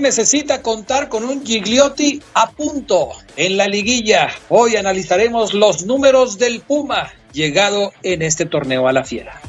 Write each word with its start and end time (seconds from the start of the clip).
Necesita 0.00 0.62
contar 0.62 1.08
con 1.08 1.24
un 1.24 1.44
Gigliotti 1.44 2.22
a 2.34 2.50
punto 2.50 3.10
en 3.36 3.56
la 3.56 3.66
liguilla. 3.66 4.28
Hoy 4.48 4.76
analizaremos 4.76 5.54
los 5.54 5.84
números 5.84 6.38
del 6.38 6.60
Puma 6.60 7.12
llegado 7.32 7.92
en 8.02 8.22
este 8.22 8.46
torneo 8.46 8.86
a 8.86 8.92
la 8.92 9.04
fiera. 9.04 9.40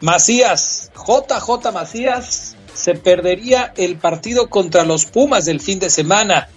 Macías, 0.00 0.90
JJ 0.94 1.72
Macías, 1.72 2.56
se 2.72 2.94
perdería 2.94 3.72
el 3.76 3.98
partido 3.98 4.48
contra 4.48 4.84
los 4.84 5.04
Pumas 5.04 5.44
del 5.44 5.60
fin 5.60 5.78
de 5.78 5.90
semana. 5.90 6.48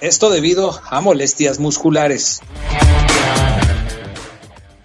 Esto 0.00 0.30
debido 0.30 0.80
a 0.90 1.00
molestias 1.00 1.58
musculares. 1.58 2.40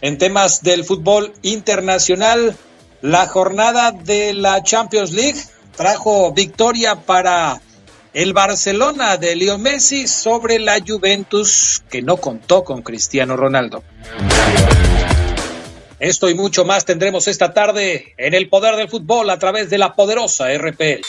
En 0.01 0.17
temas 0.17 0.63
del 0.63 0.85
fútbol 0.85 1.33
internacional, 1.41 2.55
la 3.01 3.27
jornada 3.27 3.91
de 3.91 4.33
la 4.33 4.63
Champions 4.63 5.11
League 5.11 5.39
trajo 5.77 6.33
victoria 6.33 6.95
para 6.95 7.61
el 8.13 8.33
Barcelona 8.33 9.15
de 9.17 9.35
Leo 9.35 9.59
Messi 9.59 10.07
sobre 10.07 10.57
la 10.57 10.79
Juventus 10.85 11.83
que 11.89 12.01
no 12.01 12.17
contó 12.17 12.63
con 12.63 12.81
Cristiano 12.81 13.37
Ronaldo. 13.37 13.83
Esto 15.99 16.29
y 16.29 16.35
mucho 16.35 16.65
más 16.65 16.83
tendremos 16.83 17.27
esta 17.27 17.53
tarde 17.53 18.13
en 18.17 18.33
el 18.33 18.49
poder 18.49 18.75
del 18.75 18.89
fútbol 18.89 19.29
a 19.29 19.37
través 19.37 19.69
de 19.69 19.77
la 19.77 19.95
poderosa 19.95 20.47
RPL. 20.51 21.01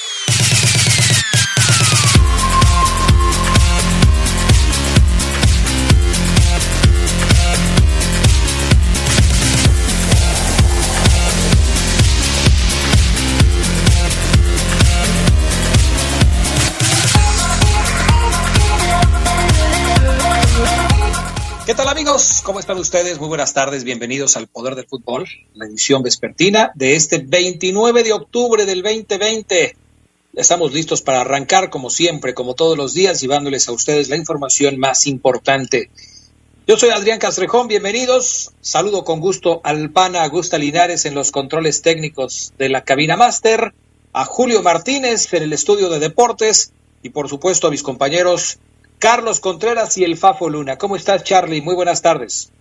¿Qué 21.69 21.75
tal 21.75 21.89
amigos? 21.89 22.41
¿Cómo 22.45 22.61
están 22.61 22.79
ustedes? 22.79 23.19
Muy 23.19 23.29
buenas 23.29 23.53
tardes, 23.53 23.85
bienvenidos 23.85 24.39
al 24.39 24.47
Poder 24.47 24.75
del 24.75 24.87
Fútbol, 24.87 25.29
la 25.53 25.67
edición 25.67 26.03
vespertina 26.03 26.73
de 26.75 26.97
este 26.97 27.19
29 27.19 28.05
de 28.05 28.15
octubre 28.15 28.65
del 28.65 28.83
2020. 28.83 29.77
Estamos 30.33 30.73
listos 30.73 31.03
para 31.03 31.21
arrancar 31.21 31.69
como 31.69 31.91
siempre, 31.91 32.33
como 32.33 32.55
todos 32.55 32.79
los 32.79 32.95
días, 32.95 33.21
llevándoles 33.21 33.69
a 33.69 33.73
ustedes 33.73 34.09
la 34.09 34.17
información 34.17 34.79
más 34.79 35.07
importante. 35.07 35.91
Yo 36.67 36.79
soy 36.79 36.89
Adrián 36.89 37.19
Castrejón, 37.19 37.69
bienvenidos. 37.69 38.53
Saludo 38.63 39.05
con 39.05 39.21
gusto 39.21 39.61
al 39.63 39.91
pana 39.91 40.25
Augusta 40.25 40.57
Linares 40.57 41.05
en 41.05 41.15
los 41.15 41.31
controles 41.33 41.83
técnicos 41.83 42.55
de 42.57 42.71
la 42.71 42.83
cabina 42.83 43.19
máster, 43.19 43.75
a 44.15 44.25
Julio 44.25 44.63
Martínez 44.63 45.31
en 45.35 45.43
el 45.43 45.53
estudio 45.53 45.91
de 45.91 45.99
deportes 45.99 46.73
y 47.03 47.11
por 47.11 47.29
supuesto 47.29 47.67
a 47.67 47.71
mis 47.71 47.83
compañeros 47.83 48.59
Carlos 48.99 49.41
Contreras 49.41 49.97
y 49.99 50.05
el 50.05 50.17
Fafo 50.17 50.49
Luna. 50.51 50.77
¿Cómo 50.77 50.97
estás, 50.97 51.23
Charlie? 51.23 51.63
Muy 51.63 51.75
buenas 51.75 52.03
tardes. 52.03 52.53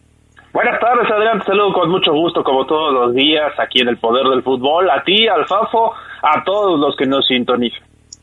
Buenas 0.54 0.80
tardes, 0.80 1.10
Adrián. 1.12 1.40
Te 1.40 1.46
saludo 1.46 1.74
con 1.74 1.90
mucho 1.90 2.12
gusto, 2.14 2.44
como 2.44 2.66
todos 2.66 2.94
los 2.94 3.16
días, 3.16 3.54
aquí 3.60 3.82
en 3.82 3.90
el 3.90 3.98
Poder 3.98 4.26
del 4.28 4.44
Fútbol. 4.44 4.90
A 4.90 5.04
ti, 5.04 5.28
al 5.28 5.48
Fafo, 5.48 5.94
a 6.22 6.44
todos 6.44 6.80
los 6.80 6.96
que 6.96 7.06
nos 7.06 7.26
sintonizan. 7.28 7.82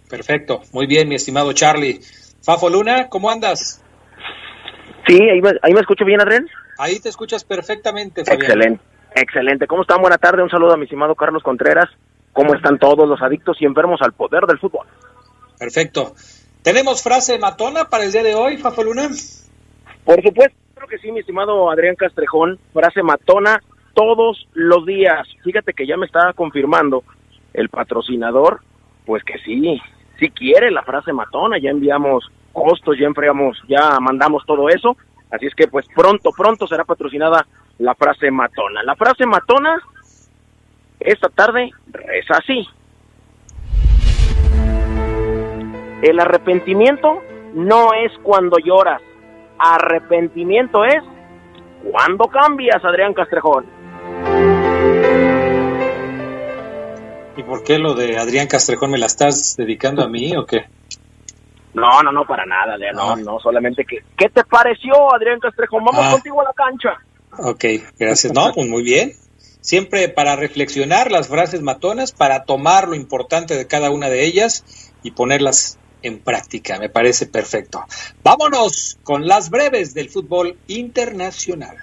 Perfecto. 0.09 0.62
Muy 0.72 0.87
bien, 0.87 1.09
mi 1.09 1.16
estimado 1.16 1.53
Charlie. 1.53 2.00
Fafo 2.43 2.69
Luna, 2.69 3.09
¿cómo 3.09 3.31
andas? 3.31 3.83
Sí, 5.06 5.19
ahí 5.21 5.41
me, 5.41 5.50
ahí 5.62 5.72
me 5.72 5.81
escucho 5.81 6.05
bien, 6.05 6.21
Adrián. 6.21 6.47
Ahí 6.78 7.00
te 7.00 7.09
escuchas 7.09 7.44
perfectamente, 7.44 8.25
Fabián. 8.25 8.43
Excelente, 8.43 8.84
excelente. 9.15 9.66
¿Cómo 9.66 9.83
están? 9.83 10.00
Buena 10.00 10.19
tarde. 10.19 10.43
Un 10.43 10.50
saludo 10.50 10.72
a 10.72 10.77
mi 10.77 10.84
estimado 10.84 11.15
Carlos 11.15 11.43
Contreras. 11.43 11.89
¿Cómo 12.33 12.55
están 12.55 12.78
todos 12.78 13.09
los 13.09 13.21
adictos 13.22 13.56
y 13.60 13.65
enfermos 13.65 14.03
al 14.03 14.12
poder 14.12 14.44
del 14.47 14.59
fútbol? 14.59 14.87
Perfecto. 15.59 16.15
¿Tenemos 16.65 17.03
frase 17.03 17.39
matona 17.39 17.91
para 17.91 18.05
el 18.05 18.13
día 18.13 18.23
de 18.23 18.35
hoy, 18.35 18.57
Fafo 18.57 18.83
Luna? 18.83 19.11
Por 20.03 20.23
supuesto, 20.23 20.57
creo 20.75 20.89
que 20.89 20.97
sí, 20.97 21.13
mi 21.13 21.21
estimado 21.21 21.71
Adrián 21.71 21.95
Castrejón. 21.95 22.59
Frase 22.73 23.03
matona 23.03 23.63
todos 23.93 24.49
los 24.55 24.87
días. 24.87 25.29
Fíjate 25.45 25.75
que 25.75 25.87
ya 25.87 25.99
me 25.99 26.07
estaba 26.07 26.33
confirmando 26.33 27.05
el 27.53 27.69
patrocinador, 27.69 28.63
pues 29.05 29.23
que 29.25 29.37
sí, 29.41 29.79
sí 30.19 30.31
quiere 30.31 30.71
la 30.71 30.83
frase 30.85 31.13
matona. 31.13 31.59
Ya 31.59 31.69
enviamos 31.69 32.33
costos, 32.55 32.97
ya 32.99 33.09
enfriamos, 33.09 33.59
ya 33.69 34.01
mandamos 34.01 34.47
todo 34.47 34.71
eso. 34.71 34.97
Así 35.31 35.45
es 35.45 35.55
que 35.55 35.69
pues 35.69 35.85
pronto, 35.95 36.31
pronto 36.35 36.67
será 36.67 36.85
patrocinada 36.85 37.47
la 37.77 37.95
frase 37.95 38.31
matona. 38.31 38.83
La 38.83 38.97
frase 38.97 39.27
matona 39.27 39.83
esta 40.99 41.29
tarde 41.29 41.73
reza 41.93 42.39
así. 42.39 42.67
El 46.04 46.20
arrepentimiento 46.20 47.22
no 47.54 47.94
es 47.94 48.12
cuando 48.22 48.59
lloras. 48.59 49.00
Arrepentimiento 49.59 50.84
es 50.84 51.03
cuando 51.91 52.26
cambias, 52.26 52.84
Adrián 52.84 53.15
Castrejón. 53.15 53.65
¿Y 57.38 57.42
por 57.42 57.65
qué 57.65 57.78
lo 57.78 57.94
de 57.94 58.19
Adrián 58.19 58.47
Castrejón 58.48 58.91
me 58.91 58.98
la 58.98 59.06
estás 59.06 59.56
dedicando 59.56 60.03
a 60.04 60.09
mí 60.09 60.37
o 60.37 60.44
qué? 60.44 60.66
No, 61.72 62.03
no, 62.03 62.12
no, 62.12 62.26
para 62.26 62.44
nada, 62.44 62.75
Adrián. 62.75 62.94
No, 62.94 63.16
no, 63.16 63.41
solamente 63.41 63.86
que. 63.86 64.00
¿Qué 64.19 64.28
te 64.28 64.44
pareció, 64.44 64.92
Adrián 65.15 65.41
Castrejón? 65.41 65.84
Vamos 65.86 66.04
Ah. 66.06 66.10
contigo 66.12 66.42
a 66.42 66.44
la 66.44 66.53
cancha. 66.53 66.98
Ok, 67.50 67.65
gracias. 67.98 68.31
No, 68.34 68.53
pues 68.54 68.69
muy 68.69 68.82
bien. 68.82 69.12
Siempre 69.62 70.10
para 70.10 70.36
reflexionar 70.36 71.10
las 71.10 71.28
frases 71.28 71.62
matonas, 71.62 72.12
para 72.12 72.44
tomar 72.44 72.88
lo 72.88 72.94
importante 72.94 73.56
de 73.56 73.66
cada 73.66 73.91
una 73.91 74.10
de 74.10 74.26
ellas 74.26 74.92
y 75.03 75.12
ponerlas 75.12 75.78
en 76.04 76.20
práctica. 76.20 76.78
Me 76.78 76.88
parece 76.88 77.26
perfecto. 77.26 77.84
Vámonos 78.22 78.98
con 79.03 79.26
las 79.26 79.50
breves 79.50 79.94
del 79.94 80.10
fútbol 80.10 80.56
internacional. 80.69 81.76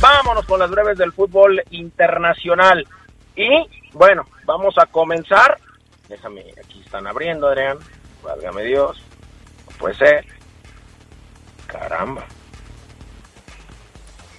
Vámonos 0.00 0.46
con 0.46 0.60
las 0.60 0.70
breves 0.70 0.96
del 0.96 1.12
fútbol 1.12 1.62
internacional. 1.70 2.86
Y 3.36 3.48
bueno, 3.92 4.26
vamos 4.46 4.76
a 4.78 4.86
comenzar. 4.86 5.58
Déjame, 6.08 6.44
aquí 6.64 6.80
están 6.84 7.06
abriendo, 7.06 7.48
Adrián. 7.48 7.78
Válgame 8.22 8.62
Dios. 8.62 9.02
No 9.66 9.76
puede 9.76 9.96
ser. 9.96 10.24
Caramba. 11.66 12.24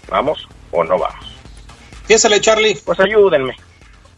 ¿Vamos 0.08 0.48
o 0.72 0.84
no 0.84 0.98
vamos? 0.98 1.36
Piénsale, 2.08 2.40
Charlie. 2.40 2.80
Pues 2.86 3.00
ayúdenme. 3.00 3.58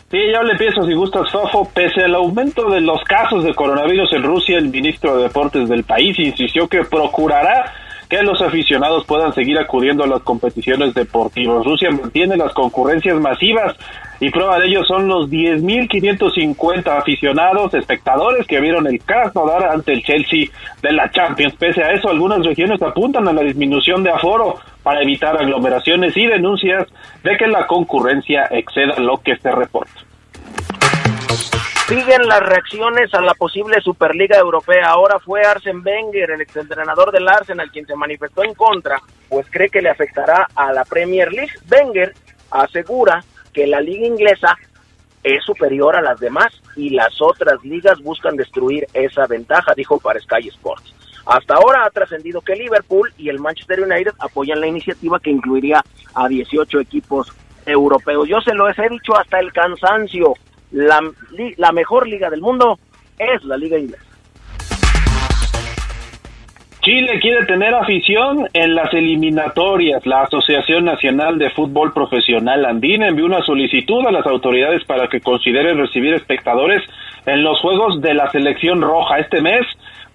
Sí, 0.09 0.17
ya 0.31 0.41
le 0.41 0.53
empiezo 0.53 0.83
si 0.83 0.93
gustas, 0.93 1.29
Fafo. 1.31 1.69
Pese 1.73 2.03
al 2.05 2.15
aumento 2.15 2.69
de 2.69 2.79
los 2.79 3.03
casos 3.03 3.43
de 3.43 3.53
coronavirus 3.53 4.13
en 4.13 4.23
Rusia, 4.23 4.57
el 4.57 4.69
ministro 4.69 5.17
de 5.17 5.23
Deportes 5.23 5.67
del 5.67 5.83
país 5.83 6.17
insistió 6.17 6.65
que 6.69 6.85
procurará 6.85 7.73
que 8.09 8.23
los 8.23 8.41
aficionados 8.41 9.05
puedan 9.05 9.33
seguir 9.33 9.59
acudiendo 9.59 10.05
a 10.05 10.07
las 10.07 10.21
competiciones 10.21 10.93
deportivas. 10.93 11.65
Rusia 11.65 11.89
mantiene 11.91 12.37
las 12.37 12.53
concurrencias 12.53 13.19
masivas 13.19 13.75
y 14.21 14.29
prueba 14.29 14.57
de 14.59 14.67
ello 14.67 14.85
son 14.85 15.09
los 15.09 15.29
10.550 15.29 16.87
aficionados, 16.87 17.73
espectadores 17.73 18.47
que 18.47 18.61
vieron 18.61 18.87
el 18.87 18.99
Krasnodar 19.01 19.65
ante 19.65 19.91
el 19.91 20.03
Chelsea 20.03 20.45
de 20.81 20.93
la 20.93 21.11
Champions. 21.11 21.53
Pese 21.55 21.83
a 21.83 21.91
eso, 21.91 22.09
algunas 22.09 22.45
regiones 22.45 22.81
apuntan 22.81 23.27
a 23.27 23.33
la 23.33 23.41
disminución 23.41 24.03
de 24.03 24.11
aforo 24.11 24.55
para 24.87 25.01
evitar 25.01 25.35
aglomeraciones 25.35 26.15
y 26.15 26.25
denuncias 26.27 26.87
de 27.21 27.35
que 27.35 27.45
la 27.45 27.67
concurrencia 27.67 28.47
exceda 28.51 28.97
lo 28.99 29.17
que 29.17 29.35
se 29.35 29.51
reporta. 29.51 29.99
Siguen 31.89 32.25
las 32.25 32.39
reacciones 32.39 33.13
a 33.13 33.19
la 33.19 33.33
posible 33.33 33.81
Superliga 33.81 34.37
Europea. 34.37 34.87
Ahora 34.87 35.19
fue 35.19 35.41
Arsen 35.41 35.85
Wenger, 35.85 36.31
el 36.31 36.39
exentrenador 36.39 37.11
del 37.11 37.27
Arsenal, 37.27 37.69
quien 37.69 37.85
se 37.85 37.97
manifestó 37.97 38.45
en 38.45 38.53
contra, 38.53 39.01
pues 39.27 39.45
cree 39.51 39.67
que 39.67 39.81
le 39.81 39.89
afectará 39.89 40.47
a 40.55 40.71
la 40.71 40.85
Premier 40.85 41.33
League. 41.33 41.51
Wenger 41.69 42.13
asegura 42.51 43.25
que 43.51 43.67
la 43.67 43.81
liga 43.81 44.07
inglesa 44.07 44.55
es 45.21 45.43
superior 45.43 45.97
a 45.97 46.01
las 46.01 46.17
demás 46.21 46.61
y 46.77 46.91
las 46.91 47.21
otras 47.21 47.61
ligas 47.65 47.99
buscan 48.01 48.37
destruir 48.37 48.87
esa 48.93 49.27
ventaja, 49.27 49.73
dijo 49.75 49.99
para 49.99 50.21
Sky 50.21 50.47
Sports. 50.47 50.96
Hasta 51.27 51.55
ahora 51.55 51.85
ha 51.85 51.89
trascendido 51.89 52.41
que 52.41 52.55
Liverpool 52.55 53.11
y 53.17 53.27
el 53.27 53.39
Manchester 53.39 53.81
United 53.81 54.13
apoyan 54.19 54.61
la 54.61 54.67
iniciativa 54.67 55.19
que 55.19 55.29
incluiría 55.29 55.83
a 56.13 56.27
18 56.27 56.79
equipos 56.79 57.33
europeos. 57.65 58.29
Yo 58.29 58.39
se 58.39 58.53
lo 58.53 58.69
he 58.69 58.89
dicho 58.89 59.17
hasta 59.17 59.39
el 59.39 59.51
cansancio. 59.51 60.33
La, 60.71 61.01
la 61.57 61.71
mejor 61.71 62.07
liga 62.07 62.29
del 62.29 62.41
mundo 62.41 62.79
es 63.19 63.43
la 63.43 63.57
liga 63.57 63.77
inglesa. 63.77 64.03
Chile 66.87 67.19
quiere 67.19 67.45
tener 67.45 67.73
afición 67.73 68.47
en 68.53 68.73
las 68.73 68.93
eliminatorias. 68.93 70.05
La 70.05 70.21
Asociación 70.21 70.85
Nacional 70.85 71.37
de 71.37 71.49
Fútbol 71.49 71.91
Profesional 71.91 72.63
Andina 72.63 73.09
envió 73.09 73.25
una 73.25 73.41
solicitud 73.41 74.07
a 74.07 74.11
las 74.11 74.25
autoridades 74.25 74.85
para 74.85 75.09
que 75.09 75.19
consideren 75.19 75.77
recibir 75.77 76.13
espectadores 76.13 76.81
en 77.25 77.43
los 77.43 77.59
juegos 77.59 77.99
de 77.99 78.13
la 78.13 78.31
selección 78.31 78.81
roja 78.81 79.19
este 79.19 79.41
mes. 79.41 79.65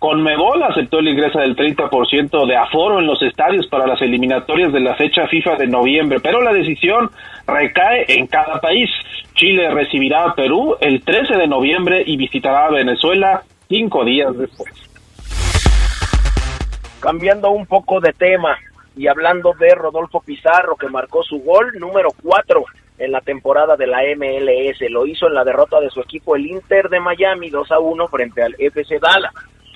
Conmebol 0.03 0.61
aceptó 0.65 0.99
el 0.99 1.07
ingreso 1.07 1.39
del 1.39 1.55
30% 1.55 2.45
de 2.49 2.57
aforo 2.57 2.99
en 2.99 3.07
los 3.07 3.23
estadios 3.23 3.69
para 3.69 3.87
las 3.87 4.03
eliminatorias 4.03 4.73
de 4.73 4.81
la 4.81 4.97
fecha 4.97 5.29
FIFA 5.29 5.55
de 5.55 5.69
noviembre, 5.69 6.19
pero 6.21 6.43
la 6.43 6.53
decisión 6.53 7.09
recae 7.47 8.07
en 8.09 8.27
cada 8.27 8.61
país. 8.61 8.91
Chile 9.35 9.71
recibirá 9.71 10.25
a 10.25 10.35
Perú 10.35 10.75
el 10.81 11.05
13 11.05 11.39
de 11.39 11.47
noviembre 11.47 12.03
y 12.05 12.17
visitará 12.17 12.67
a 12.67 12.73
Venezuela 12.73 13.45
cinco 13.69 14.05
días 14.05 14.37
después. 14.37 14.73
Cambiando 16.99 17.53
un 17.53 17.67
poco 17.67 18.01
de 18.01 18.13
tema 18.13 18.59
y 18.97 19.07
hablando 19.07 19.53
de 19.57 19.73
Rodolfo 19.73 20.21
Pizarro, 20.21 20.75
que 20.75 20.89
marcó 20.89 21.23
su 21.23 21.39
gol 21.45 21.79
número 21.79 22.09
4 22.25 22.65
en 22.99 23.13
la 23.13 23.21
temporada 23.21 23.77
de 23.77 23.87
la 23.87 24.01
MLS. 24.17 24.81
Lo 24.91 25.07
hizo 25.07 25.29
en 25.29 25.35
la 25.35 25.45
derrota 25.45 25.79
de 25.79 25.91
su 25.91 26.01
equipo, 26.01 26.35
el 26.35 26.49
Inter 26.49 26.89
de 26.89 26.99
Miami, 26.99 27.51
2 27.51 27.71
a 27.71 27.79
1 27.79 28.09
frente 28.09 28.43
al 28.43 28.57
FC 28.59 28.99
Dallas. 28.99 29.33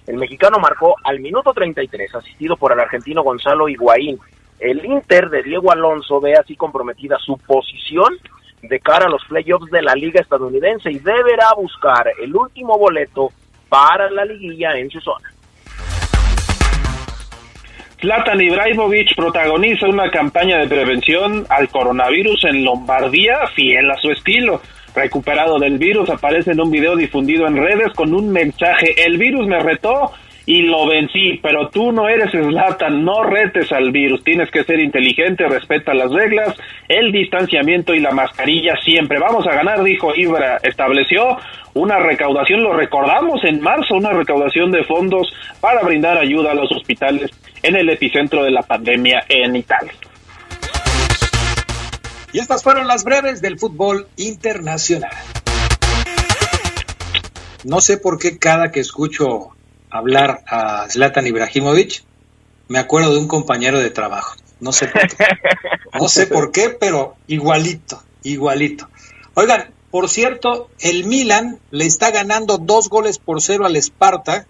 El 0.07 0.17
mexicano 0.17 0.59
marcó 0.59 0.95
al 1.03 1.21
minuto 1.21 1.53
33, 1.53 2.15
asistido 2.15 2.57
por 2.57 2.73
el 2.73 2.81
argentino 2.81 3.23
Gonzalo 3.23 3.69
Higuaín. 3.69 4.19
El 4.59 4.85
Inter 4.85 5.29
de 5.29 5.43
Diego 5.43 5.73
Alonso 5.73 6.21
ve 6.21 6.35
así 6.35 6.57
comprometida 6.57 7.19
su 7.19 7.37
posición 7.39 8.17
de 8.63 8.81
cara 8.81 9.07
a 9.07 9.11
los 9.11 9.25
playoffs 9.29 9.71
de 9.71 9.83
la 9.83 9.95
liga 9.95 10.21
estadounidense 10.21 10.91
y 10.91 10.99
deberá 10.99 11.53
buscar 11.57 12.07
el 12.23 12.35
último 12.35 12.79
boleto 12.79 13.31
para 13.69 14.11
la 14.11 14.25
liguilla 14.25 14.79
en 14.79 14.91
su 14.91 15.01
zona. 15.01 15.31
Zlatan 18.01 18.41
Ibrahimovic 18.41 19.17
protagoniza 19.17 19.89
una 19.89 20.11
campaña 20.11 20.59
de 20.59 20.69
prevención 20.69 21.47
al 21.49 21.69
coronavirus 21.69 22.45
en 22.45 22.65
Lombardía, 22.65 23.47
fiel 23.55 23.91
a 23.91 23.97
su 23.97 24.11
estilo. 24.11 24.61
Recuperado 24.97 25.59
del 25.59 25.77
virus, 25.77 26.09
aparece 26.09 26.53
en 26.53 26.61
un 26.61 26.71
video 26.71 26.97
difundido 26.97 27.47
en 27.47 27.57
redes 27.57 27.93
con 27.95 28.15
un 28.15 28.33
mensaje: 28.33 28.95
El 29.05 29.19
virus 29.19 29.47
me 29.47 29.59
retó 29.61 30.13
y 30.47 30.63
lo 30.63 30.87
vencí, 30.87 31.39
pero 31.43 31.69
tú 31.69 31.93
no 31.93 32.09
eres 32.09 32.31
Zlatan, 32.31 33.05
no 33.05 33.25
retes 33.25 33.71
al 33.73 33.91
virus, 33.91 34.25
tienes 34.25 34.51
que 34.51 34.65
ser 34.65 34.81
inteligente, 34.81 35.47
respeta 35.49 35.93
las 35.93 36.11
reglas, 36.11 36.57
el 36.89 37.13
distanciamiento 37.13 37.93
y 37.93 38.01
la 38.01 38.13
mascarilla 38.13 38.75
siempre. 38.83 39.19
Vamos 39.19 39.47
a 39.47 39.55
ganar, 39.55 39.83
dijo 39.83 40.15
Ibra. 40.15 40.59
Estableció 40.63 41.37
una 41.75 41.99
recaudación, 41.99 42.63
lo 42.63 42.73
recordamos 42.73 43.45
en 43.45 43.61
marzo, 43.61 43.97
una 43.97 44.15
recaudación 44.15 44.71
de 44.71 44.83
fondos 44.85 45.31
para 45.61 45.83
brindar 45.83 46.17
ayuda 46.17 46.53
a 46.53 46.55
los 46.55 46.73
hospitales 46.73 47.31
en 47.63 47.77
el 47.77 47.91
epicentro 47.91 48.45
de 48.45 48.53
la 48.53 48.63
pandemia 48.63 49.25
en 49.29 49.57
Italia. 49.57 49.93
Y 52.37 52.39
estas 52.39 52.63
fueron 52.63 52.87
las 52.87 53.03
breves 53.03 53.41
del 53.41 53.59
fútbol 53.59 54.09
internacional. 54.17 55.11
No 57.65 57.81
sé 57.81 57.97
por 57.97 58.19
qué 58.19 58.37
cada 58.37 58.71
que 58.73 58.81
escucho 58.81 59.57
hablar 59.89 60.43
a 60.47 60.87
Zlatan 60.91 61.27
Ibrahimovic, 61.27 62.05
me 62.69 62.79
acuerdo 62.79 63.15
de 63.15 63.21
un 63.21 63.27
compañero 63.27 63.79
de 63.79 63.89
trabajo. 63.89 64.37
No 64.61 64.73
sé 64.73 64.87
por 64.89 65.09
qué. 65.09 65.25
No 65.99 66.09
sé 66.11 66.27
por 66.27 66.53
qué, 66.53 66.69
pero 66.69 67.17
igualito, 67.27 68.03
igualito. 68.23 68.91
Oigan, 69.33 69.71
por 69.91 70.11
cierto, 70.11 70.69
el 70.81 71.07
Milan 71.07 71.59
le 71.71 71.87
está 71.87 72.11
ganando 72.11 72.59
dos 72.59 72.91
goles 72.91 73.17
por 73.17 73.41
cero 73.41 73.65
al 73.65 73.77
Sparta. 73.77 74.47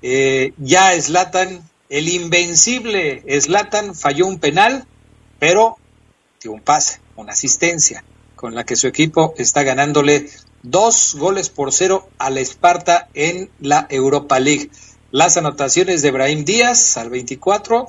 Eh, 0.00 0.52
ya 0.58 0.92
Zlatan, 1.02 1.68
el 1.88 2.08
invencible 2.08 3.24
Zlatan 3.40 3.96
falló 3.96 4.28
un 4.28 4.38
penal, 4.38 4.86
pero 5.40 5.76
un 6.52 6.60
pase, 6.60 7.00
una 7.16 7.32
asistencia, 7.32 8.04
con 8.34 8.54
la 8.54 8.64
que 8.64 8.76
su 8.76 8.86
equipo 8.86 9.34
está 9.38 9.62
ganándole 9.62 10.28
dos 10.62 11.16
goles 11.18 11.48
por 11.48 11.72
cero 11.72 12.08
al 12.18 12.38
Esparta 12.38 13.08
en 13.14 13.50
la 13.60 13.86
Europa 13.88 14.38
League. 14.38 14.70
Las 15.10 15.36
anotaciones 15.36 16.02
de 16.02 16.10
Brahim 16.10 16.44
Díaz 16.44 16.96
al 16.96 17.10
24 17.10 17.86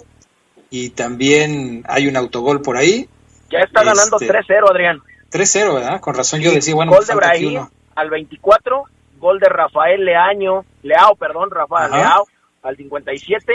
y 0.69 0.92
también 0.92 1.83
hay 1.88 2.07
un 2.07 2.15
autogol 2.15 2.62
por 2.62 2.77
ahí. 2.77 3.09
Ya 3.50 3.59
está 3.59 3.83
ganando 3.83 4.18
3-0, 4.18 4.39
este, 4.39 4.54
Adrián. 4.57 5.00
3-0, 5.31 5.74
¿verdad? 5.74 6.01
Con 6.01 6.15
razón 6.15 6.42
yo 6.42 6.51
decía, 6.51 6.75
bueno, 6.75 6.92
gol 6.92 7.06
de 7.06 7.15
Brahim 7.15 7.68
al 7.95 8.10
24, 8.10 8.83
gol 9.18 9.39
de 9.39 9.50
Rafael 9.50 10.06
Leaño, 10.06 10.63
Leao, 10.83 11.15
perdón, 11.15 11.50
Rafael 11.50 11.92
Leao 11.92 12.27
al 12.62 12.77
57 12.77 13.53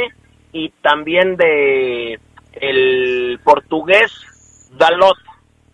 y 0.52 0.70
también 0.82 1.37
de 1.37 2.19
el 2.55 3.40
portugués 3.44 4.10
Dalot, 4.72 5.16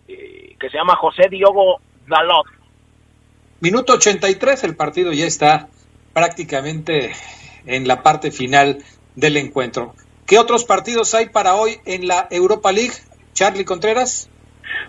eh, 0.07 0.55
que 0.59 0.69
se 0.69 0.77
llama 0.77 0.95
José 0.95 1.29
Diogo 1.29 1.79
Dalot 2.07 2.59
Minuto 3.61 3.91
83, 3.93 4.63
el 4.63 4.77
partido 4.77 5.11
ya 5.11 5.25
está 5.25 5.67
prácticamente 6.13 7.11
en 7.65 7.89
la 7.89 8.03
parte 8.03 8.31
final 8.31 8.77
del 9.17 9.35
encuentro. 9.35 9.95
¿Qué 10.25 10.39
otros 10.39 10.63
partidos 10.63 11.13
hay 11.13 11.27
para 11.27 11.55
hoy 11.55 11.71
en 11.85 12.07
la 12.07 12.27
Europa 12.31 12.71
League? 12.71 12.93
Charlie 13.33 13.65
Contreras. 13.65 14.31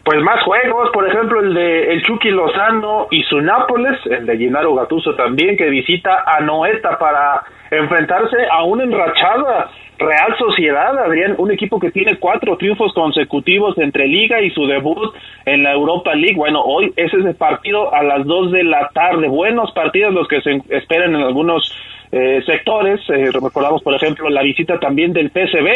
Pues 0.04 0.22
más 0.22 0.40
juegos, 0.44 0.90
por 0.92 1.08
ejemplo 1.08 1.40
el 1.40 1.52
de 1.52 1.92
el 1.94 2.02
Chucky 2.04 2.30
Lozano 2.30 3.08
y 3.10 3.24
su 3.24 3.40
Nápoles, 3.40 3.98
el 4.06 4.24
de 4.24 4.38
Gennaro 4.38 4.76
Gatuso 4.76 5.16
también, 5.16 5.56
que 5.56 5.68
visita 5.68 6.22
a 6.24 6.40
Noeta 6.40 6.96
para 6.96 7.42
enfrentarse 7.72 8.36
a 8.52 8.62
una 8.62 8.84
enrachada 8.84 9.68
Real 10.00 10.34
Sociedad, 10.38 10.98
Adrián, 10.98 11.34
un 11.36 11.50
equipo 11.50 11.78
que 11.78 11.90
tiene 11.90 12.16
cuatro 12.16 12.56
triunfos 12.56 12.94
consecutivos 12.94 13.76
entre 13.76 14.08
Liga 14.08 14.40
y 14.40 14.48
su 14.50 14.66
debut 14.66 15.14
en 15.44 15.62
la 15.62 15.72
Europa 15.72 16.14
League. 16.14 16.36
Bueno, 16.36 16.62
hoy 16.62 16.90
es 16.96 17.12
ese 17.12 17.34
partido 17.34 17.94
a 17.94 18.02
las 18.02 18.24
dos 18.24 18.50
de 18.50 18.64
la 18.64 18.88
tarde. 18.94 19.28
Buenos 19.28 19.72
partidos 19.72 20.14
los 20.14 20.26
que 20.26 20.40
se 20.40 20.62
esperan 20.70 21.14
en 21.14 21.20
algunos 21.20 21.70
eh, 22.12 22.42
sectores. 22.46 22.98
Eh, 23.10 23.30
recordamos, 23.30 23.82
por 23.82 23.94
ejemplo, 23.94 24.30
la 24.30 24.42
visita 24.42 24.80
también 24.80 25.12
del 25.12 25.28
PSV. 25.28 25.68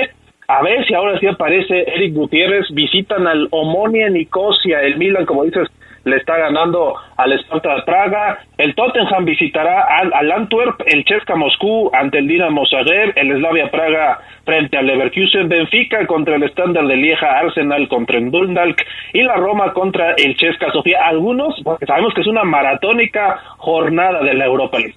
A 0.49 0.63
ver 0.63 0.87
si 0.87 0.95
ahora 0.95 1.19
sí 1.19 1.27
aparece 1.27 1.83
Eric 1.95 2.15
Gutiérrez. 2.15 2.67
Visitan 2.73 3.27
al 3.27 3.49
Omonia 3.51 4.09
Nicosia, 4.09 4.81
el 4.81 4.97
Milan, 4.97 5.27
como 5.27 5.45
dices, 5.45 5.69
le 6.05 6.17
está 6.17 6.37
ganando 6.37 6.95
al 7.17 7.33
Sparta 7.41 7.75
de 7.77 7.83
Praga, 7.83 8.39
el 8.59 8.75
Tottenham 8.75 9.25
visitará 9.25 9.87
al, 9.99 10.33
Antwerp, 10.33 10.83
el 10.87 11.05
Chesca 11.05 11.35
Moscú 11.35 11.91
ante 11.93 12.19
el 12.19 12.29
Dinamo 12.29 12.65
Zagreb, 12.69 13.13
el 13.17 13.39
Slavia 13.39 13.71
Praga 13.71 14.21
frente 14.45 14.77
al 14.77 14.87
Leverkusen, 14.87 15.49
Benfica 15.49 16.07
contra 16.07 16.37
el 16.37 16.43
Standard 16.45 16.87
de 16.87 16.97
Lieja, 16.97 17.39
Arsenal 17.39 17.89
contra 17.89 18.19
el 18.19 18.31
Dundalk 18.31 18.83
y 19.13 19.23
la 19.23 19.37
Roma 19.37 19.73
contra 19.73 20.13
el 20.13 20.37
Chesca 20.37 20.71
Sofía. 20.73 20.99
Algunos, 21.07 21.55
porque 21.65 21.87
sabemos 21.87 22.13
que 22.15 22.21
es 22.21 22.27
una 22.27 22.45
maratónica 22.45 23.41
jornada 23.57 24.23
de 24.23 24.35
la 24.35 24.45
Europa 24.45 24.79
League. 24.79 24.97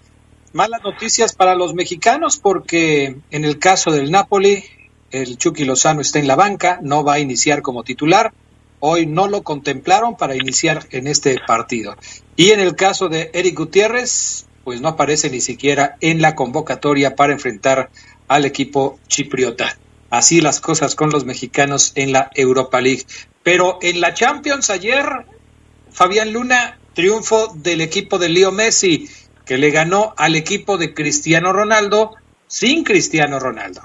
Malas 0.53 0.83
noticias 0.83 1.35
para 1.35 1.55
los 1.55 1.73
mexicanos 1.73 2.39
porque 2.41 3.15
en 3.31 3.45
el 3.45 3.59
caso 3.59 3.91
del 3.91 4.11
Napoli, 4.11 4.63
el 5.11 5.37
Chucky 5.37 5.65
Lozano 5.65 6.01
está 6.01 6.19
en 6.19 6.27
la 6.27 6.35
banca, 6.35 6.79
no 6.81 7.03
va 7.03 7.13
a 7.13 7.19
iniciar 7.19 7.61
como 7.61 7.83
titular 7.83 8.31
hoy 8.79 9.05
no 9.05 9.27
lo 9.27 9.43
contemplaron 9.43 10.17
para 10.17 10.35
iniciar 10.35 10.85
en 10.91 11.07
este 11.07 11.39
partido. 11.45 11.95
Y 12.35 12.51
en 12.51 12.59
el 12.59 12.75
caso 12.75 13.09
de 13.09 13.31
Eric 13.33 13.57
Gutiérrez, 13.57 14.45
pues 14.63 14.81
no 14.81 14.89
aparece 14.89 15.29
ni 15.29 15.41
siquiera 15.41 15.97
en 16.01 16.21
la 16.21 16.35
convocatoria 16.35 17.15
para 17.15 17.33
enfrentar 17.33 17.89
al 18.27 18.45
equipo 18.45 18.99
chipriota. 19.07 19.77
Así 20.09 20.41
las 20.41 20.61
cosas 20.61 20.95
con 20.95 21.09
los 21.09 21.25
mexicanos 21.25 21.91
en 21.95 22.11
la 22.11 22.31
Europa 22.35 22.81
League. 22.81 23.05
Pero 23.43 23.79
en 23.81 24.01
la 24.01 24.13
Champions 24.13 24.69
ayer, 24.69 25.05
Fabián 25.91 26.33
Luna, 26.33 26.77
triunfo 26.93 27.53
del 27.55 27.81
equipo 27.81 28.17
de 28.17 28.29
Leo 28.29 28.51
Messi, 28.51 29.09
que 29.45 29.57
le 29.57 29.71
ganó 29.71 30.13
al 30.17 30.35
equipo 30.35 30.77
de 30.77 30.93
Cristiano 30.93 31.53
Ronaldo 31.53 32.15
sin 32.47 32.83
Cristiano 32.83 33.39
Ronaldo. 33.39 33.81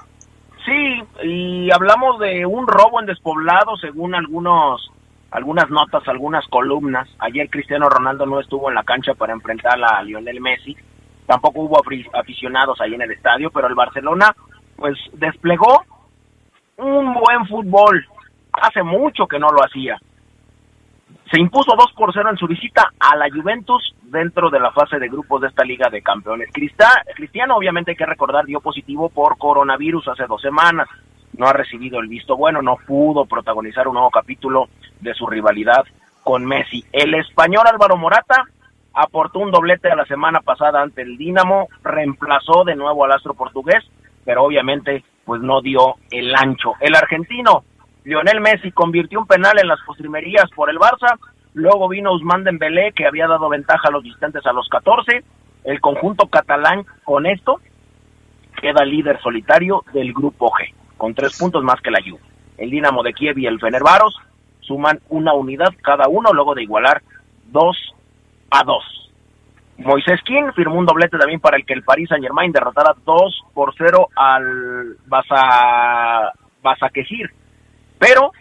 Sí, 0.65 1.03
y 1.23 1.71
hablamos 1.71 2.19
de 2.19 2.45
un 2.45 2.67
robo 2.67 2.99
en 2.99 3.05
despoblado 3.05 3.75
según 3.77 4.15
algunos 4.15 4.89
algunas 5.31 5.69
notas, 5.69 6.07
algunas 6.07 6.47
columnas. 6.47 7.09
Ayer 7.19 7.49
Cristiano 7.49 7.89
Ronaldo 7.89 8.25
no 8.25 8.39
estuvo 8.39 8.69
en 8.69 8.75
la 8.75 8.83
cancha 8.83 9.13
para 9.15 9.33
enfrentar 9.33 9.79
a 9.83 10.03
Lionel 10.03 10.39
Messi. 10.39 10.77
Tampoco 11.25 11.61
hubo 11.61 11.81
aficionados 12.13 12.79
ahí 12.79 12.93
en 12.93 13.01
el 13.01 13.11
estadio, 13.11 13.49
pero 13.49 13.67
el 13.67 13.75
Barcelona 13.75 14.35
pues 14.75 14.95
desplegó 15.13 15.83
un 16.77 17.13
buen 17.13 17.47
fútbol. 17.47 18.05
Hace 18.53 18.83
mucho 18.83 19.25
que 19.27 19.39
no 19.39 19.47
lo 19.49 19.63
hacía 19.63 19.99
se 21.33 21.39
impuso 21.39 21.75
2 21.75 21.93
por 21.93 22.13
0 22.13 22.29
en 22.29 22.37
su 22.37 22.45
visita 22.45 22.91
a 22.99 23.15
la 23.15 23.27
Juventus 23.27 23.95
dentro 24.03 24.51
de 24.51 24.59
la 24.59 24.71
fase 24.71 24.99
de 24.99 25.09
grupos 25.09 25.41
de 25.41 25.47
esta 25.47 25.63
Liga 25.63 25.89
de 25.89 26.03
Campeones. 26.03 26.51
Cristiano, 26.53 27.55
obviamente 27.55 27.89
hay 27.89 27.97
que 27.97 28.05
recordar, 28.05 28.45
dio 28.45 28.59
positivo 28.59 29.09
por 29.09 29.39
coronavirus 29.39 30.09
hace 30.09 30.27
dos 30.27 30.39
semanas. 30.43 30.87
No 31.35 31.47
ha 31.47 31.53
recibido 31.53 31.99
el 31.99 32.07
visto 32.07 32.37
bueno, 32.37 32.61
no 32.61 32.77
pudo 32.85 33.25
protagonizar 33.25 33.87
un 33.87 33.95
nuevo 33.95 34.11
capítulo 34.11 34.67
de 34.99 35.15
su 35.15 35.25
rivalidad 35.25 35.83
con 36.23 36.45
Messi. 36.45 36.85
El 36.91 37.15
español 37.15 37.65
Álvaro 37.65 37.97
Morata 37.97 38.43
aportó 38.93 39.39
un 39.39 39.49
doblete 39.49 39.89
a 39.89 39.95
la 39.95 40.05
semana 40.05 40.41
pasada 40.41 40.83
ante 40.83 41.01
el 41.01 41.17
Dinamo, 41.17 41.67
reemplazó 41.83 42.63
de 42.63 42.75
nuevo 42.75 43.05
al 43.05 43.11
astro 43.11 43.33
portugués, 43.33 43.83
pero 44.23 44.43
obviamente 44.43 45.03
pues 45.25 45.41
no 45.41 45.61
dio 45.61 45.95
el 46.11 46.35
ancho. 46.35 46.73
El 46.79 46.93
argentino 46.93 47.63
Lionel 48.03 48.41
Messi 48.41 48.71
convirtió 48.71 49.19
un 49.19 49.27
penal 49.27 49.59
en 49.59 49.67
las 49.67 49.79
postrimerías 49.85 50.49
por 50.55 50.69
el 50.69 50.77
Barça, 50.77 51.17
luego 51.53 51.87
vino 51.87 52.13
Usman 52.13 52.43
Dembélé 52.43 52.91
que 52.93 53.07
había 53.07 53.27
dado 53.27 53.49
ventaja 53.49 53.87
a 53.87 53.91
los 53.91 54.03
distantes 54.03 54.45
a 54.45 54.53
los 54.53 54.67
14. 54.69 55.23
El 55.63 55.79
conjunto 55.79 56.27
catalán 56.27 56.85
con 57.03 57.25
esto 57.25 57.59
queda 58.61 58.83
líder 58.83 59.21
solitario 59.21 59.83
del 59.93 60.13
grupo 60.13 60.51
G, 60.51 60.73
con 60.97 61.13
tres 61.13 61.37
puntos 61.37 61.63
más 61.63 61.79
que 61.81 61.91
la 61.91 62.01
Juve. 62.01 62.21
El 62.57 62.69
Dinamo 62.69 63.03
de 63.03 63.13
Kiev 63.13 63.37
y 63.39 63.45
el 63.45 63.59
Fenerbaros 63.59 64.15
suman 64.61 64.99
una 65.09 65.33
unidad 65.33 65.73
cada 65.81 66.07
uno 66.07 66.31
luego 66.33 66.55
de 66.55 66.63
igualar 66.63 67.01
2 67.51 67.93
a 68.51 68.63
2. 68.63 69.03
Moisés 69.77 70.21
King 70.23 70.51
firmó 70.55 70.75
un 70.75 70.85
doblete 70.85 71.17
también 71.17 71.39
para 71.39 71.57
el 71.57 71.65
que 71.65 71.73
el 71.73 71.83
Paris 71.83 72.09
Saint 72.09 72.23
Germain 72.23 72.51
derrotara 72.51 72.93
2 73.05 73.43
por 73.53 73.73
0 73.77 74.09
al 74.15 74.97
Basa, 75.07 76.89
Quejir. 76.93 77.31
Pero 78.03 78.33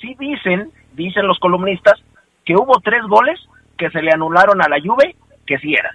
sí 0.00 0.16
dicen, 0.18 0.72
dicen 0.94 1.26
los 1.26 1.38
columnistas, 1.38 2.00
que 2.44 2.54
hubo 2.54 2.80
tres 2.80 3.02
goles 3.06 3.38
que 3.76 3.90
se 3.90 4.00
le 4.00 4.12
anularon 4.12 4.62
a 4.62 4.68
la 4.68 4.80
Juve 4.80 5.14
que 5.46 5.58
sí 5.58 5.74
eran. 5.74 5.94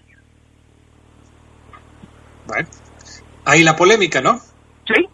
Bueno, 2.45 2.67
ahí 3.45 3.63
la 3.63 3.75
polémica, 3.75 4.21
¿no? 4.21 4.39
Sí, 4.85 5.07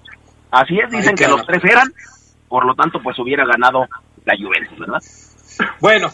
así 0.52 0.78
es, 0.78 0.92
dicen 0.92 1.16
que 1.16 1.28
los 1.28 1.46
tres 1.46 1.64
eran, 1.64 1.88
por 2.50 2.66
lo 2.66 2.76
tanto, 2.76 3.02
pues 3.02 3.18
hubiera 3.20 3.46
ganado 3.46 3.88
la 4.26 4.36
Juventus, 4.36 4.78
¿verdad? 4.78 5.00
Bueno, 5.80 6.12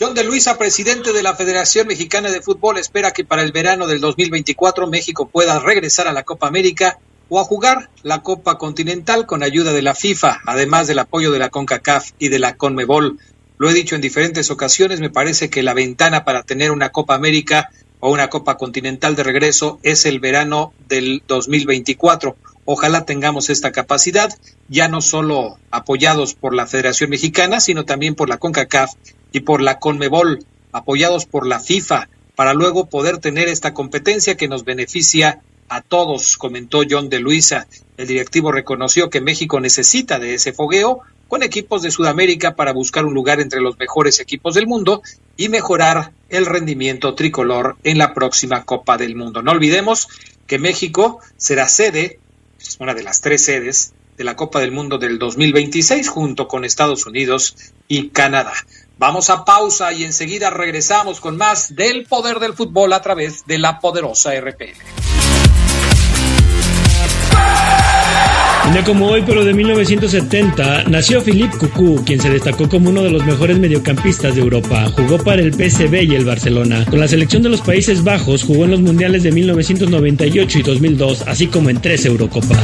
John 0.00 0.14
de 0.14 0.24
Luisa, 0.24 0.56
presidente 0.56 1.12
de 1.12 1.22
la 1.22 1.34
Federación 1.34 1.86
Mexicana 1.86 2.30
de 2.30 2.40
Fútbol, 2.40 2.78
espera 2.78 3.10
que 3.10 3.24
para 3.24 3.42
el 3.42 3.52
verano 3.52 3.86
del 3.86 4.00
2024 4.00 4.86
México 4.86 5.28
pueda 5.28 5.58
regresar 5.58 6.08
a 6.08 6.12
la 6.12 6.22
Copa 6.22 6.48
América 6.48 6.98
o 7.28 7.40
a 7.40 7.44
jugar 7.44 7.90
la 8.02 8.22
Copa 8.22 8.58
Continental 8.58 9.26
con 9.26 9.42
ayuda 9.42 9.72
de 9.72 9.82
la 9.82 9.94
FIFA, 9.94 10.40
además 10.46 10.86
del 10.86 10.98
apoyo 10.98 11.32
de 11.32 11.38
la 11.38 11.50
CONCACAF 11.50 12.10
y 12.18 12.28
de 12.28 12.38
la 12.38 12.56
CONMEBOL. 12.56 13.18
Lo 13.58 13.70
he 13.70 13.74
dicho 13.74 13.94
en 13.94 14.00
diferentes 14.00 14.50
ocasiones, 14.50 15.00
me 15.00 15.10
parece 15.10 15.50
que 15.50 15.62
la 15.62 15.74
ventana 15.74 16.24
para 16.24 16.42
tener 16.42 16.70
una 16.70 16.90
Copa 16.90 17.14
América 17.14 17.70
o 18.00 18.10
una 18.10 18.28
Copa 18.28 18.56
Continental 18.56 19.16
de 19.16 19.24
regreso 19.24 19.80
es 19.82 20.06
el 20.06 20.20
verano 20.20 20.72
del 20.88 21.22
2024. 21.26 22.36
Ojalá 22.64 23.04
tengamos 23.04 23.48
esta 23.48 23.72
capacidad, 23.72 24.30
ya 24.68 24.88
no 24.88 25.00
solo 25.00 25.58
apoyados 25.70 26.34
por 26.34 26.54
la 26.54 26.66
Federación 26.66 27.10
Mexicana, 27.10 27.60
sino 27.60 27.84
también 27.84 28.14
por 28.14 28.28
la 28.28 28.38
CONCACAF 28.38 28.92
y 29.32 29.40
por 29.40 29.62
la 29.62 29.78
CONMEBOL, 29.78 30.44
apoyados 30.72 31.26
por 31.26 31.46
la 31.46 31.60
FIFA, 31.60 32.08
para 32.34 32.52
luego 32.52 32.86
poder 32.86 33.18
tener 33.18 33.48
esta 33.48 33.72
competencia 33.72 34.36
que 34.36 34.48
nos 34.48 34.64
beneficia 34.64 35.40
a 35.68 35.80
todos, 35.80 36.36
comentó 36.36 36.82
John 36.88 37.08
de 37.08 37.20
Luisa. 37.20 37.66
El 37.96 38.06
directivo 38.06 38.52
reconoció 38.52 39.10
que 39.10 39.20
México 39.20 39.60
necesita 39.60 40.18
de 40.18 40.34
ese 40.34 40.52
fogueo 40.52 41.00
con 41.28 41.42
equipos 41.42 41.82
de 41.82 41.90
Sudamérica 41.90 42.54
para 42.54 42.72
buscar 42.72 43.04
un 43.04 43.14
lugar 43.14 43.40
entre 43.40 43.60
los 43.60 43.78
mejores 43.78 44.20
equipos 44.20 44.54
del 44.54 44.66
mundo 44.66 45.02
y 45.36 45.48
mejorar 45.48 46.12
el 46.28 46.46
rendimiento 46.46 47.14
tricolor 47.14 47.76
en 47.84 47.98
la 47.98 48.14
próxima 48.14 48.64
Copa 48.64 48.96
del 48.96 49.16
Mundo. 49.16 49.42
No 49.42 49.52
olvidemos 49.52 50.08
que 50.46 50.58
México 50.58 51.20
será 51.36 51.68
sede, 51.68 52.20
es 52.60 52.76
una 52.80 52.94
de 52.94 53.02
las 53.02 53.20
tres 53.20 53.44
sedes 53.44 53.92
de 54.16 54.24
la 54.24 54.36
Copa 54.36 54.60
del 54.60 54.72
Mundo 54.72 54.98
del 54.98 55.18
2026 55.18 56.08
junto 56.08 56.48
con 56.48 56.64
Estados 56.64 57.06
Unidos 57.06 57.56
y 57.88 58.08
Canadá. 58.08 58.54
Vamos 58.98 59.28
a 59.28 59.44
pausa 59.44 59.92
y 59.92 60.04
enseguida 60.04 60.48
regresamos 60.50 61.20
con 61.20 61.36
más 61.36 61.74
del 61.74 62.04
poder 62.04 62.38
del 62.38 62.54
fútbol 62.54 62.92
a 62.94 63.02
través 63.02 63.44
de 63.46 63.58
la 63.58 63.78
poderosa 63.78 64.34
RPL. 64.40 65.15
Un 68.68 68.82
como 68.82 69.06
hoy, 69.06 69.22
pero 69.24 69.44
de 69.44 69.54
1970, 69.54 70.84
nació 70.88 71.22
Philippe 71.22 71.56
Coucou, 71.56 72.04
quien 72.04 72.20
se 72.20 72.30
destacó 72.30 72.68
como 72.68 72.90
uno 72.90 73.02
de 73.02 73.10
los 73.10 73.24
mejores 73.24 73.58
mediocampistas 73.58 74.34
de 74.34 74.42
Europa. 74.42 74.90
Jugó 74.94 75.18
para 75.18 75.40
el 75.40 75.52
PSV 75.54 76.02
y 76.02 76.14
el 76.14 76.24
Barcelona. 76.24 76.84
Con 76.90 76.98
la 76.98 77.08
selección 77.08 77.42
de 77.42 77.48
los 77.48 77.60
Países 77.60 78.02
Bajos 78.02 78.42
jugó 78.42 78.64
en 78.64 78.72
los 78.72 78.80
mundiales 78.80 79.22
de 79.22 79.32
1998 79.32 80.58
y 80.58 80.62
2002, 80.62 81.22
así 81.28 81.46
como 81.46 81.70
en 81.70 81.80
tres 81.80 82.04
Eurocopas. 82.06 82.58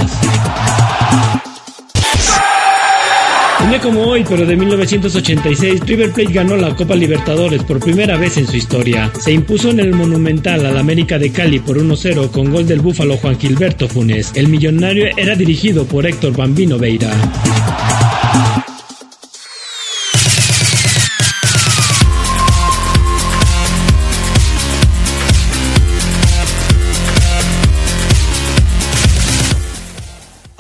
Un 3.63 3.71
día 3.71 3.81
como 3.81 4.03
hoy, 4.03 4.25
pero 4.29 4.45
de 4.45 4.57
1986, 4.57 5.81
River 5.87 6.13
Plate 6.13 6.33
ganó 6.33 6.57
la 6.57 6.75
Copa 6.75 6.97
Libertadores 6.97 7.63
por 7.63 7.79
primera 7.79 8.17
vez 8.17 8.37
en 8.37 8.47
su 8.47 8.57
historia. 8.57 9.13
Se 9.21 9.33
impuso 9.33 9.71
en 9.71 9.79
el 9.79 9.95
Monumental 9.95 10.67
al 10.67 10.77
América 10.77 11.17
de 11.19 11.31
Cali 11.31 11.61
por 11.61 11.79
1-0 11.79 12.31
con 12.31 12.51
gol 12.51 12.67
del 12.67 12.81
búfalo 12.81 13.17
Juan 13.17 13.39
Gilberto 13.39 13.89
Funes. 13.89 14.33
El 14.35 14.49
millonario 14.49 15.07
era 15.17 15.37
dirigido 15.37 15.85
por 15.85 16.07
Héctor 16.07 16.37
Bambino 16.37 16.77
Veira. 16.77 17.11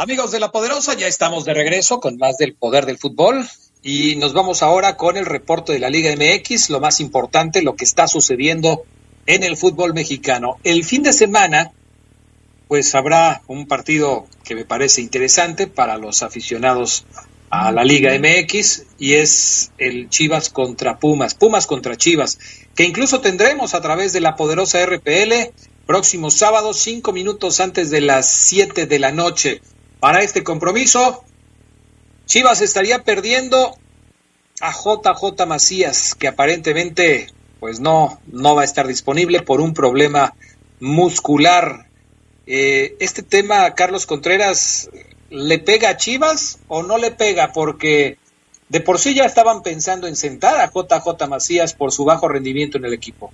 Amigos 0.02 0.32
de 0.32 0.40
la 0.40 0.50
Poderosa, 0.50 0.94
ya 0.94 1.06
estamos 1.06 1.44
de 1.44 1.54
regreso 1.54 2.00
con 2.00 2.16
más 2.16 2.36
del 2.36 2.54
poder 2.54 2.86
del 2.86 2.98
fútbol 2.98 3.48
y 3.84 4.16
nos 4.16 4.32
vamos 4.32 4.64
ahora 4.64 4.96
con 4.96 5.16
el 5.16 5.24
reporte 5.24 5.72
de 5.72 5.78
la 5.78 5.90
Liga 5.90 6.12
MX, 6.16 6.70
lo 6.70 6.80
más 6.80 6.98
importante, 6.98 7.62
lo 7.62 7.76
que 7.76 7.84
está 7.84 8.08
sucediendo 8.08 8.82
en 9.26 9.44
el 9.44 9.56
fútbol 9.56 9.94
mexicano. 9.94 10.56
El 10.64 10.82
fin 10.82 11.04
de 11.04 11.12
semana, 11.12 11.70
pues 12.66 12.96
habrá 12.96 13.42
un 13.46 13.68
partido 13.68 14.26
que 14.42 14.56
me 14.56 14.64
parece 14.64 15.02
interesante 15.02 15.68
para 15.68 15.98
los 15.98 16.24
aficionados 16.24 17.06
a 17.50 17.70
la 17.70 17.84
Liga 17.84 18.10
MX 18.18 18.86
y 18.98 19.12
es 19.12 19.70
el 19.78 20.10
Chivas 20.10 20.50
contra 20.50 20.98
Pumas, 20.98 21.36
Pumas 21.36 21.68
contra 21.68 21.96
Chivas, 21.96 22.40
que 22.74 22.82
incluso 22.82 23.20
tendremos 23.20 23.72
a 23.74 23.80
través 23.80 24.12
de 24.12 24.20
la 24.20 24.34
poderosa 24.34 24.84
RPL 24.84 25.52
próximo 25.86 26.32
sábado, 26.32 26.74
cinco 26.74 27.12
minutos 27.12 27.60
antes 27.60 27.90
de 27.90 28.00
las 28.00 28.28
siete 28.28 28.86
de 28.86 28.98
la 28.98 29.12
noche 29.12 29.60
para 30.02 30.20
este 30.22 30.42
compromiso. 30.42 31.22
Chivas 32.26 32.60
estaría 32.60 33.04
perdiendo 33.04 33.76
a 34.60 34.72
JJ 34.72 35.46
Macías, 35.46 36.16
que 36.16 36.26
aparentemente 36.26 37.28
pues 37.60 37.78
no, 37.78 38.20
no 38.26 38.56
va 38.56 38.62
a 38.62 38.64
estar 38.64 38.88
disponible 38.88 39.42
por 39.42 39.60
un 39.60 39.74
problema 39.74 40.34
muscular. 40.80 41.86
Eh, 42.48 42.96
este 42.98 43.22
tema, 43.22 43.76
Carlos 43.76 44.04
Contreras, 44.04 44.90
¿le 45.30 45.60
pega 45.60 45.90
a 45.90 45.96
Chivas 45.96 46.58
o 46.66 46.82
no 46.82 46.98
le 46.98 47.12
pega? 47.12 47.52
Porque 47.52 48.18
de 48.70 48.80
por 48.80 48.98
sí 48.98 49.14
ya 49.14 49.24
estaban 49.24 49.62
pensando 49.62 50.08
en 50.08 50.16
sentar 50.16 50.58
a 50.58 50.72
JJ 50.72 51.28
Macías 51.28 51.74
por 51.74 51.92
su 51.92 52.04
bajo 52.04 52.26
rendimiento 52.26 52.76
en 52.76 52.86
el 52.86 52.92
equipo. 52.92 53.32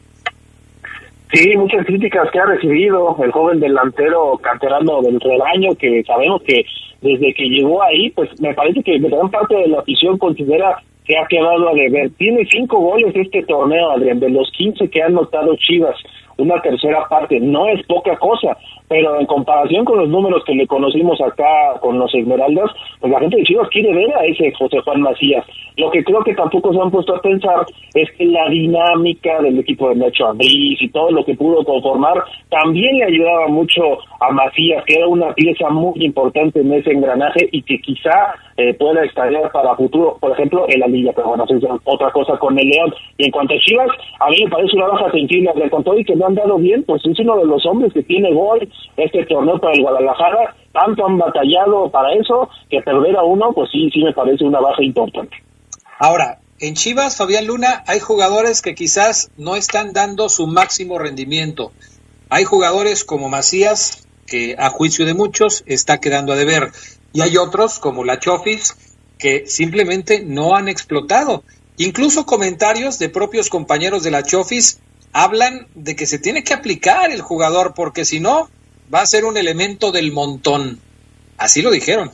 Sí, 1.32 1.56
muchas 1.56 1.84
críticas 1.84 2.30
que 2.30 2.38
ha 2.38 2.46
recibido 2.46 3.16
el 3.22 3.30
joven 3.32 3.60
delantero 3.60 4.38
canterano 4.38 5.02
del 5.02 5.20
rebaño, 5.20 5.74
que 5.74 6.02
sabemos 6.04 6.42
que 6.42 6.64
desde 7.02 7.34
que 7.34 7.44
llegó 7.44 7.82
ahí, 7.82 8.10
pues 8.10 8.28
me 8.40 8.54
parece 8.54 8.82
que 8.82 8.98
gran 8.98 9.30
parte 9.30 9.54
de 9.54 9.68
la 9.68 9.80
afición 9.80 10.16
considera 10.16 10.82
que 11.04 11.16
ha 11.16 11.26
quedado 11.26 11.68
a 11.68 11.74
deber. 11.74 12.10
Tiene 12.16 12.46
cinco 12.50 12.78
goles 12.78 13.14
este 13.14 13.42
torneo, 13.42 13.90
Adrián, 13.90 14.20
de 14.20 14.30
los 14.30 14.50
15 14.52 14.88
que 14.88 15.02
han 15.02 15.14
notado 15.14 15.54
Chivas 15.56 15.96
una 16.38 16.60
tercera 16.62 17.06
parte. 17.08 17.38
No 17.40 17.68
es 17.68 17.84
poca 17.86 18.16
cosa, 18.16 18.56
pero 18.88 19.20
en 19.20 19.26
comparación 19.26 19.84
con 19.84 19.98
los 19.98 20.08
números 20.08 20.42
que 20.44 20.54
le 20.54 20.66
conocimos 20.66 21.20
acá 21.20 21.78
con 21.80 21.98
los 21.98 22.14
Esmeraldas, 22.14 22.70
pues 23.00 23.12
la 23.12 23.20
gente 23.20 23.36
de 23.36 23.42
Chivas 23.42 23.68
quiere 23.68 23.92
ver 23.92 24.16
a 24.16 24.24
ese 24.24 24.52
José 24.52 24.80
Juan 24.80 25.02
Macías. 25.02 25.44
Lo 25.76 25.90
que 25.90 26.02
creo 26.02 26.22
que 26.24 26.34
tampoco 26.34 26.72
se 26.72 26.80
han 26.80 26.90
puesto 26.90 27.14
a 27.14 27.20
pensar 27.20 27.66
es 27.94 28.10
que 28.16 28.24
la 28.26 28.48
dinámica 28.48 29.40
del 29.42 29.58
equipo 29.60 29.88
de 29.90 29.96
Nacho 29.96 30.28
Andrés 30.28 30.48
y 30.50 30.88
todo 30.88 31.10
lo 31.10 31.24
que 31.24 31.34
pudo 31.34 31.64
conformar 31.64 32.24
también 32.48 32.96
le 32.96 33.04
ayudaba 33.04 33.48
mucho 33.48 33.82
a 34.20 34.32
Macías, 34.32 34.84
que 34.84 34.94
era 34.94 35.06
una 35.06 35.32
pieza 35.34 35.68
muy 35.70 36.04
importante 36.04 36.60
en 36.60 36.72
ese 36.72 36.92
engranaje 36.92 37.48
y 37.52 37.62
que 37.62 37.78
quizá 37.80 38.34
eh, 38.56 38.74
pueda 38.74 39.04
estallar 39.04 39.52
para 39.52 39.76
futuro, 39.76 40.16
por 40.20 40.32
ejemplo, 40.32 40.66
en 40.68 40.80
la 40.80 40.88
liga, 40.88 41.12
pero 41.14 41.28
bueno, 41.28 41.44
eso 41.44 41.56
es 41.56 41.80
otra 41.84 42.10
cosa 42.10 42.36
con 42.38 42.58
el 42.58 42.66
León. 42.66 42.92
Y 43.16 43.26
en 43.26 43.30
cuanto 43.30 43.54
a 43.54 43.58
Chivas, 43.58 43.88
a 44.18 44.30
mí 44.30 44.36
me 44.44 44.50
parece 44.50 44.76
una 44.76 44.88
baja 44.88 45.10
sensible, 45.12 45.52
del 45.54 45.70
control 45.70 46.00
y 46.00 46.04
que 46.04 46.16
no 46.16 46.27
han 46.28 46.34
dado 46.34 46.58
bien, 46.58 46.84
pues 46.84 47.02
es 47.04 47.18
uno 47.18 47.36
de 47.38 47.46
los 47.46 47.64
hombres 47.66 47.92
que 47.92 48.02
tiene 48.02 48.32
gol 48.32 48.68
este 48.96 49.24
torneo 49.26 49.58
para 49.58 49.74
el 49.74 49.82
Guadalajara, 49.82 50.54
tanto 50.72 51.06
han 51.06 51.18
batallado 51.18 51.90
para 51.90 52.12
eso, 52.14 52.48
que 52.70 52.80
perder 52.82 53.16
a 53.16 53.24
uno, 53.24 53.52
pues 53.52 53.70
sí, 53.70 53.90
sí 53.92 54.02
me 54.02 54.12
parece 54.12 54.44
una 54.44 54.60
baja 54.60 54.82
importante. 54.82 55.36
Ahora, 55.98 56.38
en 56.60 56.74
Chivas, 56.74 57.16
Fabián 57.16 57.46
Luna, 57.46 57.82
hay 57.86 58.00
jugadores 58.00 58.62
que 58.62 58.74
quizás 58.74 59.30
no 59.36 59.56
están 59.56 59.92
dando 59.92 60.28
su 60.28 60.46
máximo 60.46 60.98
rendimiento. 60.98 61.72
Hay 62.30 62.44
jugadores 62.44 63.04
como 63.04 63.28
Macías, 63.28 64.06
que 64.26 64.56
a 64.58 64.68
juicio 64.68 65.06
de 65.06 65.14
muchos 65.14 65.64
está 65.66 65.98
quedando 65.98 66.32
a 66.32 66.36
deber. 66.36 66.70
Y 67.12 67.22
hay 67.22 67.36
otros 67.36 67.78
como 67.78 68.04
la 68.04 68.18
Chofis, 68.18 68.76
que 69.18 69.46
simplemente 69.46 70.22
no 70.24 70.54
han 70.54 70.68
explotado. 70.68 71.42
Incluso 71.76 72.26
comentarios 72.26 72.98
de 72.98 73.08
propios 73.08 73.48
compañeros 73.48 74.02
de 74.02 74.10
la 74.10 74.22
Chofis 74.22 74.80
hablan 75.12 75.66
de 75.74 75.96
que 75.96 76.06
se 76.06 76.18
tiene 76.18 76.44
que 76.44 76.54
aplicar 76.54 77.10
el 77.10 77.20
jugador 77.20 77.74
porque 77.74 78.04
si 78.04 78.20
no 78.20 78.48
va 78.92 79.00
a 79.00 79.06
ser 79.06 79.24
un 79.24 79.36
elemento 79.36 79.92
del 79.92 80.12
montón. 80.12 80.80
Así 81.36 81.62
lo 81.62 81.70
dijeron. 81.70 82.10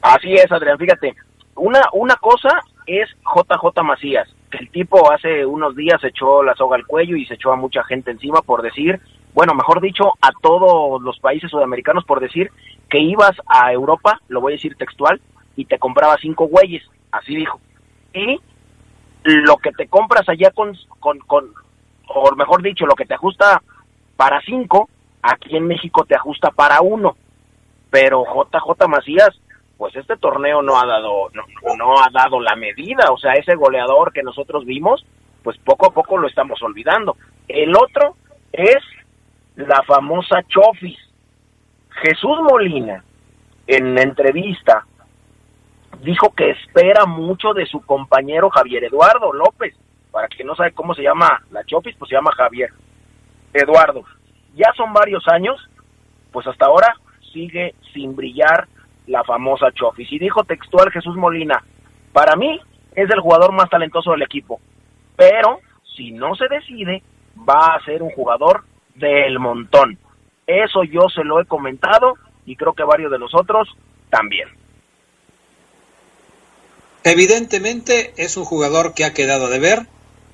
Así 0.00 0.34
es, 0.34 0.50
Adrián, 0.50 0.78
fíjate. 0.78 1.14
Una, 1.56 1.82
una 1.92 2.16
cosa 2.16 2.60
es 2.86 3.08
JJ 3.22 3.82
Macías, 3.82 4.28
que 4.50 4.58
el 4.58 4.70
tipo 4.70 5.12
hace 5.12 5.44
unos 5.44 5.76
días 5.76 6.02
echó 6.02 6.42
la 6.42 6.54
soga 6.54 6.76
al 6.76 6.86
cuello 6.86 7.16
y 7.16 7.26
se 7.26 7.34
echó 7.34 7.52
a 7.52 7.56
mucha 7.56 7.84
gente 7.84 8.10
encima 8.10 8.40
por 8.40 8.62
decir, 8.62 9.00
bueno, 9.34 9.54
mejor 9.54 9.80
dicho, 9.80 10.12
a 10.22 10.30
todos 10.42 11.00
los 11.02 11.18
países 11.20 11.50
sudamericanos 11.50 12.04
por 12.04 12.20
decir 12.20 12.50
que 12.88 12.98
ibas 12.98 13.36
a 13.46 13.72
Europa, 13.72 14.20
lo 14.28 14.40
voy 14.40 14.54
a 14.54 14.56
decir 14.56 14.74
textual, 14.76 15.20
y 15.54 15.66
te 15.66 15.78
compraba 15.78 16.16
cinco 16.20 16.46
güeyes, 16.48 16.82
así 17.12 17.36
dijo. 17.36 17.60
Y 18.12 18.40
lo 19.22 19.56
que 19.58 19.70
te 19.72 19.86
compras 19.86 20.28
allá 20.28 20.50
con, 20.50 20.76
con, 20.98 21.18
con, 21.20 21.52
o 22.14 22.34
mejor 22.34 22.62
dicho, 22.62 22.86
lo 22.86 22.94
que 22.94 23.06
te 23.06 23.14
ajusta 23.14 23.62
para 24.16 24.40
cinco, 24.42 24.88
aquí 25.22 25.56
en 25.56 25.66
México 25.66 26.04
te 26.04 26.16
ajusta 26.16 26.50
para 26.50 26.80
uno. 26.80 27.16
Pero 27.90 28.24
JJ 28.24 28.88
Macías, 28.88 29.40
pues 29.76 29.94
este 29.96 30.16
torneo 30.16 30.62
no 30.62 30.78
ha 30.78 30.86
dado, 30.86 31.30
no, 31.32 31.44
no 31.76 32.02
ha 32.02 32.08
dado 32.12 32.40
la 32.40 32.54
medida, 32.56 33.10
o 33.10 33.18
sea, 33.18 33.32
ese 33.32 33.54
goleador 33.54 34.12
que 34.12 34.22
nosotros 34.22 34.64
vimos, 34.64 35.04
pues 35.42 35.56
poco 35.58 35.86
a 35.86 35.94
poco 35.94 36.18
lo 36.18 36.28
estamos 36.28 36.60
olvidando. 36.62 37.16
El 37.48 37.74
otro 37.76 38.16
es 38.52 38.78
la 39.56 39.82
famosa 39.82 40.42
Chofis. 40.48 40.98
Jesús 42.02 42.38
Molina, 42.42 43.02
en 43.66 43.98
entrevista, 43.98 44.86
dijo 46.02 46.32
que 46.34 46.50
espera 46.50 47.06
mucho 47.06 47.52
de 47.52 47.66
su 47.66 47.80
compañero 47.80 48.50
Javier 48.50 48.84
Eduardo 48.84 49.32
López. 49.32 49.74
Para 50.10 50.28
quien 50.28 50.46
no 50.46 50.54
sabe 50.54 50.72
cómo 50.72 50.94
se 50.94 51.02
llama 51.02 51.42
la 51.50 51.64
Chofis, 51.64 51.96
pues 51.96 52.08
se 52.08 52.16
llama 52.16 52.32
Javier 52.36 52.70
Eduardo. 53.52 54.04
Ya 54.54 54.72
son 54.76 54.92
varios 54.92 55.26
años, 55.28 55.56
pues 56.32 56.46
hasta 56.46 56.66
ahora 56.66 56.94
sigue 57.32 57.74
sin 57.92 58.16
brillar 58.16 58.68
la 59.06 59.24
famosa 59.24 59.72
Chofis. 59.72 60.10
Y 60.12 60.18
dijo 60.18 60.44
textual 60.44 60.90
Jesús 60.90 61.16
Molina, 61.16 61.62
para 62.12 62.36
mí 62.36 62.60
es 62.94 63.08
el 63.10 63.20
jugador 63.20 63.52
más 63.52 63.70
talentoso 63.70 64.12
del 64.12 64.22
equipo, 64.22 64.60
pero 65.16 65.60
si 65.96 66.12
no 66.12 66.34
se 66.34 66.48
decide, 66.48 67.02
va 67.48 67.74
a 67.74 67.84
ser 67.84 68.02
un 68.02 68.10
jugador 68.10 68.64
del 68.94 69.38
montón. 69.38 69.98
Eso 70.46 70.82
yo 70.84 71.02
se 71.14 71.24
lo 71.24 71.40
he 71.40 71.46
comentado 71.46 72.14
y 72.46 72.56
creo 72.56 72.72
que 72.72 72.82
varios 72.82 73.12
de 73.12 73.18
nosotros 73.18 73.68
también. 74.10 74.48
Evidentemente 77.04 78.12
es 78.16 78.36
un 78.36 78.44
jugador 78.44 78.94
que 78.94 79.04
ha 79.04 79.14
quedado 79.14 79.48
de 79.48 79.58
ver, 79.58 79.86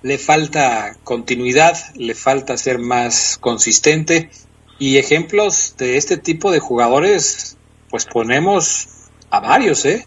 le 0.06 0.18
falta 0.18 0.96
continuidad, 1.02 1.76
le 1.96 2.14
falta 2.14 2.56
ser 2.56 2.78
más 2.78 3.38
consistente 3.40 4.30
y 4.78 4.98
ejemplos 4.98 5.74
de 5.78 5.96
este 5.96 6.16
tipo 6.16 6.52
de 6.52 6.60
jugadores 6.60 7.56
pues 7.90 8.04
ponemos 8.04 8.86
a 9.30 9.40
varios, 9.40 9.84
¿eh? 9.84 10.06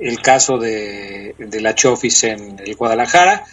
El 0.00 0.20
caso 0.20 0.58
de, 0.58 1.36
de 1.38 1.60
la 1.60 1.76
Chofis 1.76 2.24
en 2.24 2.58
el 2.58 2.74
Guadalajara, 2.74 3.44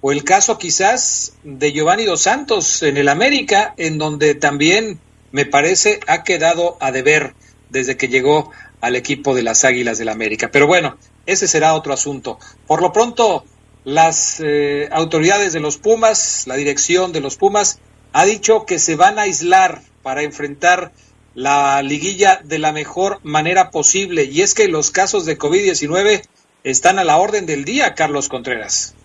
o 0.00 0.10
el 0.10 0.24
caso 0.24 0.56
quizás 0.56 1.34
de 1.44 1.70
Giovanni 1.70 2.06
Dos 2.06 2.22
Santos 2.22 2.82
en 2.82 2.96
el 2.96 3.10
América, 3.10 3.74
en 3.76 3.98
donde 3.98 4.36
también 4.36 5.00
me 5.32 5.44
parece 5.44 6.00
ha 6.06 6.24
quedado 6.24 6.78
a 6.80 6.92
deber 6.92 7.34
desde 7.68 7.98
que 7.98 8.08
llegó 8.08 8.52
al 8.80 8.96
equipo 8.96 9.34
de 9.34 9.42
las 9.42 9.66
Águilas 9.66 9.98
del 9.98 10.08
América. 10.08 10.48
Pero 10.50 10.66
bueno, 10.66 10.96
ese 11.26 11.46
será 11.46 11.74
otro 11.74 11.92
asunto. 11.92 12.38
Por 12.66 12.80
lo 12.80 12.90
pronto, 12.90 13.44
las 13.86 14.42
eh, 14.44 14.88
autoridades 14.90 15.52
de 15.52 15.60
los 15.60 15.78
Pumas, 15.78 16.44
la 16.48 16.56
dirección 16.56 17.12
de 17.12 17.20
los 17.20 17.36
Pumas, 17.36 17.80
ha 18.12 18.24
dicho 18.24 18.66
que 18.66 18.80
se 18.80 18.96
van 18.96 19.20
a 19.20 19.22
aislar 19.22 19.78
para 20.02 20.22
enfrentar 20.22 20.90
la 21.36 21.80
liguilla 21.82 22.40
de 22.42 22.58
la 22.58 22.72
mejor 22.72 23.18
manera 23.22 23.70
posible. 23.70 24.24
Y 24.24 24.40
es 24.42 24.56
que 24.56 24.66
los 24.66 24.90
casos 24.90 25.24
de 25.24 25.38
COVID-19 25.38 26.22
están 26.64 26.98
a 26.98 27.04
la 27.04 27.18
orden 27.18 27.46
del 27.46 27.64
día, 27.64 27.94
Carlos 27.94 28.28
Contreras. 28.28 28.96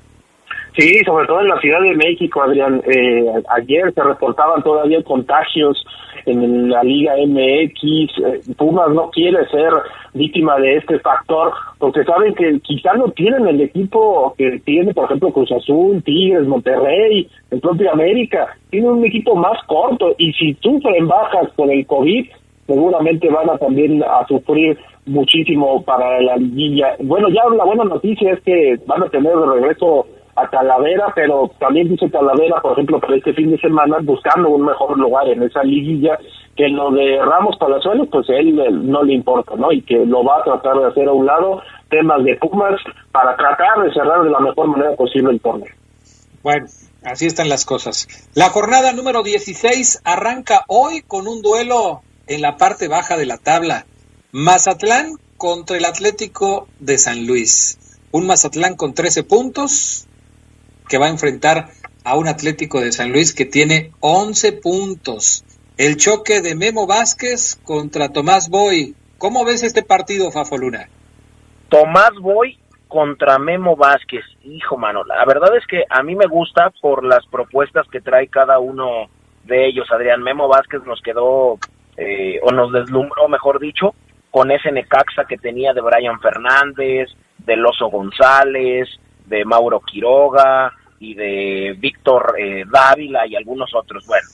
Sí, 0.75 1.03
sobre 1.05 1.27
todo 1.27 1.41
en 1.41 1.49
la 1.49 1.59
Ciudad 1.59 1.81
de 1.81 1.93
México, 1.93 2.41
Adrián. 2.41 2.81
Eh, 2.87 3.25
ayer 3.55 3.93
se 3.93 4.01
reportaban 4.01 4.63
todavía 4.63 5.03
contagios 5.03 5.77
en 6.25 6.69
la 6.69 6.83
Liga 6.83 7.13
MX. 7.17 7.83
Eh, 7.83 8.41
Pumas 8.57 8.89
no 8.89 9.09
quiere 9.09 9.45
ser 9.49 9.71
víctima 10.13 10.57
de 10.57 10.77
este 10.77 10.99
factor 10.99 11.53
porque 11.79 12.03
saben 12.03 12.33
que 12.35 12.59
quizá 12.59 12.93
no 12.93 13.09
tienen 13.11 13.47
el 13.47 13.61
equipo 13.61 14.33
que 14.37 14.59
tiene, 14.65 14.93
por 14.93 15.05
ejemplo, 15.05 15.31
Cruz 15.31 15.51
Azul, 15.51 16.03
Tigres, 16.03 16.47
Monterrey, 16.47 17.27
el 17.51 17.59
propio 17.59 17.91
América. 17.91 18.47
Tienen 18.69 18.91
un 18.91 19.05
equipo 19.05 19.35
más 19.35 19.57
corto 19.67 20.15
y 20.17 20.33
si 20.33 20.53
sufren 20.55 21.07
bajas 21.07 21.49
por 21.55 21.71
el 21.71 21.85
COVID, 21.85 22.27
seguramente 22.67 23.29
van 23.29 23.49
a 23.49 23.57
también 23.57 24.03
a 24.03 24.25
sufrir 24.27 24.77
muchísimo 25.05 25.83
para 25.83 26.21
la 26.21 26.37
liguilla. 26.37 26.95
Bueno, 26.99 27.29
ya 27.29 27.41
la 27.55 27.65
buena 27.65 27.83
noticia 27.85 28.33
es 28.33 28.41
que 28.41 28.79
van 28.85 29.03
a 29.03 29.09
tener 29.09 29.35
de 29.35 29.45
regreso 29.45 30.05
a 30.35 30.49
Talavera, 30.49 31.11
pero 31.15 31.51
también 31.59 31.89
dice 31.89 32.09
Talavera, 32.09 32.61
por 32.61 32.73
ejemplo, 32.73 32.99
para 32.99 33.15
este 33.15 33.33
fin 33.33 33.51
de 33.51 33.57
semana, 33.59 33.97
buscando 34.01 34.49
un 34.49 34.65
mejor 34.65 34.97
lugar 34.97 35.27
en 35.27 35.43
esa 35.43 35.63
liguilla, 35.63 36.17
que 36.55 36.67
lo 36.67 36.91
de 36.91 37.17
Ramos 37.23 37.57
Palazuelos, 37.57 38.07
pues 38.11 38.29
a 38.29 38.33
él, 38.33 38.55
no 38.89 39.03
le 39.03 39.13
importa, 39.13 39.55
¿no? 39.55 39.71
Y 39.71 39.81
que 39.81 40.05
lo 40.05 40.23
va 40.23 40.39
a 40.39 40.43
tratar 40.43 40.77
de 40.77 40.87
hacer 40.87 41.07
a 41.07 41.13
un 41.13 41.25
lado, 41.25 41.61
temas 41.89 42.23
de 42.23 42.35
Pumas, 42.37 42.79
para 43.11 43.35
tratar 43.35 43.83
de 43.83 43.93
cerrar 43.93 44.23
de 44.23 44.29
la 44.29 44.39
mejor 44.39 44.67
manera 44.67 44.95
posible 44.95 45.31
el 45.31 45.41
torneo. 45.41 45.73
Bueno, 46.43 46.67
así 47.03 47.25
están 47.25 47.49
las 47.49 47.65
cosas. 47.65 48.07
La 48.33 48.49
jornada 48.49 48.93
número 48.93 49.23
16 49.23 50.01
arranca 50.03 50.63
hoy 50.67 51.01
con 51.01 51.27
un 51.27 51.41
duelo 51.41 52.01
en 52.27 52.41
la 52.41 52.57
parte 52.57 52.87
baja 52.87 53.17
de 53.17 53.25
la 53.25 53.37
tabla. 53.37 53.85
Mazatlán 54.31 55.17
contra 55.37 55.77
el 55.77 55.85
Atlético 55.85 56.67
de 56.79 56.97
San 56.97 57.27
Luis. 57.27 57.77
Un 58.11 58.27
Mazatlán 58.27 58.75
con 58.75 58.93
13 58.93 59.23
puntos, 59.23 60.07
que 60.91 60.97
va 60.97 61.05
a 61.05 61.09
enfrentar 61.09 61.69
a 62.03 62.17
un 62.17 62.27
Atlético 62.27 62.81
de 62.81 62.91
San 62.91 63.13
Luis 63.13 63.33
que 63.33 63.45
tiene 63.45 63.91
11 64.01 64.51
puntos. 64.61 65.45
El 65.77 65.95
choque 65.95 66.41
de 66.41 66.53
Memo 66.53 66.85
Vázquez 66.85 67.55
contra 67.63 68.09
Tomás 68.09 68.49
Boy. 68.49 68.93
¿Cómo 69.17 69.45
ves 69.45 69.63
este 69.63 69.83
partido, 69.83 70.31
Fafo 70.31 70.57
Luna? 70.57 70.89
Tomás 71.69 72.11
Boy 72.19 72.59
contra 72.89 73.39
Memo 73.39 73.77
Vázquez. 73.77 74.25
Hijo, 74.43 74.77
mano, 74.77 75.05
la 75.05 75.23
verdad 75.23 75.55
es 75.55 75.65
que 75.65 75.85
a 75.89 76.03
mí 76.03 76.13
me 76.13 76.27
gusta 76.27 76.73
por 76.81 77.05
las 77.05 77.25
propuestas 77.27 77.87
que 77.87 78.01
trae 78.01 78.27
cada 78.27 78.59
uno 78.59 79.07
de 79.45 79.67
ellos. 79.67 79.87
Adrián 79.91 80.21
Memo 80.21 80.49
Vázquez 80.49 80.83
nos 80.85 81.01
quedó, 81.01 81.57
eh, 81.95 82.37
o 82.43 82.51
nos 82.51 82.73
deslumbró, 82.73 83.29
mejor 83.29 83.61
dicho, 83.61 83.95
con 84.29 84.51
ese 84.51 84.73
Necaxa 84.73 85.23
que 85.23 85.37
tenía 85.37 85.71
de 85.71 85.79
Brian 85.79 86.19
Fernández, 86.19 87.07
de 87.37 87.55
Loso 87.55 87.87
González, 87.87 88.89
de 89.25 89.45
Mauro 89.45 89.79
Quiroga, 89.79 90.73
y 91.01 91.15
de 91.15 91.75
Víctor 91.79 92.35
eh, 92.37 92.63
Dávila 92.71 93.25
y 93.25 93.35
algunos 93.35 93.73
otros. 93.73 94.05
Bueno, 94.05 94.27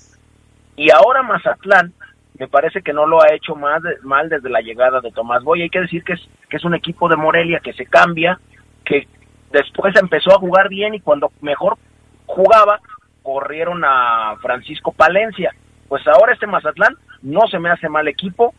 y 0.76 0.92
ahora 0.92 1.24
Mazatlán 1.24 1.94
me 2.38 2.50
parece 2.50 2.82
que 2.82 2.92
no 2.92 3.08
lo 3.08 3.24
ha 3.24 3.34
hecho 3.34 3.56
más 3.56 3.82
mal 4.04 4.28
desde 4.28 4.50
la 4.50 4.60
llegada 4.60 5.00
de 5.00 5.12
Tomás 5.12 5.44
Boy. 5.44 5.62
Hay 5.62 5.70
que 5.70 5.80
decir 5.80 6.04
que 6.04 6.14
es, 6.14 6.30
que 6.50 6.58
es 6.58 6.66
un 6.66 6.76
equipo 6.76 7.08
de 7.08 7.16
Morelia 7.16 7.62
que 7.62 7.72
se 7.72 7.86
cambia, 7.86 8.38
que 8.84 9.08
después 9.52 9.96
empezó 9.96 10.32
a 10.36 10.40
jugar 10.40 10.68
bien 10.68 10.94
y 10.94 11.00
cuando 11.00 11.32
mejor 11.42 11.78
jugaba, 12.26 12.82
corrieron 13.24 13.84
a 13.86 14.36
Francisco 14.42 14.92
Palencia. 14.92 15.56
Pues 15.88 16.06
ahora 16.06 16.34
este 16.34 16.48
Mazatlán 16.48 16.98
no 17.22 17.48
se 17.50 17.60
me 17.60 17.70
hace 17.70 17.88
mal 17.88 18.10
equipo. 18.10 18.54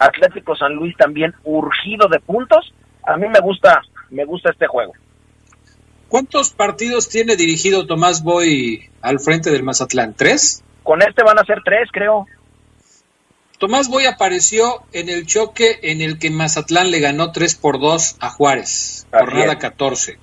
Atlético 0.00 0.56
San 0.56 0.74
Luis 0.74 0.96
también 0.96 1.32
urgido 1.44 2.08
de 2.08 2.18
puntos. 2.18 2.74
A 3.06 3.16
mí 3.16 3.28
me 3.28 3.38
gusta, 3.38 3.82
me 4.10 4.24
gusta 4.24 4.50
este 4.50 4.66
juego. 4.66 4.94
¿Cuántos 6.12 6.50
partidos 6.50 7.08
tiene 7.08 7.36
dirigido 7.36 7.86
Tomás 7.86 8.22
Boy 8.22 8.90
al 9.00 9.18
frente 9.18 9.50
del 9.50 9.62
Mazatlán? 9.62 10.12
¿Tres? 10.12 10.62
Con 10.82 11.00
este 11.00 11.22
van 11.22 11.38
a 11.38 11.44
ser 11.46 11.62
tres, 11.64 11.88
creo. 11.90 12.26
Tomás 13.56 13.88
Boy 13.88 14.04
apareció 14.04 14.82
en 14.92 15.08
el 15.08 15.24
choque 15.24 15.78
en 15.80 16.02
el 16.02 16.18
que 16.18 16.28
Mazatlán 16.28 16.90
le 16.90 17.00
ganó 17.00 17.32
3 17.32 17.54
por 17.54 17.80
2 17.80 18.16
a 18.20 18.28
Juárez, 18.28 19.06
jornada 19.10 19.58
14. 19.58 20.18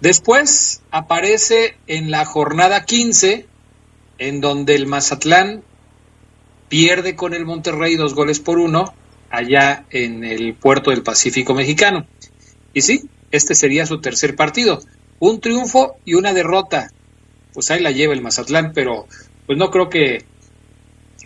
Después 0.00 0.80
aparece 0.90 1.76
en 1.86 2.10
la 2.10 2.24
jornada 2.24 2.86
15, 2.86 3.46
en 4.16 4.40
donde 4.40 4.74
el 4.74 4.86
Mazatlán 4.86 5.64
pierde 6.70 7.14
con 7.14 7.34
el 7.34 7.44
Monterrey 7.44 7.96
dos 7.96 8.14
goles 8.14 8.40
por 8.40 8.58
uno, 8.58 8.94
allá 9.28 9.84
en 9.90 10.24
el 10.24 10.54
puerto 10.54 10.92
del 10.92 11.02
Pacífico 11.02 11.52
mexicano. 11.52 12.06
Y 12.72 12.80
sí, 12.80 13.10
este 13.36 13.54
sería 13.54 13.86
su 13.86 14.00
tercer 14.00 14.36
partido. 14.36 14.80
Un 15.18 15.40
triunfo 15.40 15.96
y 16.04 16.14
una 16.14 16.32
derrota. 16.32 16.90
Pues 17.52 17.70
ahí 17.70 17.80
la 17.80 17.90
lleva 17.90 18.14
el 18.14 18.22
Mazatlán, 18.22 18.72
pero 18.74 19.06
pues 19.46 19.58
no 19.58 19.70
creo 19.70 19.88
que 19.88 20.24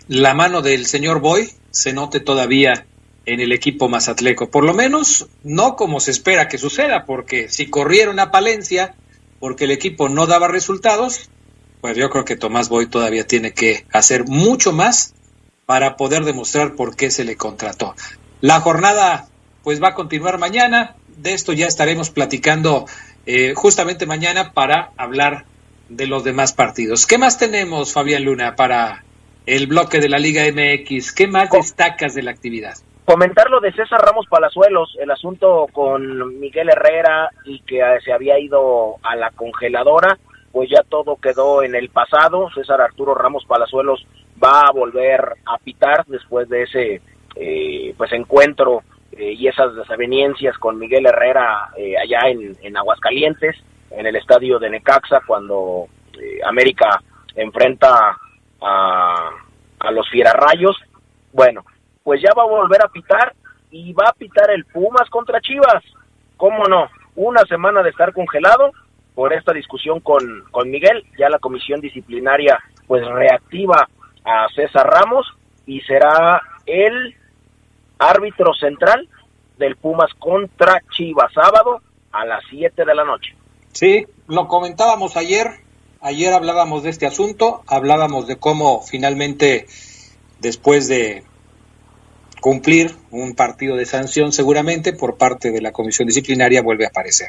la 0.07 0.33
mano 0.33 0.61
del 0.61 0.85
señor 0.85 1.19
Boy 1.19 1.51
se 1.71 1.93
note 1.93 2.19
todavía 2.19 2.85
en 3.25 3.39
el 3.39 3.51
equipo 3.51 3.89
mazatleco. 3.89 4.49
Por 4.49 4.63
lo 4.63 4.73
menos 4.73 5.27
no 5.43 5.75
como 5.75 5.99
se 5.99 6.11
espera 6.11 6.47
que 6.47 6.57
suceda, 6.57 7.05
porque 7.05 7.47
si 7.47 7.69
corrieron 7.69 8.19
a 8.19 8.31
Palencia 8.31 8.95
porque 9.39 9.65
el 9.65 9.71
equipo 9.71 10.09
no 10.09 10.25
daba 10.25 10.47
resultados, 10.47 11.29
pues 11.79 11.95
yo 11.95 12.09
creo 12.09 12.25
que 12.25 12.35
Tomás 12.35 12.69
Boy 12.69 12.87
todavía 12.87 13.25
tiene 13.25 13.53
que 13.53 13.85
hacer 13.93 14.25
mucho 14.25 14.73
más 14.73 15.13
para 15.65 15.95
poder 15.95 16.25
demostrar 16.25 16.75
por 16.75 16.95
qué 16.95 17.11
se 17.11 17.23
le 17.23 17.37
contrató. 17.37 17.95
La 18.41 18.59
jornada 18.61 19.29
pues 19.63 19.81
va 19.81 19.89
a 19.89 19.93
continuar 19.93 20.39
mañana. 20.39 20.95
De 21.19 21.33
esto 21.33 21.51
ya 21.51 21.67
estaremos 21.67 22.11
platicando 22.11 22.85
eh, 23.25 23.53
justamente 23.53 24.05
mañana 24.05 24.53
para 24.53 24.91
hablar 24.95 25.43
de 25.89 26.07
los 26.07 26.23
demás 26.23 26.53
partidos. 26.53 27.05
¿Qué 27.05 27.17
más 27.17 27.37
tenemos, 27.37 27.91
Fabián 27.91 28.23
Luna, 28.23 28.55
para 28.55 29.03
el 29.45 29.67
bloque 29.67 29.99
de 29.99 30.07
la 30.07 30.17
Liga 30.17 30.43
MX? 30.43 31.11
¿Qué 31.11 31.27
más 31.27 31.49
destacas 31.49 32.15
de 32.15 32.23
la 32.23 32.31
actividad? 32.31 32.75
Comentar 33.03 33.49
lo 33.49 33.59
de 33.59 33.73
César 33.73 33.99
Ramos 33.99 34.27
Palazuelos, 34.29 34.95
el 34.97 35.11
asunto 35.11 35.67
con 35.73 36.39
Miguel 36.39 36.69
Herrera 36.69 37.29
y 37.43 37.59
que 37.63 37.81
se 38.05 38.13
había 38.13 38.39
ido 38.39 38.95
a 39.03 39.17
la 39.17 39.31
congeladora, 39.31 40.17
pues 40.53 40.69
ya 40.69 40.83
todo 40.87 41.17
quedó 41.17 41.63
en 41.63 41.75
el 41.75 41.89
pasado. 41.89 42.49
César 42.55 42.79
Arturo 42.79 43.13
Ramos 43.13 43.43
Palazuelos 43.45 44.07
va 44.41 44.61
a 44.61 44.71
volver 44.71 45.19
a 45.45 45.57
pitar 45.57 46.05
después 46.07 46.47
de 46.47 46.63
ese 46.63 47.01
eh, 47.35 47.93
pues 47.97 48.13
encuentro 48.13 48.83
eh, 49.19 49.33
y 49.33 49.47
esas 49.47 49.75
desavenencias 49.75 50.57
con 50.57 50.79
Miguel 50.79 51.05
Herrera 51.05 51.69
eh, 51.77 51.97
allá 51.97 52.29
en, 52.29 52.55
en, 52.61 52.77
Aguascalientes, 52.77 53.57
en 53.91 54.07
el 54.07 54.15
estadio 54.15 54.59
de 54.59 54.69
Necaxa, 54.69 55.19
cuando 55.27 55.87
América 56.45 57.01
enfrenta 57.35 58.17
a, 58.61 59.29
a 59.79 59.91
los 59.91 60.09
Fierarrayos. 60.09 60.77
Bueno, 61.33 61.63
pues 62.03 62.21
ya 62.21 62.31
va 62.35 62.43
a 62.43 62.47
volver 62.47 62.81
a 62.83 62.87
pitar 62.87 63.33
y 63.71 63.93
va 63.93 64.09
a 64.09 64.13
pitar 64.13 64.49
el 64.51 64.65
Pumas 64.65 65.09
contra 65.09 65.41
Chivas. 65.41 65.83
¿Cómo 66.37 66.63
no? 66.65 66.87
Una 67.15 67.41
semana 67.41 67.83
de 67.83 67.89
estar 67.89 68.13
congelado 68.13 68.71
por 69.15 69.33
esta 69.33 69.51
discusión 69.51 69.99
con, 69.99 70.45
con 70.51 70.69
Miguel. 70.69 71.03
Ya 71.17 71.29
la 71.29 71.39
comisión 71.39 71.81
disciplinaria 71.81 72.57
pues 72.87 73.05
reactiva 73.05 73.87
a 74.23 74.47
César 74.55 74.87
Ramos 74.87 75.27
y 75.65 75.81
será 75.81 76.41
el 76.65 77.15
árbitro 77.99 78.53
central 78.53 79.07
del 79.57 79.75
Pumas 79.75 80.11
contra 80.17 80.81
Chivas 80.95 81.31
sábado 81.33 81.81
a 82.11 82.25
las 82.25 82.43
7 82.49 82.85
de 82.85 82.95
la 82.95 83.03
noche. 83.03 83.35
Sí, 83.73 84.07
lo 84.27 84.47
comentábamos 84.47 85.15
ayer, 85.17 85.47
ayer 86.01 86.33
hablábamos 86.33 86.83
de 86.83 86.89
este 86.89 87.05
asunto, 87.05 87.63
hablábamos 87.67 88.25
de 88.25 88.37
cómo 88.37 88.81
finalmente 88.81 89.67
después 90.39 90.87
de 90.87 91.23
cumplir 92.39 92.95
un 93.11 93.35
partido 93.35 93.75
de 93.75 93.85
sanción 93.85 94.31
seguramente 94.31 94.93
por 94.93 95.17
parte 95.17 95.51
de 95.51 95.61
la 95.61 95.73
comisión 95.73 96.07
disciplinaria 96.07 96.61
vuelve 96.61 96.85
a 96.85 96.89
aparecer. 96.89 97.27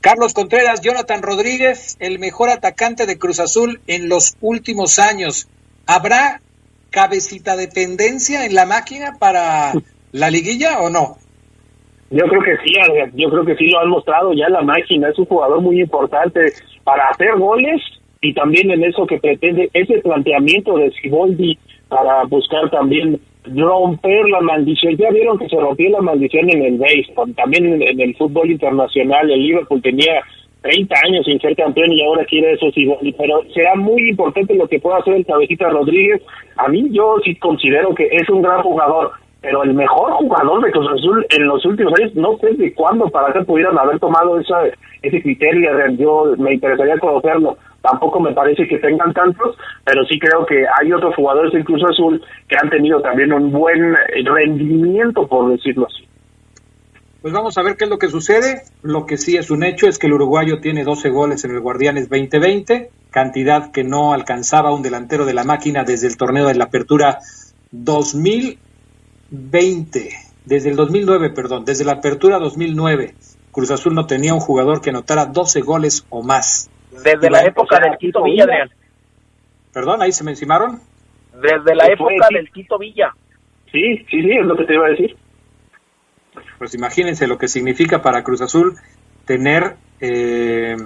Carlos 0.00 0.34
Contreras, 0.34 0.80
Jonathan 0.80 1.22
Rodríguez, 1.22 1.96
el 2.00 2.18
mejor 2.18 2.50
atacante 2.50 3.06
de 3.06 3.18
Cruz 3.18 3.38
Azul 3.38 3.80
en 3.86 4.08
los 4.08 4.36
últimos 4.40 4.98
años. 4.98 5.48
¿Habrá 5.86 6.42
cabecita 6.90 7.56
de 7.56 7.68
tendencia 7.68 8.44
en 8.44 8.54
la 8.54 8.66
máquina 8.66 9.16
para 9.18 9.72
la 10.12 10.30
liguilla 10.30 10.80
o 10.80 10.90
no? 10.90 11.16
Yo 12.10 12.24
creo 12.24 12.42
que 12.42 12.56
sí, 12.64 12.74
yo 13.14 13.30
creo 13.30 13.44
que 13.44 13.56
sí 13.56 13.68
lo 13.70 13.80
han 13.80 13.90
mostrado 13.90 14.32
ya 14.32 14.48
la 14.48 14.62
máquina, 14.62 15.10
es 15.10 15.18
un 15.18 15.26
jugador 15.26 15.60
muy 15.60 15.80
importante 15.80 16.40
para 16.82 17.08
hacer 17.08 17.36
goles 17.36 17.82
y 18.20 18.32
también 18.32 18.70
en 18.70 18.82
eso 18.82 19.06
que 19.06 19.18
pretende 19.18 19.68
ese 19.74 19.98
planteamiento 19.98 20.76
de 20.78 20.90
Siboldi 20.92 21.58
para 21.88 22.24
buscar 22.24 22.70
también 22.70 23.20
romper 23.54 24.28
la 24.28 24.40
maldición. 24.40 24.96
Ya 24.96 25.10
vieron 25.10 25.38
que 25.38 25.48
se 25.48 25.56
rompió 25.56 25.90
la 25.90 26.00
maldición 26.00 26.50
en 26.50 26.62
el 26.62 26.78
béisbol, 26.78 27.34
también 27.34 27.82
en, 27.82 28.00
el 28.00 28.16
fútbol 28.16 28.50
internacional. 28.50 29.30
El 29.30 29.42
Liverpool 29.42 29.82
tenía 29.82 30.20
30 30.62 30.94
años 31.06 31.24
sin 31.24 31.40
ser 31.40 31.54
campeón 31.56 31.92
y 31.92 32.02
ahora 32.02 32.24
quiere 32.24 32.52
eso. 32.52 32.66
Pero 33.16 33.42
será 33.54 33.74
muy 33.76 34.10
importante 34.10 34.54
lo 34.54 34.68
que 34.68 34.80
pueda 34.80 34.98
hacer 34.98 35.14
el 35.14 35.26
Cabecita 35.26 35.68
Rodríguez. 35.68 36.22
A 36.56 36.68
mí 36.68 36.88
yo 36.90 37.16
sí 37.24 37.36
considero 37.36 37.94
que 37.94 38.08
es 38.10 38.28
un 38.28 38.42
gran 38.42 38.62
jugador, 38.62 39.12
pero 39.40 39.62
el 39.62 39.74
mejor 39.74 40.12
jugador 40.12 40.64
de 40.64 40.72
Cruz 40.72 40.88
Azul 40.92 41.26
en 41.30 41.46
los 41.46 41.64
últimos 41.64 41.92
años, 41.98 42.14
no 42.14 42.36
sé 42.38 42.54
de 42.54 42.74
cuándo 42.74 43.08
para 43.08 43.32
que 43.32 43.44
pudieran 43.44 43.78
haber 43.78 43.98
tomado 44.00 44.38
esa, 44.38 44.64
ese 45.02 45.22
criterio. 45.22 45.70
Yo 45.96 46.34
me 46.38 46.54
interesaría 46.54 46.98
conocerlo 46.98 47.56
tampoco 47.82 48.20
me 48.20 48.32
parece 48.32 48.66
que 48.66 48.78
tengan 48.78 49.12
tantos, 49.12 49.56
pero 49.84 50.04
sí 50.04 50.18
creo 50.18 50.44
que 50.46 50.64
hay 50.80 50.92
otros 50.92 51.14
jugadores 51.14 51.52
incluso 51.54 51.86
Azul 51.88 52.22
que 52.48 52.56
han 52.60 52.70
tenido 52.70 53.00
también 53.00 53.32
un 53.32 53.50
buen 53.50 53.94
rendimiento, 54.24 55.26
por 55.26 55.50
decirlo 55.50 55.86
así. 55.86 56.06
Pues 57.22 57.32
vamos 57.32 57.58
a 57.58 57.62
ver 57.62 57.76
qué 57.76 57.84
es 57.84 57.90
lo 57.90 57.98
que 57.98 58.08
sucede. 58.08 58.62
Lo 58.82 59.04
que 59.04 59.16
sí 59.16 59.36
es 59.36 59.50
un 59.50 59.64
hecho 59.64 59.88
es 59.88 59.98
que 59.98 60.06
el 60.06 60.12
uruguayo 60.12 60.60
tiene 60.60 60.84
12 60.84 61.10
goles 61.10 61.44
en 61.44 61.50
el 61.50 61.60
Guardianes 61.60 62.08
2020, 62.08 62.90
cantidad 63.10 63.72
que 63.72 63.82
no 63.82 64.12
alcanzaba 64.12 64.72
un 64.72 64.82
delantero 64.82 65.24
de 65.24 65.34
la 65.34 65.44
máquina 65.44 65.82
desde 65.84 66.06
el 66.06 66.16
torneo 66.16 66.46
de 66.46 66.54
la 66.54 66.64
Apertura 66.64 67.18
2020, 69.30 70.10
desde 70.44 70.70
el 70.70 70.76
2009, 70.76 71.30
perdón, 71.30 71.64
desde 71.64 71.84
la 71.84 71.92
Apertura 71.92 72.38
2009. 72.38 73.14
Cruz 73.52 73.70
Azul 73.70 73.94
no 73.94 74.06
tenía 74.06 74.34
un 74.34 74.40
jugador 74.40 74.80
que 74.80 74.90
anotara 74.90 75.26
12 75.26 75.60
goles 75.60 76.06
o 76.10 76.22
más. 76.22 76.70
Desde 76.90 77.30
la 77.30 77.44
época 77.44 77.78
del 77.80 77.96
Quito 77.98 78.22
Villa, 78.22 78.44
Adrián. 78.44 78.70
Perdón, 79.72 80.02
ahí 80.02 80.12
se 80.12 80.24
me 80.24 80.30
encimaron. 80.30 80.80
Desde 81.34 81.74
la 81.74 81.86
época 81.86 82.28
del 82.30 82.50
Quito 82.50 82.78
Villa. 82.78 83.14
Sí, 83.70 83.98
sí, 84.10 84.22
sí, 84.22 84.30
es 84.30 84.46
lo 84.46 84.56
que 84.56 84.64
te 84.64 84.74
iba 84.74 84.86
a 84.86 84.90
decir. 84.90 85.16
Pues 86.58 86.74
imagínense 86.74 87.26
lo 87.26 87.38
que 87.38 87.48
significa 87.48 88.00
para 88.00 88.24
Cruz 88.24 88.40
Azul 88.40 88.76
tener 89.26 89.76
eh, 90.00 90.76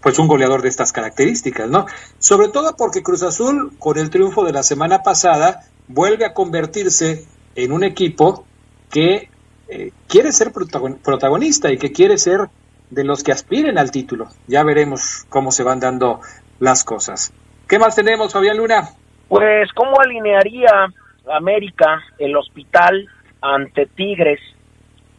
pues 0.00 0.18
un 0.18 0.28
goleador 0.28 0.62
de 0.62 0.68
estas 0.68 0.92
características, 0.92 1.68
¿no? 1.68 1.86
Sobre 2.18 2.48
todo 2.48 2.74
porque 2.76 3.02
Cruz 3.02 3.22
Azul, 3.22 3.72
con 3.78 3.98
el 3.98 4.10
triunfo 4.10 4.44
de 4.44 4.52
la 4.52 4.62
semana 4.62 5.02
pasada, 5.02 5.60
vuelve 5.88 6.24
a 6.24 6.32
convertirse 6.32 7.26
en 7.54 7.72
un 7.72 7.84
equipo 7.84 8.46
que 8.90 9.28
eh, 9.68 9.90
quiere 10.08 10.32
ser 10.32 10.52
protagonista 10.52 11.70
y 11.70 11.78
que 11.78 11.92
quiere 11.92 12.18
ser 12.18 12.48
de 12.90 13.04
los 13.04 13.22
que 13.22 13.32
aspiren 13.32 13.78
al 13.78 13.90
título. 13.90 14.28
Ya 14.46 14.62
veremos 14.64 15.24
cómo 15.30 15.50
se 15.50 15.62
van 15.62 15.80
dando 15.80 16.20
las 16.60 16.84
cosas. 16.84 17.32
¿Qué 17.66 17.78
más 17.78 17.96
tenemos, 17.96 18.32
Fabián 18.32 18.58
Luna? 18.58 18.90
Pues, 19.28 19.72
¿cómo 19.72 19.98
alinearía 19.98 20.92
América 21.32 22.02
el 22.18 22.36
hospital 22.36 23.08
ante 23.40 23.86
Tigres? 23.86 24.40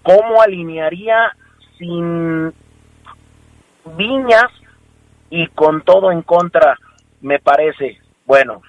¿Cómo 0.04 0.42
alinearía 0.42 1.36
sin 1.80 2.54
Viñas 3.98 4.52
y 5.30 5.48
con 5.48 5.82
todo 5.82 6.12
en 6.12 6.22
contra, 6.22 6.78
me 7.22 7.40
parece? 7.40 7.98
Bueno, 8.26 8.62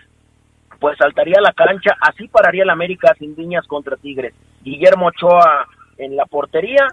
pues 0.78 0.98
saltaría 0.98 1.40
la 1.40 1.52
cancha, 1.52 1.96
así 2.00 2.28
pararía 2.28 2.64
el 2.64 2.70
América 2.70 3.14
sin 3.18 3.34
Viñas 3.34 3.66
contra 3.66 3.96
Tigres. 3.96 4.34
Guillermo 4.62 5.06
Ochoa 5.06 5.66
en 5.98 6.16
la 6.16 6.26
portería, 6.26 6.86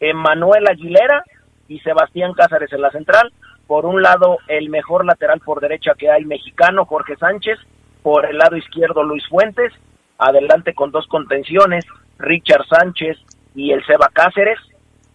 Emanuel 0.00 0.66
Aguilera 0.68 1.22
y 1.68 1.80
Sebastián 1.80 2.32
Cázares 2.34 2.72
en 2.72 2.82
la 2.82 2.90
central. 2.90 3.32
Por 3.66 3.84
un 3.84 4.02
lado, 4.02 4.38
el 4.48 4.70
mejor 4.70 5.04
lateral 5.04 5.40
por 5.40 5.60
derecha 5.60 5.92
que 5.96 6.10
hay 6.10 6.24
mexicano, 6.24 6.86
Jorge 6.86 7.16
Sánchez. 7.16 7.58
Por 8.02 8.24
el 8.24 8.38
lado 8.38 8.56
izquierdo, 8.56 9.02
Luis 9.02 9.26
Fuentes. 9.28 9.72
Adelante 10.16 10.74
con 10.74 10.90
dos 10.90 11.06
contenciones, 11.06 11.84
Richard 12.18 12.66
Sánchez 12.66 13.18
y 13.54 13.72
el 13.72 13.84
Seba 13.84 14.08
Cáceres. 14.12 14.58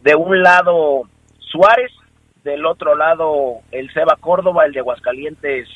De 0.01 0.15
un 0.15 0.43
lado, 0.43 1.03
Suárez. 1.39 1.91
Del 2.43 2.65
otro 2.65 2.95
lado, 2.95 3.61
el 3.71 3.91
Seba 3.93 4.17
Córdoba, 4.19 4.65
el 4.65 4.73
de 4.73 4.79
Aguascalientes. 4.81 5.67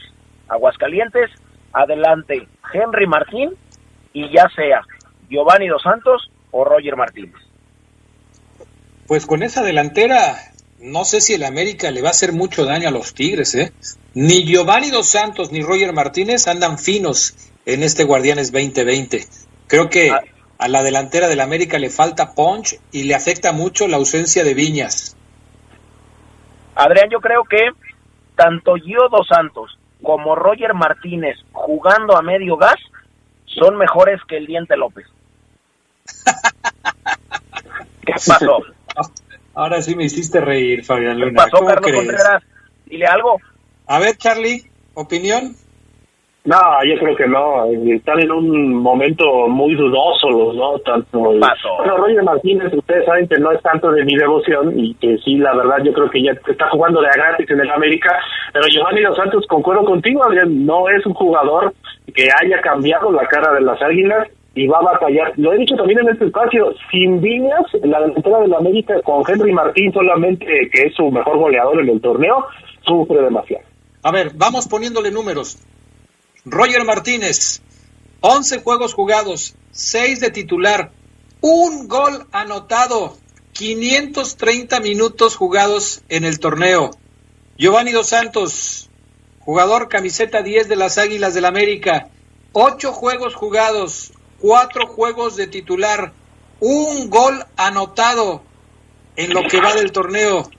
Aguascalientes. 0.47 1.32
Adelante, 1.77 2.47
Henry 2.73 3.07
Martín. 3.07 3.51
Y 4.13 4.31
ya 4.31 4.47
sea 4.55 4.81
Giovanni 5.29 5.67
Dos 5.67 5.83
Santos 5.83 6.31
o 6.51 6.63
Roger 6.63 6.95
Martínez. 6.95 7.35
Pues 9.05 9.25
con 9.25 9.43
esa 9.43 9.63
delantera 9.63 10.35
no 10.79 11.05
sé 11.05 11.21
si 11.21 11.33
el 11.33 11.43
América 11.43 11.91
le 11.91 12.01
va 12.01 12.09
a 12.09 12.11
hacer 12.11 12.33
mucho 12.33 12.65
daño 12.65 12.87
a 12.87 12.91
los 12.91 13.13
Tigres, 13.13 13.55
¿eh? 13.55 13.73
Ni 14.13 14.43
Giovanni 14.43 14.91
Dos 14.91 15.09
Santos 15.09 15.51
ni 15.51 15.61
Roger 15.61 15.93
Martínez 15.93 16.47
andan 16.47 16.77
finos 16.77 17.35
en 17.65 17.83
este 17.83 18.03
Guardianes 18.03 18.51
2020. 18.51 19.25
Creo 19.67 19.89
que 19.89 20.11
ah. 20.11 20.21
a 20.57 20.67
la 20.67 20.83
delantera 20.83 21.27
del 21.27 21.41
América 21.41 21.79
le 21.79 21.89
falta 21.89 22.33
punch 22.33 22.79
y 22.91 23.03
le 23.03 23.15
afecta 23.15 23.51
mucho 23.51 23.87
la 23.87 23.97
ausencia 23.97 24.43
de 24.43 24.53
Viñas. 24.53 25.15
Adrián, 26.75 27.09
yo 27.09 27.19
creo 27.19 27.43
que 27.43 27.69
tanto 28.35 28.75
Gio 28.75 29.09
Dos 29.09 29.27
Santos 29.27 29.77
como 30.01 30.36
Roger 30.36 30.73
Martínez 30.73 31.38
jugando 31.51 32.17
a 32.17 32.21
medio 32.21 32.57
gas 32.57 32.79
son 33.45 33.77
mejores 33.77 34.21
que 34.27 34.38
el 34.38 34.45
Diente 34.45 34.77
López. 34.77 35.05
¿Qué 38.05 38.13
pasó? 38.13 38.60
Ahora 39.53 39.81
sí 39.81 39.95
me 39.95 40.05
hiciste 40.05 40.39
reír, 40.39 40.86
Fabián 40.86 41.19
Luna. 41.19 41.45
¿Qué 41.45 41.51
pasó, 41.51 41.65
Carlos 41.65 41.91
Contreras? 41.91 42.43
Dile 42.86 43.07
algo. 43.07 43.41
A 43.88 43.99
ver, 43.99 44.17
Charlie, 44.17 44.69
¿opinión? 44.93 45.55
No, 46.47 46.55
yo 46.86 46.97
creo 46.97 47.13
que 47.17 47.27
no. 47.27 47.65
Están 47.93 48.21
en 48.21 48.31
un 48.31 48.73
momento 48.75 49.49
muy 49.49 49.75
dudoso 49.75 50.29
los 50.29 50.55
dos. 50.55 50.81
Tanto 50.83 51.38
pasó? 51.41 51.75
Bueno, 51.79 51.97
Roger 51.97 52.23
Martínez, 52.23 52.73
ustedes 52.73 53.05
saben 53.05 53.27
que 53.27 53.38
no 53.38 53.51
es 53.51 53.62
tanto 53.62 53.91
de 53.91 54.05
mi 54.05 54.15
devoción 54.15 54.79
y 54.79 54.93
que 54.95 55.17
sí, 55.25 55.36
la 55.36 55.53
verdad, 55.53 55.79
yo 55.83 55.91
creo 55.91 56.10
que 56.10 56.23
ya 56.23 56.31
está 56.31 56.69
jugando 56.69 57.01
de 57.01 57.10
a 57.10 57.17
gratis 57.17 57.51
en 57.51 57.60
el 57.60 57.69
América. 57.69 58.17
Pero 58.53 58.65
Giovanni 58.69 59.01
Dos 59.01 59.17
Santos, 59.17 59.45
concuerdo 59.49 59.83
contigo, 59.83 60.23
Adrián, 60.23 60.65
no 60.65 60.88
es 60.88 61.05
un 61.05 61.15
jugador 61.15 61.73
que 62.15 62.29
haya 62.41 62.62
cambiado 62.62 63.12
la 63.12 63.27
cara 63.27 63.53
de 63.53 63.62
las 63.62 63.81
águilas 63.81 64.29
y 64.55 64.67
va 64.67 64.77
a 64.77 64.93
batallar. 64.93 65.33
Lo 65.36 65.51
he 65.51 65.57
dicho 65.57 65.75
también 65.75 65.99
en 65.99 66.10
este 66.13 66.27
espacio, 66.27 66.73
sin 66.89 67.19
Viñas, 67.19 67.65
la 67.83 67.99
delantera 67.99 68.39
de 68.39 68.47
la 68.47 68.57
América 68.60 69.01
con 69.01 69.21
Henry 69.27 69.51
Martín 69.51 69.91
solamente, 69.91 70.45
que 70.71 70.83
es 70.83 70.95
su 70.95 71.12
mejor 71.12 71.39
goleador 71.39 71.81
en 71.81 71.89
el 71.89 71.99
torneo, 71.99 72.45
sufre 72.86 73.21
demasiado. 73.21 73.65
A 74.03 74.12
ver, 74.13 74.31
vamos 74.33 74.65
poniéndole 74.69 75.12
números. 75.12 75.57
Roger 76.45 76.86
Martínez, 76.86 77.62
11 78.21 78.62
juegos 78.62 78.93
jugados, 78.93 79.56
6 79.71 80.19
de 80.19 80.32
titular, 80.32 80.91
un 81.41 81.88
gol 81.88 82.28
anotado, 82.32 83.17
530 83.54 84.80
minutos 84.80 85.36
jugados 85.36 86.02
en 86.10 86.26
el 86.26 86.39
torneo. 86.39 86.91
Giovanni 87.58 87.91
Dos 87.91 88.10
Santos, 88.10 88.89
jugador 89.39 89.89
camiseta 89.89 90.41
10 90.41 90.67
de 90.67 90.76
las 90.76 90.97
Águilas 90.97 91.34
del 91.34 91.45
América, 91.45 92.10
8 92.54 92.91
juegos 92.91 93.36
jugados, 93.36 94.12
4 94.39 94.88
juegos 94.88 95.36
de 95.36 95.47
titular, 95.47 96.13
un 96.60 97.10
gol 97.10 97.45
anotado 97.56 98.43
en 99.15 99.34
lo 99.34 99.41
que 99.50 99.60
va 99.60 99.73
del 99.73 99.91
torneo. 99.91 100.50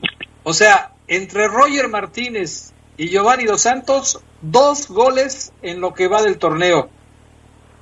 O 0.42 0.52
sea, 0.52 0.92
entre 1.06 1.48
Roger 1.48 1.88
Martínez 1.88 2.72
y 2.96 3.08
Giovanni 3.08 3.44
Dos 3.44 3.62
Santos, 3.62 4.20
dos 4.42 4.88
goles 4.88 5.52
en 5.62 5.80
lo 5.80 5.94
que 5.94 6.08
va 6.08 6.22
del 6.22 6.38
torneo. 6.38 6.88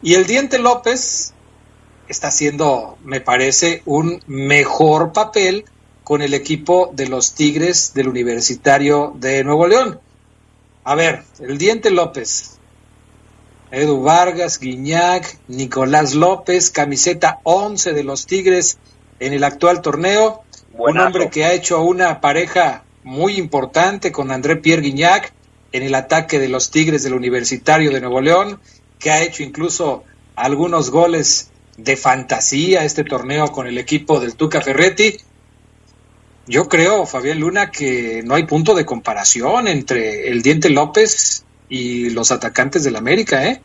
Y 0.03 0.15
el 0.15 0.27
Diente 0.27 0.59
López 0.59 1.33
está 2.09 2.29
haciendo, 2.29 2.99
me 3.03 3.21
parece, 3.21 3.83
un 3.85 4.23
mejor 4.27 5.13
papel 5.13 5.65
con 6.05 6.23
el 6.23 6.35
equipo 6.35 6.91
de 6.93 7.09
los 7.09 7.35
Tigres 7.35 7.93
del 7.95 8.09
Universitario 8.09 9.13
de 9.17 9.43
Nuevo 9.43 9.67
León. 9.67 10.01
A 10.85 10.95
ver, 10.95 11.25
el 11.41 11.59
Diente 11.59 11.91
López, 11.91 12.59
Edu 13.73 14.03
Vargas, 14.03 14.61
Guiñac, 14.61 15.39
Nicolás 15.49 16.15
López, 16.15 16.71
camiseta 16.71 17.41
11 17.43 17.93
de 17.93 18.05
los 18.05 18.27
Tigres 18.27 18.79
en 19.19 19.33
el 19.33 19.43
actual 19.43 19.83
torneo. 19.83 20.43
Un 20.75 20.99
hombre 20.99 21.31
que 21.31 21.45
ha 21.45 21.53
hecho 21.53 21.81
una 21.81 22.21
pareja 22.21 22.85
muy 23.03 23.37
importante 23.37 24.13
con 24.13 24.31
André 24.31 24.57
Pierre 24.57 24.83
Guignac 24.83 25.33
en 25.73 25.83
el 25.83 25.95
ataque 25.95 26.39
de 26.39 26.49
los 26.49 26.71
Tigres 26.71 27.03
del 27.03 27.15
Universitario 27.15 27.91
de 27.91 28.01
Nuevo 28.01 28.21
León, 28.21 28.61
que 28.99 29.11
ha 29.11 29.23
hecho 29.23 29.43
incluso 29.43 30.05
algunos 30.35 30.91
goles 30.91 31.51
de 31.77 31.97
fantasía 31.97 32.85
este 32.85 33.05
torneo 33.05 33.49
con 33.49 33.67
el 33.67 33.79
equipo 33.79 34.21
del 34.21 34.37
Tuca 34.37 34.61
Ferretti. 34.61 35.17
Yo 36.47 36.69
creo, 36.69 37.07
Fabián 37.07 37.41
Luna, 37.41 37.71
que 37.71 38.23
no 38.25 38.35
hay 38.35 38.45
punto 38.45 38.75
de 38.75 38.87
comparación 38.87 39.69
entre 39.69 40.29
el 40.29 40.43
Diente 40.43 40.71
López 40.71 41.45
y 41.69 42.11
los 42.11 42.31
atacantes 42.31 42.85
del 42.85 42.97
América, 42.97 43.45
¿eh? 43.45 43.61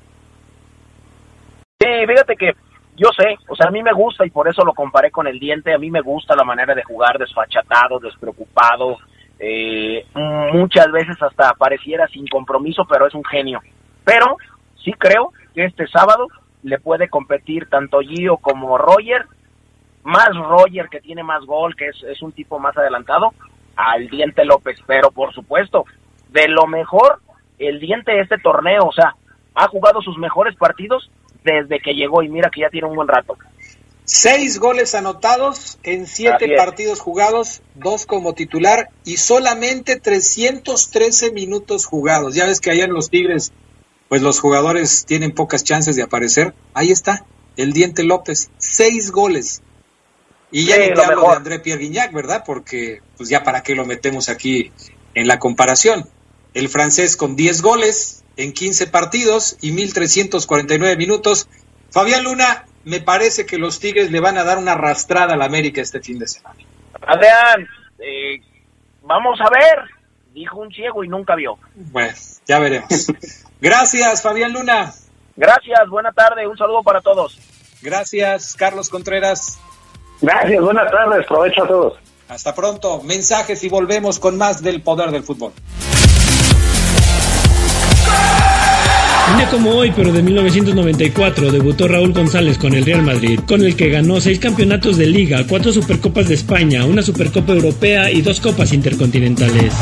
Sí, 1.79 1.87
fíjate 2.07 2.35
que 2.35 2.53
yo 2.97 3.09
sé, 3.17 3.37
o 3.47 3.55
sea, 3.55 3.67
a 3.67 3.71
mí 3.71 3.81
me 3.81 3.93
gusta 3.93 4.25
y 4.25 4.29
por 4.29 4.47
eso 4.47 4.63
lo 4.63 4.73
comparé 4.73 5.11
con 5.11 5.27
el 5.27 5.39
Diente, 5.39 5.73
a 5.73 5.77
mí 5.77 5.89
me 5.89 6.01
gusta 6.01 6.35
la 6.35 6.43
manera 6.43 6.75
de 6.75 6.83
jugar 6.83 7.17
desfachatado, 7.17 7.99
despreocupado, 7.99 8.97
eh, 9.43 10.05
muchas 10.53 10.91
veces 10.91 11.17
hasta 11.19 11.53
pareciera 11.53 12.07
sin 12.07 12.27
compromiso, 12.27 12.85
pero 12.85 13.07
es 13.07 13.15
un 13.15 13.23
genio. 13.25 13.59
Pero 14.05 14.37
sí 14.83 14.93
creo 14.93 15.31
que 15.55 15.65
este 15.65 15.87
sábado 15.87 16.27
le 16.61 16.79
puede 16.79 17.09
competir 17.09 17.67
tanto 17.67 18.01
Gio 18.01 18.37
como 18.37 18.77
Roger, 18.77 19.25
más 20.03 20.29
Roger 20.35 20.89
que 20.89 21.01
tiene 21.01 21.23
más 21.23 21.43
gol, 21.45 21.75
que 21.75 21.87
es, 21.87 22.03
es 22.03 22.21
un 22.21 22.31
tipo 22.33 22.59
más 22.59 22.77
adelantado, 22.77 23.33
al 23.75 24.07
Diente 24.09 24.45
López. 24.45 24.79
Pero 24.85 25.09
por 25.09 25.33
supuesto, 25.33 25.85
de 26.29 26.47
lo 26.47 26.67
mejor, 26.67 27.19
el 27.57 27.79
Diente 27.79 28.11
de 28.11 28.21
este 28.21 28.37
torneo, 28.37 28.85
o 28.85 28.93
sea, 28.93 29.15
ha 29.55 29.67
jugado 29.67 30.01
sus 30.01 30.17
mejores 30.19 30.55
partidos 30.55 31.09
desde 31.43 31.79
que 31.79 31.95
llegó 31.95 32.21
y 32.21 32.29
mira 32.29 32.51
que 32.51 32.61
ya 32.61 32.69
tiene 32.69 32.87
un 32.87 32.95
buen 32.95 33.07
rato. 33.07 33.35
Seis 34.03 34.59
goles 34.59 34.95
anotados 34.95 35.77
en 35.83 36.07
siete 36.07 36.55
partidos 36.57 36.99
jugados, 36.99 37.61
dos 37.75 38.05
como 38.05 38.33
titular 38.33 38.89
y 39.05 39.17
solamente 39.17 39.99
313 39.99 41.31
minutos 41.31 41.85
jugados. 41.85 42.35
Ya 42.35 42.45
ves 42.45 42.59
que 42.59 42.71
allá 42.71 42.85
en 42.85 42.93
los 42.93 43.09
Tigres, 43.09 43.53
pues 44.09 44.21
los 44.21 44.39
jugadores 44.39 45.05
tienen 45.05 45.33
pocas 45.33 45.63
chances 45.63 45.95
de 45.95 46.03
aparecer. 46.03 46.53
Ahí 46.73 46.91
está, 46.91 47.25
el 47.55 47.73
Diente 47.73 48.03
López, 48.03 48.49
seis 48.57 49.11
goles. 49.11 49.61
Y 50.51 50.65
ya 50.65 50.77
ni 50.77 50.93
te 50.93 51.01
hablo 51.01 51.29
de 51.29 51.35
André 51.35 51.59
Pierre 51.59 51.81
Guignac, 51.81 52.11
¿verdad? 52.11 52.43
Porque, 52.45 53.01
pues 53.15 53.29
ya 53.29 53.43
para 53.43 53.63
qué 53.63 53.73
lo 53.73 53.85
metemos 53.85 54.27
aquí 54.27 54.71
en 55.15 55.27
la 55.27 55.39
comparación. 55.39 56.09
El 56.53 56.67
francés 56.67 57.15
con 57.15 57.37
10 57.37 57.61
goles 57.61 58.23
en 58.35 58.51
15 58.51 58.87
partidos 58.87 59.57
y 59.61 59.71
1.349 59.71 60.97
minutos. 60.97 61.47
Fabián 61.89 62.25
Luna, 62.25 62.65
me 62.83 63.01
parece 63.01 63.45
que 63.45 63.57
los 63.57 63.79
Tigres 63.79 64.11
le 64.11 64.19
van 64.19 64.37
a 64.37 64.43
dar 64.43 64.57
una 64.57 64.73
arrastrada 64.73 65.33
al 65.33 65.41
América 65.41 65.81
este 65.81 66.01
fin 66.01 66.19
de 66.19 66.27
semana. 66.27 66.55
Adrián, 67.05 67.67
eh, 67.99 68.41
vamos 69.03 69.39
a 69.41 69.49
ver, 69.49 69.89
dijo 70.33 70.59
un 70.59 70.71
ciego 70.71 71.03
y 71.03 71.07
nunca 71.07 71.35
vio. 71.35 71.57
Bueno, 71.75 72.13
ya 72.45 72.59
veremos. 72.59 72.89
Gracias, 73.61 74.21
Fabián 74.21 74.53
Luna. 74.53 74.93
Gracias, 75.35 75.89
buena 75.89 76.11
tarde, 76.11 76.47
un 76.47 76.57
saludo 76.57 76.83
para 76.83 77.01
todos. 77.01 77.39
Gracias, 77.81 78.55
Carlos 78.55 78.89
Contreras. 78.89 79.59
Gracias, 80.21 80.61
buenas 80.61 80.91
tardes, 80.91 81.25
provecho 81.25 81.63
a 81.63 81.67
todos. 81.67 81.99
Hasta 82.29 82.55
pronto, 82.55 83.01
mensajes 83.03 83.63
y 83.63 83.69
volvemos 83.69 84.19
con 84.19 84.37
más 84.37 84.61
del 84.61 84.81
poder 84.81 85.11
del 85.11 85.23
fútbol. 85.23 85.51
Un 89.31 89.37
día 89.37 89.49
como 89.49 89.71
hoy, 89.71 89.93
pero 89.95 90.11
de 90.11 90.21
1994, 90.21 91.51
debutó 91.51 91.87
Raúl 91.87 92.11
González 92.11 92.57
con 92.57 92.73
el 92.73 92.85
Real 92.85 93.01
Madrid, 93.01 93.39
con 93.47 93.63
el 93.63 93.77
que 93.77 93.89
ganó 93.89 94.19
seis 94.19 94.39
campeonatos 94.39 94.97
de 94.97 95.05
liga, 95.07 95.45
cuatro 95.47 95.71
Supercopas 95.71 96.27
de 96.27 96.35
España, 96.35 96.83
una 96.83 97.01
Supercopa 97.01 97.53
Europea 97.53 98.11
y 98.11 98.21
dos 98.21 98.41
Copas 98.41 98.73
Intercontinentales. 98.73 99.73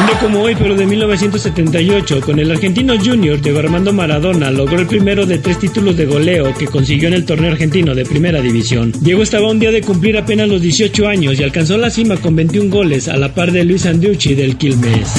Un 0.00 0.06
día 0.06 0.18
como 0.20 0.40
hoy, 0.42 0.56
pero 0.58 0.74
de 0.74 0.86
1978, 0.86 2.20
con 2.22 2.40
el 2.40 2.50
argentino 2.50 2.94
Junior, 2.98 3.40
Diego 3.40 3.60
Armando 3.60 3.92
Maradona 3.92 4.50
logró 4.50 4.80
el 4.80 4.86
primero 4.86 5.26
de 5.26 5.38
tres 5.38 5.60
títulos 5.60 5.96
de 5.96 6.06
goleo 6.06 6.52
que 6.54 6.66
consiguió 6.66 7.06
en 7.06 7.14
el 7.14 7.24
torneo 7.24 7.52
argentino 7.52 7.94
de 7.94 8.04
primera 8.04 8.40
división. 8.40 8.92
Diego 9.00 9.22
estaba 9.22 9.48
un 9.48 9.60
día 9.60 9.70
de 9.70 9.82
cumplir 9.82 10.16
apenas 10.18 10.48
los 10.48 10.60
18 10.60 11.06
años 11.06 11.38
y 11.38 11.44
alcanzó 11.44 11.78
la 11.78 11.90
cima 11.90 12.16
con 12.16 12.34
21 12.34 12.68
goles 12.68 13.06
a 13.06 13.16
la 13.16 13.32
par 13.32 13.52
de 13.52 13.64
Luis 13.64 13.86
Anducci 13.86 14.34
del 14.34 14.56
Quilmes. 14.56 15.14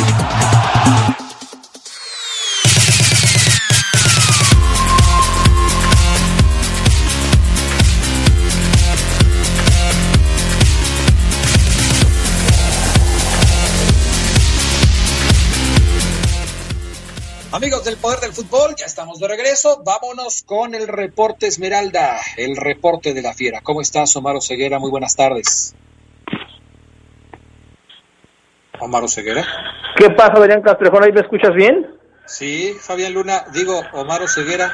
Amigos 17.59 17.83
del 17.83 17.97
Poder 17.97 18.21
del 18.21 18.31
Fútbol, 18.31 18.73
ya 18.77 18.85
estamos 18.85 19.19
de 19.19 19.27
regreso. 19.27 19.83
Vámonos 19.83 20.43
con 20.43 20.73
el 20.73 20.87
reporte 20.87 21.47
Esmeralda, 21.47 22.17
el 22.37 22.55
reporte 22.55 23.13
de 23.13 23.21
la 23.21 23.33
fiera. 23.33 23.59
¿Cómo 23.59 23.81
estás, 23.81 24.15
Omar 24.15 24.41
Ceguera? 24.41 24.79
Muy 24.79 24.89
buenas 24.89 25.17
tardes. 25.17 25.75
Omar 28.79 29.09
Ceguera. 29.09 29.45
¿Qué 29.97 30.09
pasa, 30.11 30.37
Adrián 30.37 30.61
Castrejón? 30.61 31.03
¿Ahí 31.03 31.11
me 31.11 31.19
escuchas 31.19 31.53
bien? 31.53 31.85
Sí, 32.25 32.77
Fabián 32.79 33.13
Luna. 33.13 33.43
Digo, 33.51 33.83
Omar 33.91 34.25
Ceguera. 34.29 34.73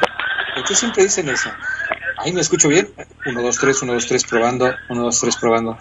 ¿Por 0.54 0.66
qué 0.66 0.76
siempre 0.76 1.02
dicen 1.02 1.28
eso? 1.28 1.50
Ahí 2.20 2.34
me 2.34 2.42
escucho 2.42 2.70
bien. 2.70 2.94
Uno, 3.26 3.42
dos, 3.42 3.58
tres, 3.58 3.82
uno, 3.82 3.94
dos, 3.94 4.06
tres, 4.06 4.26
probando. 4.26 4.72
Uno, 4.90 5.06
dos, 5.06 5.20
tres, 5.20 5.36
probando. 5.38 5.76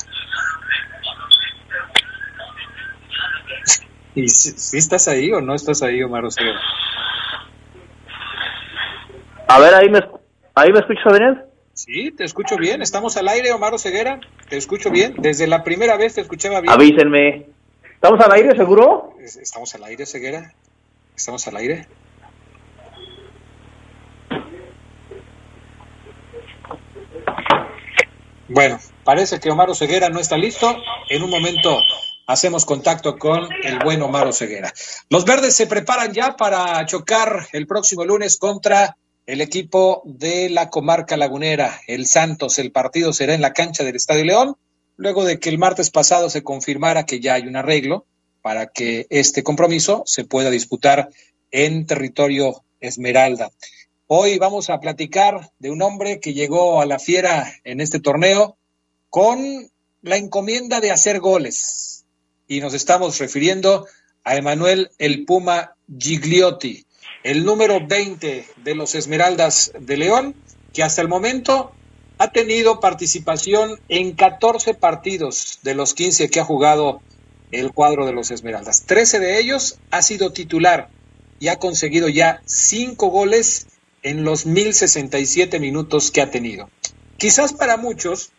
¿Y 4.14 4.26
si, 4.26 4.78
estás 4.78 5.06
ahí 5.06 5.30
o 5.34 5.42
no 5.42 5.54
estás 5.54 5.82
ahí, 5.82 6.02
Omar 6.02 6.32
Ceguera? 6.32 6.62
A 9.46 9.58
ver, 9.58 9.74
ahí 9.74 9.88
me, 9.88 10.00
ahí 10.54 10.72
me 10.72 10.80
escuchas, 10.80 11.06
Adrián. 11.06 11.44
Sí, 11.74 12.12
te 12.12 12.24
escucho 12.24 12.56
bien. 12.56 12.82
Estamos 12.82 13.16
al 13.16 13.28
aire, 13.28 13.52
Omar 13.52 13.78
Ceguera. 13.78 14.20
Te 14.48 14.56
escucho 14.56 14.90
bien. 14.90 15.16
Desde 15.18 15.46
la 15.46 15.64
primera 15.64 15.96
vez 15.96 16.14
te 16.14 16.20
escuchaba 16.20 16.60
bien. 16.60 16.72
Avísenme. 16.72 17.46
¿Estamos 17.94 18.20
al 18.20 18.32
aire, 18.32 18.56
seguro? 18.56 19.14
Estamos 19.20 19.74
al 19.74 19.84
aire, 19.84 20.06
Ceguera. 20.06 20.52
Estamos 21.16 21.46
al 21.48 21.56
aire. 21.56 21.86
Bueno, 28.48 28.78
parece 29.04 29.40
que 29.40 29.50
Omar 29.50 29.74
Ceguera 29.74 30.10
no 30.10 30.20
está 30.20 30.36
listo. 30.36 30.76
En 31.08 31.22
un 31.22 31.30
momento 31.30 31.80
hacemos 32.26 32.64
contacto 32.64 33.18
con 33.18 33.48
el 33.62 33.78
buen 33.80 34.00
Omar 34.02 34.32
Ceguera. 34.32 34.72
Los 35.10 35.24
verdes 35.24 35.56
se 35.56 35.66
preparan 35.66 36.12
ya 36.12 36.36
para 36.36 36.84
chocar 36.86 37.48
el 37.52 37.66
próximo 37.66 38.04
lunes 38.04 38.38
contra 38.38 38.96
el 39.26 39.40
equipo 39.40 40.02
de 40.04 40.50
la 40.50 40.70
comarca 40.70 41.16
lagunera, 41.16 41.80
el 41.86 42.06
Santos. 42.06 42.58
El 42.58 42.72
partido 42.72 43.12
será 43.12 43.34
en 43.34 43.40
la 43.40 43.52
cancha 43.52 43.84
del 43.84 43.96
Estadio 43.96 44.24
León, 44.24 44.56
luego 44.96 45.24
de 45.24 45.38
que 45.38 45.48
el 45.48 45.58
martes 45.58 45.90
pasado 45.90 46.28
se 46.28 46.42
confirmara 46.42 47.06
que 47.06 47.20
ya 47.20 47.34
hay 47.34 47.46
un 47.46 47.56
arreglo 47.56 48.06
para 48.42 48.66
que 48.66 49.06
este 49.08 49.42
compromiso 49.42 50.02
se 50.06 50.24
pueda 50.24 50.50
disputar 50.50 51.08
en 51.50 51.86
territorio 51.86 52.62
Esmeralda. 52.80 53.50
Hoy 54.06 54.38
vamos 54.38 54.68
a 54.68 54.80
platicar 54.80 55.50
de 55.58 55.70
un 55.70 55.80
hombre 55.80 56.20
que 56.20 56.34
llegó 56.34 56.82
a 56.82 56.86
la 56.86 56.98
fiera 56.98 57.50
en 57.64 57.80
este 57.80 58.00
torneo 58.00 58.58
con 59.08 59.70
la 60.02 60.16
encomienda 60.16 60.80
de 60.80 60.90
hacer 60.90 61.20
goles. 61.20 62.04
Y 62.46 62.60
nos 62.60 62.74
estamos 62.74 63.18
refiriendo 63.18 63.86
a 64.22 64.36
Emanuel 64.36 64.90
El 64.98 65.24
Puma 65.24 65.74
Gigliotti, 65.98 66.84
el 67.24 67.44
número 67.44 67.84
20 67.84 68.46
de 68.56 68.74
los 68.74 68.94
Esmeraldas 68.94 69.72
de 69.80 69.96
León, 69.96 70.36
que 70.72 70.82
hasta 70.82 71.00
el 71.00 71.08
momento 71.08 71.72
ha 72.18 72.30
tenido 72.30 72.80
participación 72.80 73.80
en 73.88 74.12
14 74.12 74.74
partidos 74.74 75.58
de 75.62 75.74
los 75.74 75.94
15 75.94 76.28
que 76.28 76.40
ha 76.40 76.44
jugado 76.44 77.00
el 77.50 77.72
cuadro 77.72 78.06
de 78.06 78.12
los 78.12 78.30
Esmeraldas. 78.30 78.84
13 78.84 79.20
de 79.20 79.40
ellos 79.40 79.78
ha 79.90 80.02
sido 80.02 80.32
titular 80.32 80.90
y 81.40 81.48
ha 81.48 81.58
conseguido 81.58 82.08
ya 82.08 82.42
5 82.44 83.08
goles 83.08 83.68
en 84.02 84.22
los 84.22 84.44
1067 84.44 85.58
minutos 85.60 86.10
que 86.10 86.20
ha 86.20 86.30
tenido. 86.30 86.68
Quizás 87.16 87.54
para 87.54 87.78
muchos, 87.78 88.32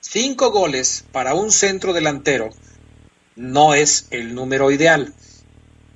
5 0.00 0.50
goles 0.50 1.04
para 1.12 1.34
un 1.34 1.52
centro 1.52 1.92
delantero 1.92 2.50
no 3.36 3.74
es 3.74 4.08
el 4.10 4.34
número 4.34 4.72
ideal. 4.72 5.14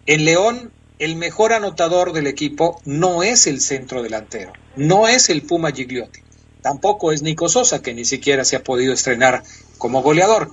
En 0.07 0.25
León, 0.25 0.73
el 0.99 1.17
mejor 1.17 1.53
anotador 1.53 2.13
del 2.13 2.27
equipo 2.27 2.81
no 2.85 3.23
es 3.23 3.47
el 3.47 3.61
centro 3.61 4.03
delantero, 4.03 4.53
no 4.77 5.09
es 5.09 5.29
el 5.29 5.43
Puma 5.43 5.73
Gigliotti, 5.73 6.21
tampoco 6.63 7.13
es 7.13 7.23
Nico 7.23 7.49
Sosa, 7.49 7.83
que 7.83 7.95
ni 7.95 8.05
siquiera 8.05 8.45
se 8.45 8.57
ha 8.57 8.65
podido 8.65 8.93
estrenar 8.93 9.43
como 9.79 10.03
goleador. 10.03 10.53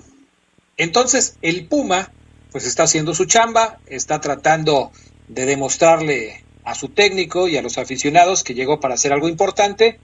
Entonces, 0.75 1.37
el 1.41 1.67
Puma, 1.67 2.11
pues 2.51 2.65
está 2.65 2.83
haciendo 2.83 3.13
su 3.13 3.25
chamba, 3.25 3.79
está 3.85 4.19
tratando 4.19 4.91
de 5.27 5.45
demostrarle 5.45 6.43
a 6.65 6.75
su 6.75 6.89
técnico 6.89 7.47
y 7.47 7.57
a 7.57 7.61
los 7.61 7.77
aficionados 7.77 8.43
que 8.43 8.53
llegó 8.53 8.79
para 8.79 8.95
hacer 8.95 9.13
algo 9.13 9.29
importante, 9.29 9.99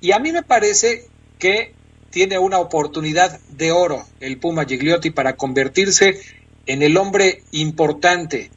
y 0.00 0.12
a 0.12 0.18
mí 0.18 0.32
me 0.32 0.42
parece 0.42 1.06
que 1.38 1.74
tiene 2.10 2.38
una 2.38 2.58
oportunidad 2.58 3.40
de 3.50 3.72
oro 3.72 4.04
el 4.20 4.38
Puma 4.38 4.64
Gigliotti 4.64 5.10
para 5.10 5.36
convertirse 5.36 6.20
en 6.66 6.82
el 6.82 6.96
hombre 6.96 7.42
importante 7.52 8.50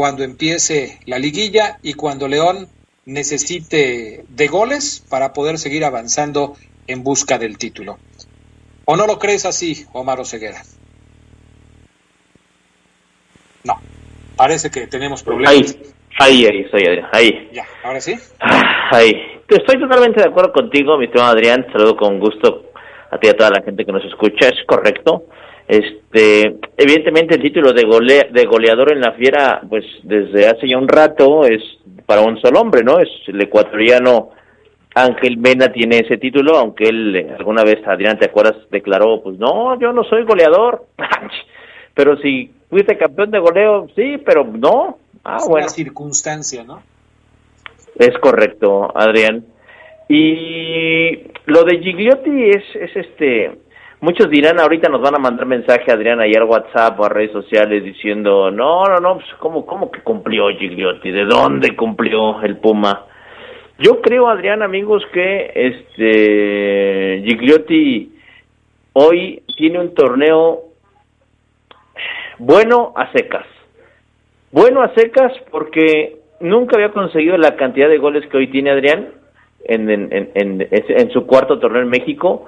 cuando 0.00 0.24
empiece 0.24 0.98
la 1.04 1.18
liguilla 1.18 1.76
y 1.82 1.92
cuando 1.92 2.26
León 2.26 2.68
necesite 3.04 4.24
de 4.30 4.48
goles 4.48 5.06
para 5.10 5.34
poder 5.34 5.58
seguir 5.58 5.84
avanzando 5.84 6.54
en 6.86 7.04
busca 7.04 7.36
del 7.36 7.58
título. 7.58 7.98
¿O 8.86 8.96
no 8.96 9.06
lo 9.06 9.18
crees 9.18 9.44
así, 9.44 9.84
Omar 9.92 10.18
Oseguera? 10.18 10.62
No, 13.62 13.74
parece 14.38 14.70
que 14.70 14.86
tenemos 14.86 15.22
problemas. 15.22 15.52
Ahí, 15.52 15.66
ahí, 16.18 16.46
ahí 16.46 16.60
estoy, 16.62 16.86
Adrián, 16.86 17.08
ahí. 17.12 17.50
Ya, 17.52 17.66
ahora 17.84 18.00
sí. 18.00 18.14
Ahí. 18.92 19.12
Estoy 19.50 19.80
totalmente 19.80 20.22
de 20.22 20.30
acuerdo 20.30 20.50
contigo, 20.54 20.96
mi 20.96 21.04
estimado 21.04 21.32
Adrián. 21.32 21.66
Saludo 21.72 21.94
con 21.96 22.18
gusto 22.18 22.72
a 23.10 23.18
ti 23.18 23.26
y 23.26 23.30
a 23.30 23.36
toda 23.36 23.50
la 23.50 23.62
gente 23.62 23.84
que 23.84 23.92
nos 23.92 24.04
escucha. 24.06 24.48
Es 24.48 24.64
correcto. 24.66 25.26
Este, 25.68 26.56
evidentemente 26.76 27.36
el 27.36 27.42
título 27.42 27.72
de, 27.72 27.84
gole 27.84 28.28
de 28.32 28.44
goleador 28.44 28.92
en 28.92 29.00
la 29.00 29.12
fiera, 29.12 29.60
pues 29.68 29.84
desde 30.02 30.48
hace 30.48 30.68
ya 30.68 30.78
un 30.78 30.88
rato 30.88 31.44
es 31.44 31.62
para 32.06 32.22
un 32.22 32.40
solo 32.40 32.60
hombre, 32.60 32.82
¿no? 32.82 32.98
Es 32.98 33.08
el 33.28 33.40
ecuatoriano 33.40 34.30
Ángel 34.94 35.38
Mena 35.38 35.72
tiene 35.72 35.98
ese 35.98 36.18
título, 36.18 36.56
aunque 36.56 36.84
él 36.88 37.16
eh, 37.16 37.34
alguna 37.38 37.62
vez, 37.62 37.86
Adrián, 37.86 38.18
¿te 38.18 38.26
acuerdas? 38.26 38.56
Declaró, 38.70 39.22
pues 39.22 39.38
no, 39.38 39.78
yo 39.78 39.92
no 39.92 40.02
soy 40.04 40.24
goleador. 40.24 40.86
pero 41.94 42.16
si 42.18 42.50
fuiste 42.68 42.98
campeón 42.98 43.30
de 43.30 43.38
goleo, 43.38 43.88
sí, 43.94 44.18
pero 44.24 44.44
no. 44.44 44.98
Ah, 45.24 45.36
es 45.38 45.48
bueno. 45.48 45.66
Una 45.66 45.68
circunstancia, 45.68 46.64
¿no? 46.64 46.82
Es 47.96 48.18
correcto, 48.18 48.90
Adrián. 48.94 49.44
Y 50.08 51.28
lo 51.46 51.62
de 51.64 51.78
Gigliotti 51.78 52.50
es, 52.50 52.64
es 52.74 52.96
este, 52.96 53.52
Muchos 54.02 54.30
dirán, 54.30 54.58
ahorita 54.58 54.88
nos 54.88 55.02
van 55.02 55.16
a 55.16 55.18
mandar 55.18 55.44
mensaje, 55.44 55.92
Adrián, 55.92 56.20
al 56.20 56.44
WhatsApp 56.44 56.98
o 56.98 57.04
a 57.04 57.10
redes 57.10 57.32
sociales 57.32 57.84
diciendo, 57.84 58.50
no, 58.50 58.84
no, 58.84 58.96
no, 58.96 59.16
pues, 59.16 59.26
¿cómo, 59.38 59.66
¿cómo 59.66 59.90
que 59.90 60.00
cumplió 60.00 60.48
Gigliotti? 60.48 61.10
¿De 61.10 61.26
dónde 61.26 61.76
cumplió 61.76 62.40
el 62.40 62.56
Puma? 62.56 63.04
Yo 63.78 64.00
creo, 64.00 64.28
Adrián, 64.28 64.62
amigos, 64.62 65.02
que 65.12 65.52
este 65.54 67.22
Gigliotti 67.26 68.10
hoy 68.94 69.42
tiene 69.58 69.78
un 69.80 69.94
torneo 69.94 70.62
bueno 72.38 72.94
a 72.96 73.12
secas. 73.12 73.46
Bueno 74.50 74.82
a 74.82 74.94
secas 74.94 75.32
porque 75.50 76.16
nunca 76.40 76.76
había 76.76 76.92
conseguido 76.92 77.36
la 77.36 77.54
cantidad 77.54 77.90
de 77.90 77.98
goles 77.98 78.26
que 78.30 78.38
hoy 78.38 78.46
tiene 78.46 78.70
Adrián 78.70 79.08
en, 79.64 79.90
en, 79.90 80.68
en 80.72 81.10
su 81.10 81.26
cuarto 81.26 81.58
torneo 81.58 81.82
en 81.82 81.90
México 81.90 82.46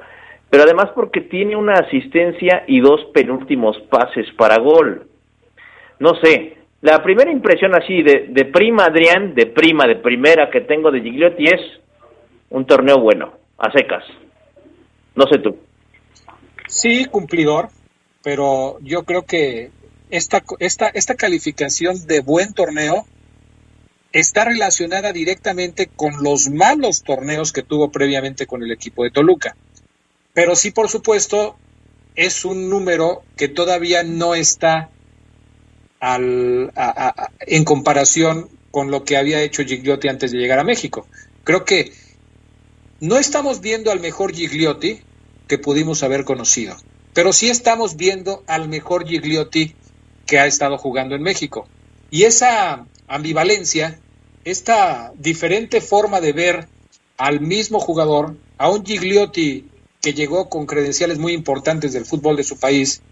pero 0.53 0.65
además 0.65 0.91
porque 0.95 1.23
tiene 1.23 1.57
una 1.57 1.73
asistencia 1.73 2.65
y 2.67 2.81
dos 2.81 3.01
penúltimos 3.15 3.75
pases 3.88 4.27
para 4.37 4.59
gol. 4.59 5.09
No 5.99 6.11
sé, 6.23 6.59
la 6.83 7.03
primera 7.03 7.33
impresión 7.33 7.75
así 7.75 8.03
de, 8.03 8.45
prima, 8.53 8.85
Adrián, 8.85 9.35
de 9.35 9.47
prima, 9.47 9.87
de 9.87 9.97
primera 9.97 10.51
que 10.51 10.61
tengo 10.61 10.91
de 10.91 11.01
Gigliotti 11.01 11.45
es 11.45 11.61
un 12.51 12.67
torneo 12.67 12.99
bueno, 13.01 13.33
a 13.57 13.73
secas. 13.73 14.05
No 15.15 15.25
sé 15.27 15.38
tú. 15.38 15.57
Sí, 16.67 17.07
cumplidor, 17.07 17.69
pero 18.23 18.77
yo 18.83 19.05
creo 19.05 19.23
que 19.23 19.71
esta, 20.11 20.43
esta, 20.59 20.88
esta 20.88 21.15
calificación 21.15 22.07
de 22.07 22.21
buen 22.21 22.53
torneo 22.53 23.07
está 24.12 24.45
relacionada 24.45 25.15
directamente 25.15 25.87
con 25.87 26.23
los 26.23 26.51
malos 26.51 27.05
torneos 27.05 27.55
que 27.55 27.62
tuvo 27.62 27.91
previamente 27.91 28.47
con 28.47 28.62
el 28.62 28.71
equipo 28.71 29.03
de 29.03 29.12
Toluca. 29.12 29.57
Pero 30.35 30.57
sí, 30.57 30.71
por 30.71 30.88
supuesto, 30.88 31.57
es 32.14 32.45
un 32.45 32.68
número 32.68 33.23
que 33.37 33.49
todavía 33.49 34.03
no 34.03 34.35
está 34.35 34.90
al, 36.01 36.73
en 37.40 37.64
comparación 37.64 38.49
con 38.71 38.90
lo 38.90 39.05
que 39.05 39.16
había 39.16 39.42
hecho 39.42 39.64
Gigliotti 39.64 40.09
antes 40.09 40.33
de 40.33 40.38
llegar 40.38 40.59
a 40.59 40.64
México. 40.64 41.07
Creo 41.45 41.64
que 41.64 41.92
no 43.01 43.18
estamos 43.18 43.61
viendo 43.61 43.90
al 43.90 44.01
mejor 44.01 44.35
Gigliotti 44.35 45.01
que 45.47 45.59
pudimos 45.59 46.03
haber 46.03 46.25
conocido, 46.25 46.77
pero 47.12 47.33
sí 47.33 47.51
estamos 47.51 47.97
viendo 47.97 48.42
al 48.47 48.68
mejor 48.68 49.07
Gigliotti 49.07 49.75
que 50.27 50.38
ha 50.38 50.47
estado 50.47 50.79
jugando 50.79 51.14
en 51.14 51.23
México. 51.23 51.68
Y 52.11 52.25
esa 52.25 52.87
ambivalencia, 53.07 53.99
esta 54.45 55.12
diferente 55.16 55.81
forma 55.81 56.21
de 56.21 56.33
ver 56.33 56.68
al 57.18 57.40
mismo 57.40 57.81
jugador, 57.81 58.37
a 58.57 58.71
un 58.71 58.85
Gigliotti 58.85 59.66
que 60.03 60.15
llegó 60.15 60.49
con 60.49 60.67
credenciales 60.67 61.19
muy 61.19 61.33
importantes 61.33 61.93
del 61.93 62.05
fútbol 62.05 62.37
de 62.37 62.43
su 62.43 62.59
país, 62.59 63.03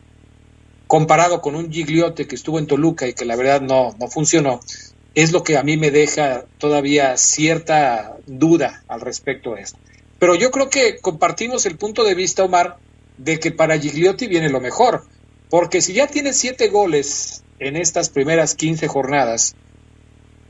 comparado 0.89 1.41
con 1.41 1.55
un 1.55 1.73
Gigliote 1.73 2.27
que 2.27 2.35
estuvo 2.35 2.59
en 2.59 2.67
Toluca 2.67 3.07
y 3.07 3.15
que 3.15 3.25
la 3.25 3.37
verdad 3.37 3.61
no, 3.61 3.95
no 3.99 4.09
funcionó, 4.09 4.59
es 5.15 5.31
lo 5.31 5.45
que 5.45 5.57
a 5.57 5.63
mí 5.63 5.77
me 5.77 5.93
deja 5.93 6.47
todavía 6.59 7.17
cierta 7.17 8.17
duda 8.27 8.83
al 8.89 9.01
respecto 9.01 9.55
de 9.55 9.63
esto. 9.63 9.79
Pero 10.19 10.35
yo 10.35 10.51
creo 10.51 10.69
que 10.69 10.99
compartimos 10.99 11.65
el 11.65 11.77
punto 11.77 12.03
de 12.03 12.17
vista, 12.17 12.43
Omar, 12.43 12.79
de 13.19 13.39
que 13.39 13.53
para 13.53 13.79
Gigliotti 13.79 14.27
viene 14.27 14.49
lo 14.49 14.61
mejor, 14.61 15.05
porque 15.49 15.81
si 15.81 15.93
ya 15.93 16.09
tiene 16.09 16.33
siete 16.33 16.69
goles 16.69 17.45
en 17.61 17.77
estas 17.77 18.09
primeras 18.09 18.57
15 18.57 18.89
jornadas, 18.89 19.55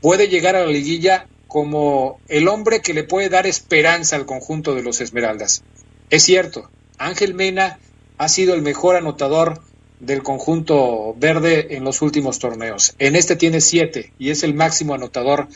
puede 0.01 0.27
llegar 0.27 0.55
a 0.55 0.65
la 0.65 0.71
liguilla 0.71 1.27
como 1.47 2.19
el 2.29 2.47
hombre 2.47 2.81
que 2.81 2.95
le 2.95 3.03
puede 3.03 3.29
dar 3.29 3.45
esperanza 3.45 4.15
al 4.15 4.25
conjunto 4.25 4.73
de 4.73 4.81
los 4.81 5.01
Esmeraldas. 5.01 5.63
Es 6.11 6.23
cierto, 6.23 6.69
Ángel 6.97 7.33
Mena 7.33 7.79
ha 8.17 8.27
sido 8.27 8.53
el 8.53 8.61
mejor 8.61 8.97
anotador 8.97 9.59
del 10.01 10.23
conjunto 10.23 11.15
verde 11.15 11.75
en 11.75 11.85
los 11.85 12.01
últimos 12.01 12.37
torneos. 12.37 12.95
En 12.99 13.15
este 13.15 13.37
tiene 13.37 13.61
siete 13.61 14.11
y 14.19 14.29
es 14.29 14.43
el 14.43 14.53
máximo 14.53 14.93
anotador 14.93 15.47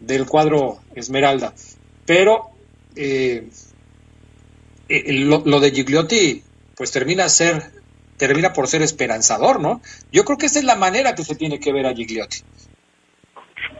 del 0.00 0.26
cuadro 0.26 0.78
Esmeralda. 0.96 1.54
Pero 2.06 2.48
eh, 2.96 3.48
eh, 4.88 5.12
lo, 5.12 5.60
de 5.60 5.70
Gigliotti, 5.70 6.42
pues 6.76 6.90
termina 6.90 7.28
ser, 7.28 7.62
termina 8.16 8.52
por 8.52 8.66
ser 8.66 8.82
esperanzador, 8.82 9.60
¿no? 9.60 9.80
Yo 10.10 10.24
creo 10.24 10.38
que 10.38 10.46
esa 10.46 10.58
es 10.58 10.64
la 10.64 10.74
manera 10.74 11.14
que 11.14 11.22
se 11.22 11.36
tiene 11.36 11.60
que 11.60 11.72
ver 11.72 11.86
a 11.86 11.94
Gigliotti. 11.94 12.38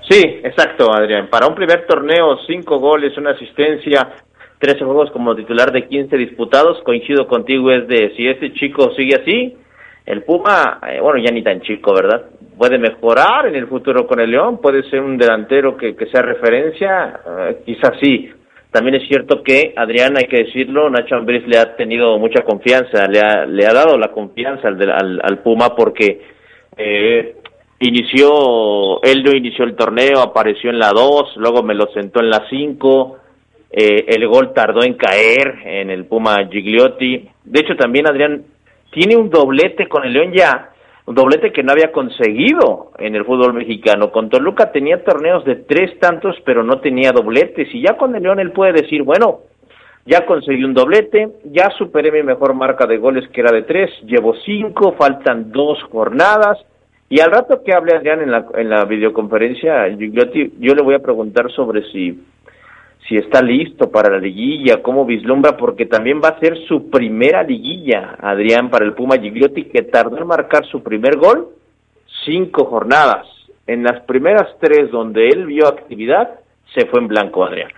Sí, 0.09 0.21
exacto, 0.45 0.93
Adrián. 0.93 1.29
Para 1.29 1.49
un 1.49 1.57
primer 1.57 1.87
torneo, 1.87 2.39
cinco 2.47 2.79
goles, 2.79 3.17
una 3.19 3.33
asistencia, 3.33 4.13
13 4.61 4.85
juegos 4.85 5.11
como 5.11 5.35
titular 5.35 5.73
de 5.73 5.89
15 5.89 6.17
disputados. 6.17 6.81
Coincido 6.85 7.27
contigo, 7.27 7.73
es 7.73 7.89
de 7.89 8.13
si 8.17 8.29
ese 8.29 8.53
chico 8.53 8.93
sigue 8.95 9.17
así, 9.17 9.57
el 10.07 10.23
Puma, 10.23 10.81
eh, 10.87 11.01
bueno, 11.01 11.19
ya 11.19 11.33
ni 11.33 11.43
tan 11.43 11.61
chico, 11.63 11.95
¿verdad? 11.95 12.27
Puede 12.59 12.79
mejorar 12.79 13.47
en 13.47 13.55
el 13.55 13.67
futuro 13.67 14.07
con 14.07 14.21
el 14.21 14.31
León, 14.31 14.61
puede 14.61 14.83
ser 14.91 15.01
un 15.01 15.17
delantero 15.17 15.77
que, 15.77 15.97
que 15.97 16.07
sea 16.07 16.23
referencia, 16.23 17.21
eh, 17.27 17.63
quizás 17.65 17.93
sí. 18.01 18.31
También 18.71 18.97
es 18.97 19.09
cierto 19.09 19.43
que 19.43 19.73
Adrián, 19.77 20.17
hay 20.17 20.27
que 20.27 20.45
decirlo, 20.45 20.91
Nacho 20.91 21.17
Ambriz 21.17 21.47
le 21.47 21.59
ha 21.59 21.75
tenido 21.75 22.19
mucha 22.19 22.43
confianza, 22.43 23.07
le 23.09 23.21
ha, 23.21 23.47
le 23.47 23.67
ha 23.67 23.73
dado 23.73 23.99
la 23.99 24.13
confianza 24.13 24.69
al, 24.69 24.81
al, 24.91 25.21
al 25.23 25.39
Puma 25.39 25.75
porque 25.75 26.21
eh, 26.77 27.37
inició, 27.81 29.03
él 29.03 29.23
no 29.25 29.33
inició 29.33 29.65
el 29.65 29.75
torneo, 29.75 30.21
apareció 30.21 30.71
en 30.71 30.79
la 30.79 30.91
2, 30.91 31.37
luego 31.37 31.63
me 31.63 31.75
lo 31.75 31.87
sentó 31.93 32.21
en 32.21 32.31
la 32.31 32.47
5, 32.49 33.20
eh, 33.73 34.05
el 34.09 34.27
gol 34.27 34.53
tardó 34.53 34.83
en 34.83 34.95
caer 34.95 35.61
en 35.65 35.91
el 35.91 36.05
Puma 36.07 36.37
Gigliotti. 36.51 37.29
De 37.45 37.61
hecho, 37.61 37.77
también 37.77 38.09
Adrián 38.09 38.43
tiene 38.91 39.17
un 39.17 39.31
doblete 39.31 39.89
con 39.89 40.05
el 40.05 40.13
León 40.13 40.33
ya, 40.33 40.71
un 41.07 41.15
doblete 41.15 41.53
que 41.53 41.63
no 41.63 41.73
había 41.73 41.93
conseguido 41.93 42.91
en 42.99 43.15
el 43.15 43.25
fútbol 43.25 43.55
mexicano. 43.55 44.11
Con 44.11 44.29
Toluca 44.29 44.73
tenía 44.73 45.05
torneos 45.05 45.45
de 45.45 45.57
tres 45.57 45.99
tantos, 46.01 46.37
pero 46.45 46.65
no 46.65 46.81
tenía 46.81 47.13
dobletes. 47.13 47.69
Y 47.73 47.83
ya 47.83 47.97
con 47.97 48.15
el 48.15 48.23
León 48.25 48.41
él 48.41 48.51
puede 48.53 48.73
decir, 48.73 49.03
bueno, 49.05 49.41
ya 50.05 50.27
conseguí 50.27 50.65
un 50.65 50.75
doblete, 50.75 51.29
ya 51.45 51.71
superé 51.79 52.11
mi 52.11 52.23
mejor 52.23 52.55
marca 52.55 52.87
de 52.87 52.99
goles 52.99 53.29
que 53.29 53.41
era 53.41 53.53
de 53.53 53.63
tres, 53.63 53.91
llevo 54.05 54.35
cinco, 54.45 54.97
faltan 54.99 55.53
dos 55.53 55.81
jornadas. 55.85 56.59
Y 57.09 57.21
al 57.21 57.31
rato 57.31 57.63
que 57.65 57.73
hable 57.73 57.97
Adrián 57.97 58.23
en 58.23 58.31
la, 58.31 58.47
en 58.55 58.71
la 58.71 58.85
videoconferencia, 58.85 59.89
yo 59.89 60.75
le 60.75 60.83
voy 60.83 60.95
a 60.95 61.01
preguntar 61.01 61.51
sobre 61.51 61.83
si 61.91 62.21
si 63.11 63.17
está 63.17 63.43
listo 63.43 63.91
para 63.91 64.09
la 64.09 64.21
liguilla, 64.21 64.83
cómo 64.83 65.05
vislumbra, 65.05 65.57
porque 65.57 65.85
también 65.85 66.21
va 66.23 66.29
a 66.29 66.39
ser 66.39 66.57
su 66.69 66.91
primera 66.91 67.43
liguilla, 67.43 68.17
Adrián, 68.21 68.71
para 68.71 68.85
el 68.85 68.95
Puma 68.95 69.19
Gigliotti, 69.19 69.65
que 69.65 69.83
tardó 69.83 70.17
en 70.17 70.29
marcar 70.29 70.65
su 70.67 70.81
primer 70.81 71.17
gol 71.17 71.49
cinco 72.25 72.67
jornadas. 72.67 73.27
En 73.67 73.83
las 73.83 74.05
primeras 74.05 74.47
tres 74.61 74.93
donde 74.93 75.27
él 75.27 75.47
vio 75.47 75.67
actividad, 75.67 76.39
se 76.73 76.87
fue 76.87 77.01
en 77.01 77.09
blanco, 77.09 77.45
Adrián. 77.45 77.73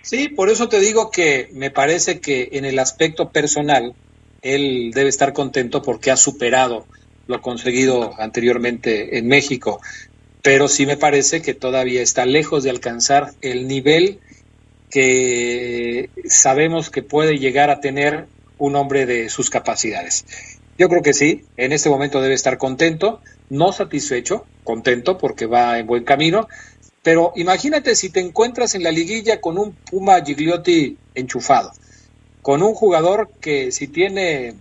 Sí, 0.00 0.30
por 0.30 0.48
eso 0.48 0.70
te 0.70 0.80
digo 0.80 1.10
que 1.10 1.50
me 1.52 1.70
parece 1.70 2.22
que 2.22 2.48
en 2.52 2.64
el 2.64 2.78
aspecto 2.78 3.28
personal, 3.28 3.92
él 4.40 4.90
debe 4.94 5.10
estar 5.10 5.34
contento 5.34 5.82
porque 5.82 6.10
ha 6.10 6.16
superado 6.16 6.86
lo 7.26 7.42
conseguido 7.42 8.14
anteriormente 8.18 9.18
en 9.18 9.28
México. 9.28 9.82
Pero 10.42 10.66
sí 10.68 10.86
me 10.86 10.96
parece 10.96 11.42
que 11.42 11.52
todavía 11.52 12.00
está 12.00 12.24
lejos 12.24 12.64
de 12.64 12.70
alcanzar 12.70 13.32
el 13.42 13.68
nivel 13.68 14.20
que 14.90 16.10
sabemos 16.26 16.90
que 16.90 17.02
puede 17.02 17.38
llegar 17.38 17.70
a 17.70 17.80
tener 17.80 18.26
un 18.58 18.76
hombre 18.76 19.06
de 19.06 19.28
sus 19.28 19.50
capacidades. 19.50 20.24
Yo 20.78 20.88
creo 20.88 21.02
que 21.02 21.14
sí, 21.14 21.44
en 21.56 21.72
este 21.72 21.88
momento 21.88 22.20
debe 22.20 22.34
estar 22.34 22.58
contento, 22.58 23.20
no 23.48 23.72
satisfecho, 23.72 24.46
contento 24.64 25.16
porque 25.18 25.46
va 25.46 25.78
en 25.78 25.86
buen 25.86 26.04
camino, 26.04 26.48
pero 27.02 27.32
imagínate 27.36 27.94
si 27.94 28.10
te 28.10 28.20
encuentras 28.20 28.74
en 28.74 28.82
la 28.82 28.90
liguilla 28.90 29.40
con 29.40 29.58
un 29.58 29.72
Puma 29.72 30.22
Gigliotti 30.24 30.98
enchufado, 31.14 31.72
con 32.42 32.62
un 32.62 32.74
jugador 32.74 33.30
que 33.40 33.72
si 33.72 33.88
tiene 33.88 34.54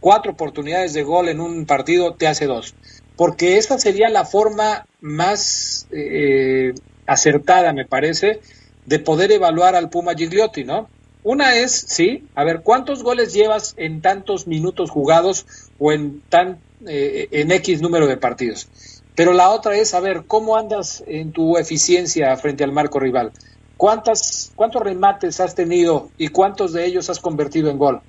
cuatro 0.00 0.32
oportunidades 0.32 0.92
de 0.94 1.02
gol 1.04 1.28
en 1.28 1.40
un 1.40 1.66
partido, 1.66 2.14
te 2.14 2.26
hace 2.26 2.46
dos. 2.46 2.74
Porque 3.16 3.58
esa 3.58 3.78
sería 3.78 4.08
la 4.08 4.24
forma 4.24 4.86
más 5.00 5.86
eh, 5.92 6.72
acertada, 7.06 7.72
me 7.72 7.84
parece, 7.84 8.40
de 8.86 8.98
poder 8.98 9.32
evaluar 9.32 9.74
al 9.74 9.90
Puma 9.90 10.14
Gigliotti, 10.14 10.64
¿no? 10.64 10.88
Una 11.24 11.54
es, 11.56 11.72
sí, 11.72 12.24
a 12.34 12.42
ver, 12.42 12.62
¿cuántos 12.62 13.04
goles 13.04 13.32
llevas 13.32 13.74
en 13.76 14.02
tantos 14.02 14.48
minutos 14.48 14.90
jugados 14.90 15.46
o 15.78 15.92
en, 15.92 16.20
tan, 16.28 16.58
eh, 16.86 17.28
en 17.30 17.52
X 17.52 17.80
número 17.80 18.08
de 18.08 18.16
partidos? 18.16 18.68
Pero 19.14 19.32
la 19.32 19.50
otra 19.50 19.76
es, 19.76 19.94
a 19.94 20.00
ver, 20.00 20.24
¿cómo 20.26 20.56
andas 20.56 21.04
en 21.06 21.30
tu 21.30 21.58
eficiencia 21.58 22.36
frente 22.36 22.64
al 22.64 22.72
marco 22.72 22.98
rival? 22.98 23.30
¿Cuántas, 23.76 24.50
¿Cuántos 24.56 24.82
remates 24.82 25.38
has 25.38 25.54
tenido 25.54 26.10
y 26.18 26.28
cuántos 26.28 26.72
de 26.72 26.86
ellos 26.86 27.08
has 27.08 27.20
convertido 27.20 27.70
en 27.70 27.78
gol? 27.78 28.00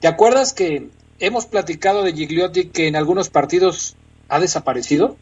¿Te 0.00 0.08
acuerdas 0.08 0.52
que 0.52 0.88
hemos 1.20 1.46
platicado 1.46 2.02
de 2.02 2.12
Gigliotti 2.12 2.68
que 2.68 2.88
en 2.88 2.96
algunos 2.96 3.28
partidos 3.28 3.96
ha 4.28 4.40
desaparecido? 4.40 5.16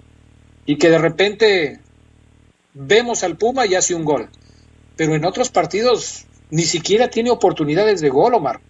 Y 0.64 0.78
que 0.78 0.90
de 0.90 0.98
repente 0.98 1.80
vemos 2.72 3.22
al 3.24 3.36
Puma 3.36 3.66
y 3.66 3.74
hace 3.74 3.94
un 3.94 4.04
gol 4.04 4.30
pero 4.96 5.14
en 5.14 5.24
otros 5.24 5.50
partidos 5.50 6.26
ni 6.50 6.62
siquiera 6.62 7.08
tiene 7.08 7.30
oportunidades 7.30 8.00
de 8.00 8.08
gol, 8.08 8.34
Omar. 8.34 8.60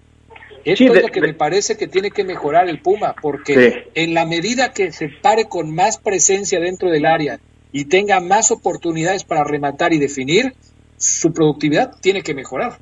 Esto 0.64 0.94
es 0.94 1.02
lo 1.02 1.08
que 1.08 1.20
me 1.20 1.34
parece 1.34 1.76
que 1.76 1.86
tiene 1.86 2.10
que 2.10 2.24
mejorar 2.24 2.68
el 2.68 2.80
Puma, 2.80 3.14
porque 3.22 3.88
en 3.94 4.14
la 4.14 4.26
medida 4.26 4.72
que 4.72 4.90
se 4.90 5.08
pare 5.08 5.44
con 5.48 5.72
más 5.72 5.98
presencia 5.98 6.58
dentro 6.58 6.90
del 6.90 7.06
área 7.06 7.38
y 7.70 7.84
tenga 7.84 8.18
más 8.18 8.50
oportunidades 8.50 9.22
para 9.22 9.44
rematar 9.44 9.92
y 9.92 9.98
definir, 9.98 10.54
su 10.96 11.32
productividad 11.32 11.92
tiene 12.00 12.22
que 12.22 12.34
mejorar. 12.34 12.78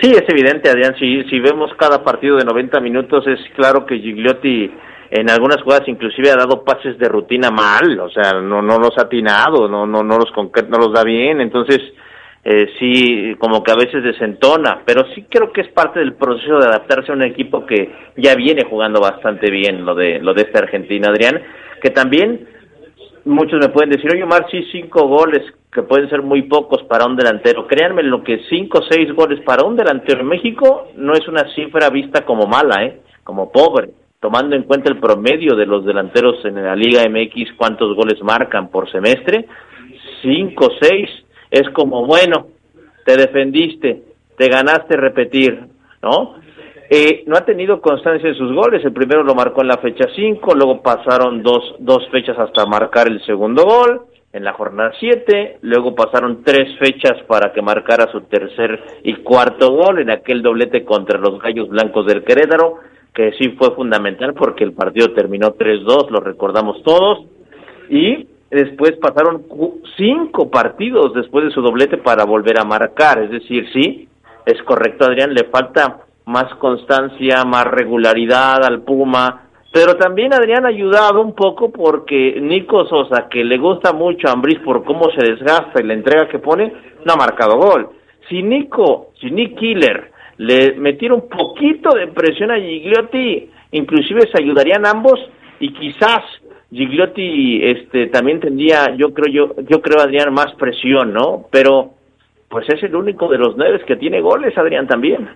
Sí, 0.00 0.10
es 0.10 0.24
evidente, 0.28 0.70
Adrián. 0.70 0.94
Si, 0.98 1.22
si 1.24 1.38
vemos 1.38 1.70
cada 1.78 2.02
partido 2.02 2.36
de 2.36 2.44
90 2.44 2.80
minutos, 2.80 3.26
es 3.26 3.40
claro 3.54 3.84
que 3.84 3.98
Gigliotti 3.98 4.70
en 5.10 5.30
algunas 5.30 5.62
jugadas 5.62 5.88
inclusive 5.88 6.30
ha 6.30 6.36
dado 6.36 6.64
pases 6.64 6.98
de 6.98 7.08
rutina 7.08 7.50
mal, 7.50 8.00
o 8.00 8.10
sea, 8.10 8.40
no 8.40 8.62
no 8.62 8.78
los 8.78 8.96
ha 8.98 9.02
atinado, 9.02 9.68
no 9.68 9.86
no 9.86 10.02
no 10.02 10.18
los 10.18 10.30
no 10.68 10.78
los 10.78 10.92
da 10.92 11.04
bien, 11.04 11.40
entonces 11.40 11.80
eh, 12.48 12.68
sí 12.78 13.34
como 13.40 13.64
que 13.64 13.72
a 13.72 13.74
veces 13.74 14.04
desentona, 14.04 14.82
pero 14.86 15.04
sí 15.16 15.26
creo 15.28 15.52
que 15.52 15.62
es 15.62 15.68
parte 15.72 15.98
del 15.98 16.14
proceso 16.14 16.60
de 16.60 16.68
adaptarse 16.68 17.10
a 17.10 17.16
un 17.16 17.24
equipo 17.24 17.66
que 17.66 17.90
ya 18.16 18.36
viene 18.36 18.62
jugando 18.70 19.00
bastante 19.00 19.50
bien 19.50 19.84
lo 19.84 19.96
de 19.96 20.20
lo 20.20 20.32
de 20.32 20.42
esta 20.42 20.60
Argentina, 20.60 21.08
Adrián, 21.08 21.42
que 21.82 21.90
también 21.90 22.46
muchos 23.24 23.58
me 23.58 23.70
pueden 23.70 23.90
decir, 23.90 24.08
oye 24.12 24.22
Omar, 24.22 24.46
sí, 24.48 24.64
cinco 24.70 25.08
goles, 25.08 25.42
que 25.72 25.82
pueden 25.82 26.08
ser 26.08 26.22
muy 26.22 26.42
pocos 26.42 26.84
para 26.84 27.06
un 27.06 27.16
delantero. 27.16 27.66
Créanme, 27.66 28.04
lo 28.04 28.22
que 28.22 28.38
cinco 28.48 28.78
o 28.78 28.84
seis 28.88 29.12
goles 29.12 29.40
para 29.40 29.66
un 29.66 29.74
delantero 29.74 30.20
en 30.20 30.28
México 30.28 30.92
no 30.94 31.14
es 31.14 31.26
una 31.26 31.52
cifra 31.52 31.90
vista 31.90 32.24
como 32.24 32.46
mala, 32.46 32.84
¿eh? 32.84 33.00
como 33.24 33.50
pobre, 33.50 33.90
tomando 34.20 34.54
en 34.54 34.62
cuenta 34.62 34.88
el 34.88 35.00
promedio 35.00 35.56
de 35.56 35.66
los 35.66 35.84
delanteros 35.84 36.44
en 36.44 36.62
la 36.62 36.76
Liga 36.76 37.02
MX, 37.10 37.54
cuántos 37.56 37.96
goles 37.96 38.22
marcan 38.22 38.70
por 38.70 38.88
semestre, 38.88 39.46
cinco, 40.22 40.68
seis, 40.80 41.10
es 41.50 41.68
como, 41.70 42.06
bueno, 42.06 42.48
te 43.04 43.16
defendiste, 43.16 44.02
te 44.36 44.48
ganaste 44.48 44.96
repetir, 44.96 45.60
¿no? 46.02 46.36
Eh, 46.88 47.24
no 47.26 47.36
ha 47.36 47.44
tenido 47.44 47.80
constancia 47.80 48.28
en 48.28 48.36
sus 48.36 48.52
goles. 48.52 48.84
El 48.84 48.92
primero 48.92 49.24
lo 49.24 49.34
marcó 49.34 49.62
en 49.62 49.68
la 49.68 49.78
fecha 49.78 50.06
5, 50.14 50.54
luego 50.54 50.82
pasaron 50.82 51.42
dos, 51.42 51.74
dos 51.80 52.08
fechas 52.10 52.38
hasta 52.38 52.66
marcar 52.66 53.08
el 53.08 53.24
segundo 53.24 53.64
gol 53.64 54.02
en 54.32 54.44
la 54.44 54.52
jornada 54.52 54.92
7, 55.00 55.58
luego 55.62 55.94
pasaron 55.94 56.42
tres 56.44 56.78
fechas 56.78 57.22
para 57.26 57.52
que 57.54 57.62
marcara 57.62 58.12
su 58.12 58.20
tercer 58.22 58.82
y 59.02 59.14
cuarto 59.14 59.72
gol 59.72 59.98
en 60.00 60.10
aquel 60.10 60.42
doblete 60.42 60.84
contra 60.84 61.18
los 61.18 61.40
Gallos 61.40 61.70
Blancos 61.70 62.06
del 62.06 62.22
Querétaro, 62.22 62.80
que 63.14 63.32
sí 63.38 63.50
fue 63.58 63.74
fundamental 63.74 64.34
porque 64.34 64.62
el 64.62 64.74
partido 64.74 65.14
terminó 65.14 65.54
3-2, 65.54 66.10
lo 66.10 66.20
recordamos 66.20 66.82
todos, 66.82 67.24
y 67.88 68.26
después 68.50 68.92
pasaron 69.00 69.44
cinco 69.96 70.50
partidos 70.50 71.14
después 71.14 71.46
de 71.46 71.50
su 71.50 71.60
doblete 71.60 71.98
para 71.98 72.24
volver 72.24 72.58
a 72.60 72.64
marcar. 72.64 73.22
Es 73.22 73.30
decir, 73.30 73.66
sí, 73.72 74.08
es 74.44 74.62
correcto, 74.62 75.04
Adrián, 75.04 75.34
le 75.34 75.44
falta 75.44 76.00
más 76.26 76.54
constancia, 76.56 77.44
más 77.44 77.64
regularidad 77.64 78.64
al 78.64 78.82
Puma. 78.82 79.42
Pero 79.72 79.94
también 79.96 80.32
Adrián 80.32 80.64
ha 80.64 80.68
ayudado 80.68 81.20
un 81.20 81.34
poco 81.34 81.70
porque 81.70 82.40
Nico 82.40 82.86
Sosa, 82.86 83.28
que 83.28 83.44
le 83.44 83.58
gusta 83.58 83.92
mucho 83.92 84.28
a 84.28 84.32
Ambris 84.32 84.58
por 84.60 84.84
cómo 84.84 85.10
se 85.10 85.24
desgasta 85.24 85.80
y 85.80 85.86
la 85.86 85.94
entrega 85.94 86.28
que 86.28 86.38
pone, 86.38 86.72
no 87.04 87.12
ha 87.12 87.16
marcado 87.16 87.58
gol. 87.58 87.90
Si 88.28 88.42
Nico, 88.42 89.08
si 89.20 89.30
Nick 89.30 89.58
Killer 89.58 90.10
le 90.38 90.74
metiera 90.74 91.14
un 91.14 91.28
poquito 91.28 91.90
de 91.94 92.08
presión 92.08 92.50
a 92.50 92.56
Gigliotti, 92.56 93.50
inclusive 93.72 94.22
se 94.32 94.42
ayudarían 94.42 94.86
ambos 94.86 95.18
y 95.60 95.72
quizás 95.72 96.22
Gigliotti 96.70 97.64
este 97.64 98.08
también 98.08 98.40
tendría, 98.40 98.96
yo 98.96 99.14
creo 99.14 99.32
yo 99.32 99.62
yo 99.68 99.80
creo 99.80 100.00
Adrián 100.00 100.32
más 100.34 100.54
presión, 100.54 101.12
¿no? 101.12 101.46
Pero 101.50 101.94
pues 102.48 102.68
es 102.68 102.82
el 102.82 102.94
único 102.94 103.28
de 103.28 103.38
los 103.38 103.56
nueve 103.56 103.80
que 103.86 103.96
tiene 103.96 104.20
goles, 104.20 104.56
Adrián 104.56 104.86
también. 104.86 105.28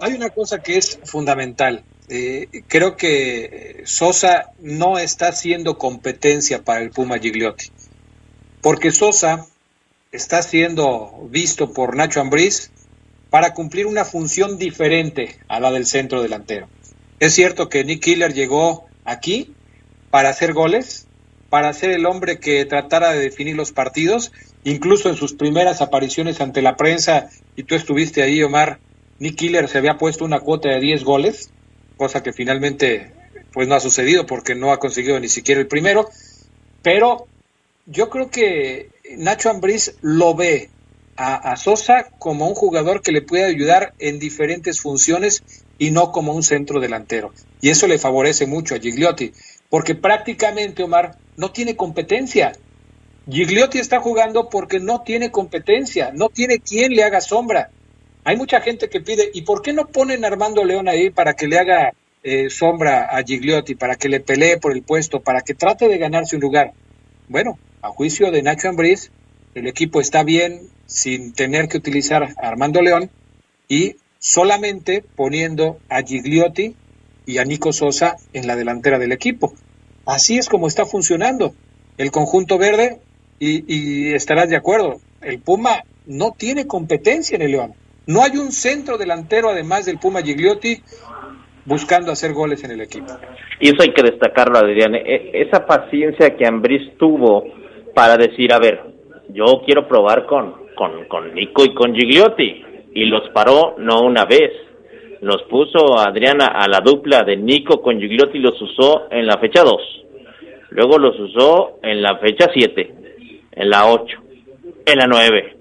Hay 0.00 0.14
una 0.14 0.30
cosa 0.30 0.62
que 0.62 0.76
es 0.76 1.00
fundamental. 1.04 1.82
Eh, 2.08 2.48
creo 2.68 2.96
que 2.96 3.82
Sosa 3.84 4.52
no 4.60 4.98
está 4.98 5.28
haciendo 5.28 5.76
competencia 5.76 6.64
para 6.64 6.80
el 6.80 6.90
Puma 6.90 7.18
Gigliotti, 7.18 7.66
porque 8.62 8.90
Sosa 8.90 9.46
está 10.12 10.40
siendo 10.40 11.28
visto 11.30 11.72
por 11.74 11.94
Nacho 11.94 12.20
Ambriz 12.20 12.70
para 13.28 13.52
cumplir 13.52 13.86
una 13.86 14.06
función 14.06 14.56
diferente 14.56 15.36
a 15.48 15.60
la 15.60 15.70
del 15.70 15.84
centro 15.84 16.22
delantero. 16.22 16.68
Es 17.20 17.34
cierto 17.34 17.68
que 17.68 17.84
Nick 17.84 18.02
Killer 18.02 18.32
llegó 18.32 18.86
aquí 19.04 19.52
para 20.10 20.30
hacer 20.30 20.52
goles, 20.52 21.06
para 21.50 21.72
ser 21.72 21.90
el 21.90 22.06
hombre 22.06 22.38
que 22.38 22.64
tratara 22.64 23.12
de 23.12 23.20
definir 23.20 23.56
los 23.56 23.72
partidos, 23.72 24.32
incluso 24.64 25.08
en 25.08 25.16
sus 25.16 25.32
primeras 25.32 25.80
apariciones 25.80 26.40
ante 26.40 26.62
la 26.62 26.76
prensa, 26.76 27.30
y 27.56 27.62
tú 27.62 27.74
estuviste 27.74 28.22
ahí, 28.22 28.42
Omar, 28.42 28.78
Nick 29.18 29.36
Killer 29.36 29.68
se 29.68 29.78
había 29.78 29.98
puesto 29.98 30.24
una 30.24 30.40
cuota 30.40 30.68
de 30.68 30.80
10 30.80 31.04
goles, 31.04 31.50
cosa 31.96 32.22
que 32.22 32.32
finalmente 32.32 33.12
pues 33.52 33.66
no 33.66 33.74
ha 33.74 33.80
sucedido 33.80 34.26
porque 34.26 34.54
no 34.54 34.72
ha 34.72 34.78
conseguido 34.78 35.18
ni 35.18 35.28
siquiera 35.28 35.60
el 35.60 35.66
primero, 35.66 36.08
pero 36.82 37.26
yo 37.86 38.10
creo 38.10 38.30
que 38.30 38.90
Nacho 39.16 39.50
Ambriz 39.50 39.94
lo 40.02 40.34
ve 40.34 40.70
a, 41.16 41.34
a, 41.52 41.56
Sosa 41.56 42.10
como 42.18 42.46
un 42.46 42.54
jugador 42.54 43.02
que 43.02 43.10
le 43.10 43.22
puede 43.22 43.44
ayudar 43.44 43.94
en 43.98 44.18
diferentes 44.18 44.80
funciones 44.80 45.42
y 45.78 45.90
no 45.90 46.12
como 46.12 46.34
un 46.34 46.42
centro 46.42 46.80
delantero. 46.80 47.32
Y 47.60 47.70
eso 47.70 47.86
le 47.86 47.98
favorece 47.98 48.46
mucho 48.46 48.74
a 48.74 48.78
Gigliotti. 48.78 49.32
Porque 49.68 49.94
prácticamente 49.94 50.82
Omar 50.82 51.16
no 51.36 51.52
tiene 51.52 51.76
competencia. 51.76 52.52
Gigliotti 53.28 53.78
está 53.78 54.00
jugando 54.00 54.48
porque 54.48 54.80
no 54.80 55.02
tiene 55.02 55.30
competencia, 55.30 56.10
no 56.14 56.28
tiene 56.28 56.60
quien 56.60 56.94
le 56.94 57.04
haga 57.04 57.20
sombra. 57.20 57.70
Hay 58.24 58.36
mucha 58.36 58.60
gente 58.60 58.88
que 58.88 59.00
pide, 59.00 59.30
¿y 59.32 59.42
por 59.42 59.62
qué 59.62 59.72
no 59.72 59.86
ponen 59.86 60.24
a 60.24 60.28
Armando 60.28 60.64
León 60.64 60.88
ahí 60.88 61.10
para 61.10 61.34
que 61.34 61.46
le 61.46 61.58
haga 61.58 61.92
eh, 62.22 62.50
sombra 62.50 63.04
a 63.04 63.22
Gigliotti, 63.22 63.74
para 63.74 63.96
que 63.96 64.08
le 64.08 64.20
pelee 64.20 64.58
por 64.58 64.72
el 64.72 64.82
puesto, 64.82 65.20
para 65.20 65.42
que 65.42 65.54
trate 65.54 65.88
de 65.88 65.98
ganarse 65.98 66.36
un 66.36 66.42
lugar? 66.42 66.72
Bueno, 67.28 67.58
a 67.82 67.88
juicio 67.88 68.30
de 68.30 68.42
Nacho 68.42 68.68
Ambriz, 68.68 69.10
el 69.54 69.66
equipo 69.66 70.00
está 70.00 70.24
bien 70.24 70.68
sin 70.86 71.32
tener 71.32 71.68
que 71.68 71.76
utilizar 71.76 72.22
a 72.22 72.48
Armando 72.48 72.80
León 72.80 73.10
y 73.68 73.96
solamente 74.18 75.04
poniendo 75.14 75.78
a 75.88 76.02
Gigliotti 76.02 76.74
y 77.28 77.36
a 77.36 77.44
Nico 77.44 77.74
Sosa 77.74 78.16
en 78.32 78.46
la 78.46 78.56
delantera 78.56 78.98
del 78.98 79.12
equipo. 79.12 79.52
Así 80.06 80.38
es 80.38 80.48
como 80.48 80.66
está 80.66 80.86
funcionando 80.86 81.52
el 81.98 82.10
conjunto 82.10 82.56
verde 82.56 83.00
y, 83.38 84.14
estarás 84.14 84.48
de 84.48 84.56
acuerdo, 84.56 84.96
el 85.20 85.38
Puma 85.38 85.82
no 86.06 86.32
tiene 86.36 86.66
competencia 86.66 87.36
en 87.36 87.42
el 87.42 87.52
León. 87.52 87.74
No 88.06 88.22
hay 88.22 88.38
un 88.38 88.50
centro 88.50 88.96
delantero 88.96 89.50
además 89.50 89.84
del 89.84 89.98
Puma 89.98 90.22
Gigliotti 90.22 90.78
buscando 91.66 92.12
hacer 92.12 92.32
goles 92.32 92.64
en 92.64 92.70
el 92.70 92.80
equipo. 92.80 93.12
Y 93.60 93.68
eso 93.68 93.82
hay 93.82 93.92
que 93.92 94.02
destacarlo, 94.02 94.58
Adrián. 94.58 94.94
E, 94.94 95.30
esa 95.34 95.66
paciencia 95.66 96.34
que 96.34 96.46
Ambriz 96.46 96.96
tuvo 96.96 97.44
para 97.94 98.16
decir, 98.16 98.54
a 98.54 98.58
ver, 98.58 98.80
yo 99.28 99.60
quiero 99.66 99.86
probar 99.86 100.24
con, 100.24 100.54
con, 100.74 101.04
con 101.08 101.34
Nico 101.34 101.62
y 101.62 101.74
con 101.74 101.94
Gigliotti. 101.94 102.64
Y 102.94 103.04
los 103.04 103.28
paró 103.34 103.76
no 103.76 104.00
una 104.00 104.24
vez. 104.24 104.50
Los 105.20 105.42
puso 105.44 105.98
Adriana 105.98 106.46
a 106.46 106.68
la 106.68 106.80
dupla 106.80 107.22
de 107.24 107.36
Nico 107.36 107.80
con 107.82 107.98
Gigliotti 107.98 108.38
y 108.38 108.42
los 108.42 108.60
usó 108.60 109.08
en 109.10 109.26
la 109.26 109.38
fecha 109.38 109.62
2. 109.62 110.04
Luego 110.70 110.98
los 110.98 111.18
usó 111.18 111.78
en 111.82 112.02
la 112.02 112.18
fecha 112.18 112.48
7 112.52 112.98
en 113.58 113.70
la 113.70 113.90
8, 113.90 114.16
en 114.86 114.98
la 114.98 115.06
9. 115.06 115.56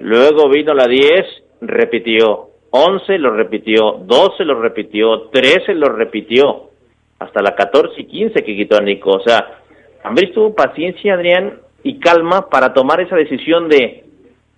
Luego 0.00 0.48
vino 0.50 0.74
la 0.74 0.86
10, 0.86 1.26
repitió. 1.62 2.50
11 2.70 3.18
lo 3.18 3.30
repitió, 3.30 4.00
12 4.04 4.44
lo 4.44 4.60
repitió, 4.60 5.30
13 5.32 5.74
lo 5.74 5.88
repitió, 5.88 6.68
hasta 7.18 7.40
la 7.40 7.54
14 7.54 8.02
y 8.02 8.04
15 8.04 8.44
que 8.44 8.54
quitó 8.54 8.76
a 8.76 8.82
Nico. 8.82 9.12
O 9.12 9.20
sea, 9.20 9.62
Ambris 10.04 10.34
tuvo 10.34 10.54
paciencia, 10.54 11.14
Adrián, 11.14 11.60
y 11.82 11.98
calma 11.98 12.50
para 12.50 12.74
tomar 12.74 13.00
esa 13.00 13.16
decisión 13.16 13.70
de 13.70 14.04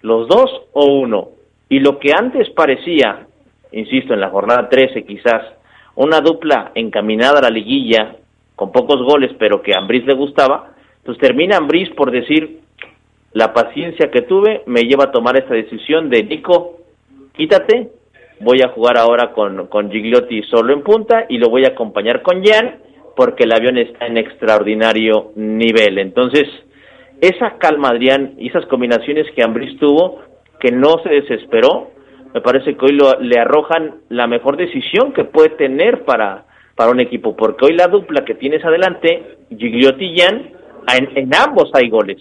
los 0.02 0.26
dos 0.26 0.50
o 0.72 0.86
uno. 0.86 1.28
Y 1.68 1.78
lo 1.78 2.00
que 2.00 2.10
antes 2.12 2.50
parecía, 2.50 3.28
insisto, 3.72 4.14
en 4.14 4.20
la 4.20 4.30
jornada 4.30 4.68
13 4.68 5.04
quizás, 5.04 5.42
una 5.94 6.20
dupla 6.20 6.72
encaminada 6.74 7.38
a 7.38 7.42
la 7.42 7.50
liguilla, 7.50 8.16
con 8.56 8.72
pocos 8.72 9.02
goles, 9.02 9.32
pero 9.38 9.62
que 9.62 9.74
a 9.74 9.78
Ambris 9.78 10.04
le 10.06 10.14
gustaba, 10.14 10.72
pues 11.04 11.18
termina 11.18 11.56
Ambris 11.56 11.90
por 11.90 12.10
decir, 12.10 12.60
la 13.32 13.52
paciencia 13.52 14.10
que 14.10 14.22
tuve 14.22 14.62
me 14.66 14.82
lleva 14.82 15.04
a 15.04 15.12
tomar 15.12 15.36
esta 15.36 15.54
decisión 15.54 16.10
de 16.10 16.24
Nico, 16.24 16.78
quítate, 17.34 17.90
voy 18.40 18.62
a 18.62 18.68
jugar 18.68 18.98
ahora 18.98 19.32
con, 19.32 19.66
con 19.68 19.90
Gigliotti 19.90 20.42
solo 20.44 20.72
en 20.72 20.82
punta 20.82 21.26
y 21.28 21.38
lo 21.38 21.48
voy 21.48 21.64
a 21.64 21.68
acompañar 21.68 22.22
con 22.22 22.44
Jan 22.44 22.78
porque 23.16 23.44
el 23.44 23.52
avión 23.52 23.76
está 23.78 24.06
en 24.06 24.16
extraordinario 24.16 25.32
nivel. 25.36 25.98
Entonces, 25.98 26.48
esa 27.20 27.58
calma, 27.58 27.90
Adrián, 27.90 28.34
y 28.38 28.48
esas 28.48 28.64
combinaciones 28.66 29.26
que 29.34 29.42
Ambris 29.42 29.78
tuvo, 29.78 30.20
que 30.58 30.72
no 30.72 30.98
se 31.02 31.10
desesperó, 31.10 31.90
me 32.34 32.40
parece 32.40 32.76
que 32.76 32.84
hoy 32.84 32.92
lo, 32.92 33.20
le 33.20 33.38
arrojan 33.40 34.00
la 34.08 34.26
mejor 34.26 34.56
decisión 34.56 35.12
que 35.12 35.24
puede 35.24 35.50
tener 35.50 36.04
para, 36.04 36.46
para 36.74 36.90
un 36.90 37.00
equipo, 37.00 37.36
porque 37.36 37.66
hoy 37.66 37.74
la 37.74 37.88
dupla 37.88 38.24
que 38.24 38.34
tienes 38.34 38.64
adelante, 38.64 39.38
Gigliotti 39.50 40.04
y 40.04 40.18
Jan, 40.18 40.52
en 41.14 41.34
ambos 41.34 41.70
hay 41.74 41.88
goles 41.88 42.18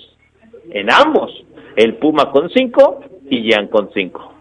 en 0.71 0.91
ambos, 0.91 1.31
el 1.75 1.95
Puma 1.97 2.31
con 2.31 2.49
cinco 2.49 3.01
y 3.29 3.51
Jan 3.51 3.67
con 3.67 3.89
cinco. 3.93 4.33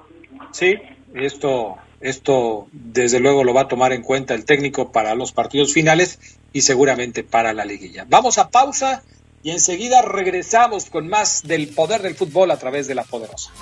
Sí, 0.53 0.75
esto, 1.15 1.77
esto 2.01 2.67
desde 2.73 3.21
luego 3.21 3.45
lo 3.45 3.55
va 3.55 3.63
a 3.63 3.69
tomar 3.69 3.93
en 3.93 4.03
cuenta 4.03 4.35
el 4.35 4.45
técnico 4.45 4.93
para 4.93 5.15
los 5.15 5.33
partidos 5.33 5.73
finales 5.73 6.39
y 6.53 6.63
seguramente 6.63 7.25
para 7.25 7.53
la 7.53 7.65
liguilla. 7.65 8.05
Vamos 8.09 8.39
a 8.39 8.51
pausa 8.51 9.03
y 9.43 9.51
enseguida 9.51 10.03
regresamos 10.03 10.91
con 10.91 11.09
más 11.09 11.47
del 11.47 11.69
poder 11.69 12.03
del 12.03 12.15
fútbol 12.15 12.51
a 12.51 12.59
través 12.59 12.89
de 12.89 12.95
la 12.95 13.05
poderosa. 13.05 13.53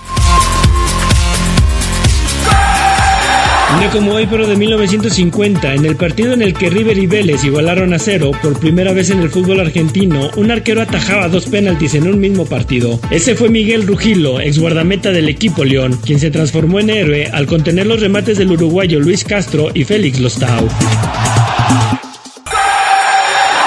Día 3.79 3.91
como 3.91 4.13
hoy, 4.13 4.27
pero 4.31 4.47
de 4.47 4.57
1950, 4.57 5.75
en 5.75 5.85
el 5.85 5.97
partido 5.97 6.33
en 6.33 6.41
el 6.41 6.55
que 6.55 6.71
River 6.71 6.97
y 6.97 7.07
Vélez 7.07 7.45
igualaron 7.45 7.93
a 7.93 7.99
cero, 7.99 8.31
por 8.43 8.59
primera 8.59 8.95
vez 8.95 9.11
en 9.11 9.21
el 9.21 9.29
fútbol 9.29 9.61
argentino, 9.61 10.31
un 10.37 10.51
arquero 10.51 10.81
atajaba 10.81 11.29
dos 11.29 11.45
penaltis 11.45 11.95
en 11.95 12.09
un 12.09 12.19
mismo 12.19 12.47
partido. 12.47 12.99
Ese 13.11 13.35
fue 13.35 13.51
Miguel 13.51 13.87
Rugilo, 13.87 14.41
ex 14.41 14.59
guardameta 14.59 15.11
del 15.11 15.29
equipo 15.29 15.63
León, 15.63 16.01
quien 16.03 16.21
se 16.21 16.31
transformó 16.31 16.81
en 16.81 16.89
héroe 16.89 17.27
al 17.27 17.47
contener 17.47 17.87
los 17.87 18.01
remates 18.01 18.39
del 18.39 18.53
uruguayo 18.53 18.99
Luis 18.99 19.25
Castro 19.25 19.69
y 19.75 19.85
Félix 19.85 20.21
Lostau. 20.21 20.67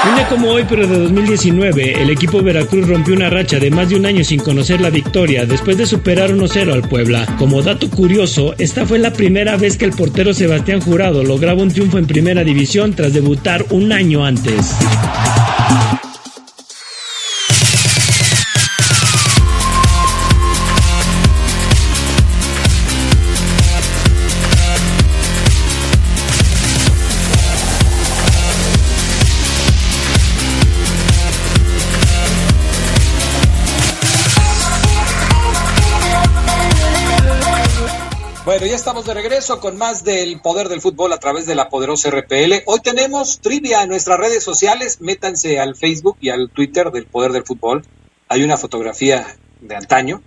Un 0.07 0.15
día 0.15 0.29
como 0.29 0.49
hoy, 0.49 0.65
pero 0.67 0.87
de 0.87 0.97
2019, 0.97 2.01
el 2.01 2.09
equipo 2.09 2.41
Veracruz 2.41 2.87
rompió 2.87 3.13
una 3.13 3.29
racha 3.29 3.59
de 3.59 3.69
más 3.69 3.89
de 3.89 3.97
un 3.97 4.05
año 4.05 4.23
sin 4.23 4.39
conocer 4.39 4.79
la 4.79 4.89
victoria 4.89 5.45
después 5.45 5.77
de 5.77 5.85
superar 5.85 6.31
1-0 6.31 6.71
al 6.71 6.87
Puebla. 6.87 7.25
Como 7.37 7.61
dato 7.61 7.89
curioso, 7.89 8.55
esta 8.57 8.85
fue 8.85 8.97
la 8.97 9.11
primera 9.11 9.57
vez 9.57 9.77
que 9.77 9.85
el 9.85 9.91
portero 9.91 10.33
Sebastián 10.33 10.79
Jurado 10.79 11.23
lograba 11.23 11.61
un 11.61 11.69
triunfo 11.71 11.97
en 11.97 12.07
primera 12.07 12.45
división 12.45 12.93
tras 12.93 13.13
debutar 13.13 13.65
un 13.71 13.91
año 13.91 14.23
antes. 14.23 14.77
Ya 38.70 38.76
estamos 38.76 39.03
de 39.03 39.15
regreso 39.15 39.59
con 39.59 39.78
más 39.80 40.03
del 40.03 40.41
poder 40.41 40.70
del 40.70 40.80
fútbol 40.80 41.11
a 41.11 41.17
través 41.17 41.47
de 41.47 41.55
la 41.55 41.70
poderosa 41.70 42.11
RPL. 42.11 42.61
Hoy 42.67 42.80
tenemos 42.84 43.39
trivia 43.39 43.82
en 43.82 43.89
nuestras 43.89 44.20
redes 44.20 44.43
sociales. 44.43 45.01
Métanse 45.01 45.59
al 45.59 45.76
Facebook 45.76 46.17
y 46.22 46.30
al 46.30 46.51
Twitter 46.51 46.91
del 46.91 47.07
poder 47.07 47.32
del 47.32 47.43
fútbol. 47.43 47.84
Hay 48.28 48.43
una 48.43 48.57
fotografía 48.57 49.26
de 49.59 49.76
antaño 49.76 50.22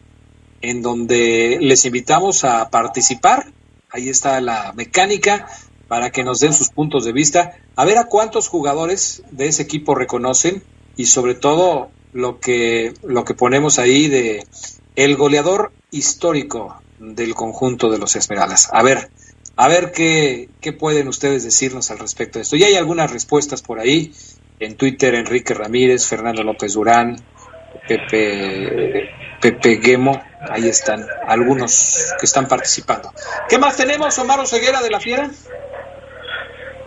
en 0.61 0.83
donde 0.83 1.59
les 1.61 1.85
invitamos 1.85 2.43
a 2.43 2.69
participar. 2.69 3.53
Ahí 3.91 4.09
está 4.09 4.41
la 4.41 4.73
mecánica 4.73 5.47
para 5.87 6.11
que 6.11 6.25
nos 6.25 6.41
den 6.41 6.53
sus 6.53 6.71
puntos 6.71 7.05
de 7.05 7.13
vista, 7.13 7.53
a 7.77 7.85
ver 7.85 7.97
a 7.99 8.07
cuántos 8.07 8.49
jugadores 8.49 9.23
de 9.31 9.47
ese 9.47 9.63
equipo 9.63 9.95
reconocen 9.95 10.65
y 10.97 11.07
sobre 11.07 11.37
todo 11.37 11.93
lo 12.13 12.41
que 12.41 12.93
lo 13.05 13.25
que 13.25 13.35
ponemos 13.35 13.79
ahí 13.79 14.09
de 14.09 14.45
el 14.97 15.17
goleador 15.17 15.71
histórico 15.93 16.82
del 17.03 17.35
conjunto 17.35 17.91
de 17.91 17.99
los 17.99 18.15
Esmeraldas. 18.17 18.71
A 18.73 18.83
ver, 18.83 19.09
a 19.57 19.69
ver 19.69 19.93
qué, 19.93 20.49
qué 20.61 20.73
pueden 20.73 21.09
ustedes 21.09 21.45
decirnos 21.45 21.91
al 21.91 21.99
respecto 21.99 22.39
de 22.39 22.45
esto. 22.45 22.57
Y 22.57 22.65
hay 22.65 22.77
algunas 22.77 23.13
respuestas 23.13 23.63
por 23.63 23.81
ahí. 23.81 24.13
En 24.61 24.77
Twitter, 24.77 25.15
Enrique 25.17 25.55
Ramírez, 25.55 26.07
Fernando 26.07 26.45
López 26.45 26.75
Durán, 26.75 27.17
Pepe, 27.89 29.11
Pepe 29.41 29.81
Guemo, 29.83 30.23
ahí 30.51 30.69
están 30.69 31.05
algunos 31.27 32.15
que 32.21 32.27
están 32.27 32.47
participando. 32.47 33.11
¿Qué 33.49 33.59
más 33.59 33.77
tenemos, 33.77 34.17
Omar 34.19 34.47
Ceguera 34.47 34.81
de 34.81 34.91
la 34.91 35.01
Fiera? 35.01 35.29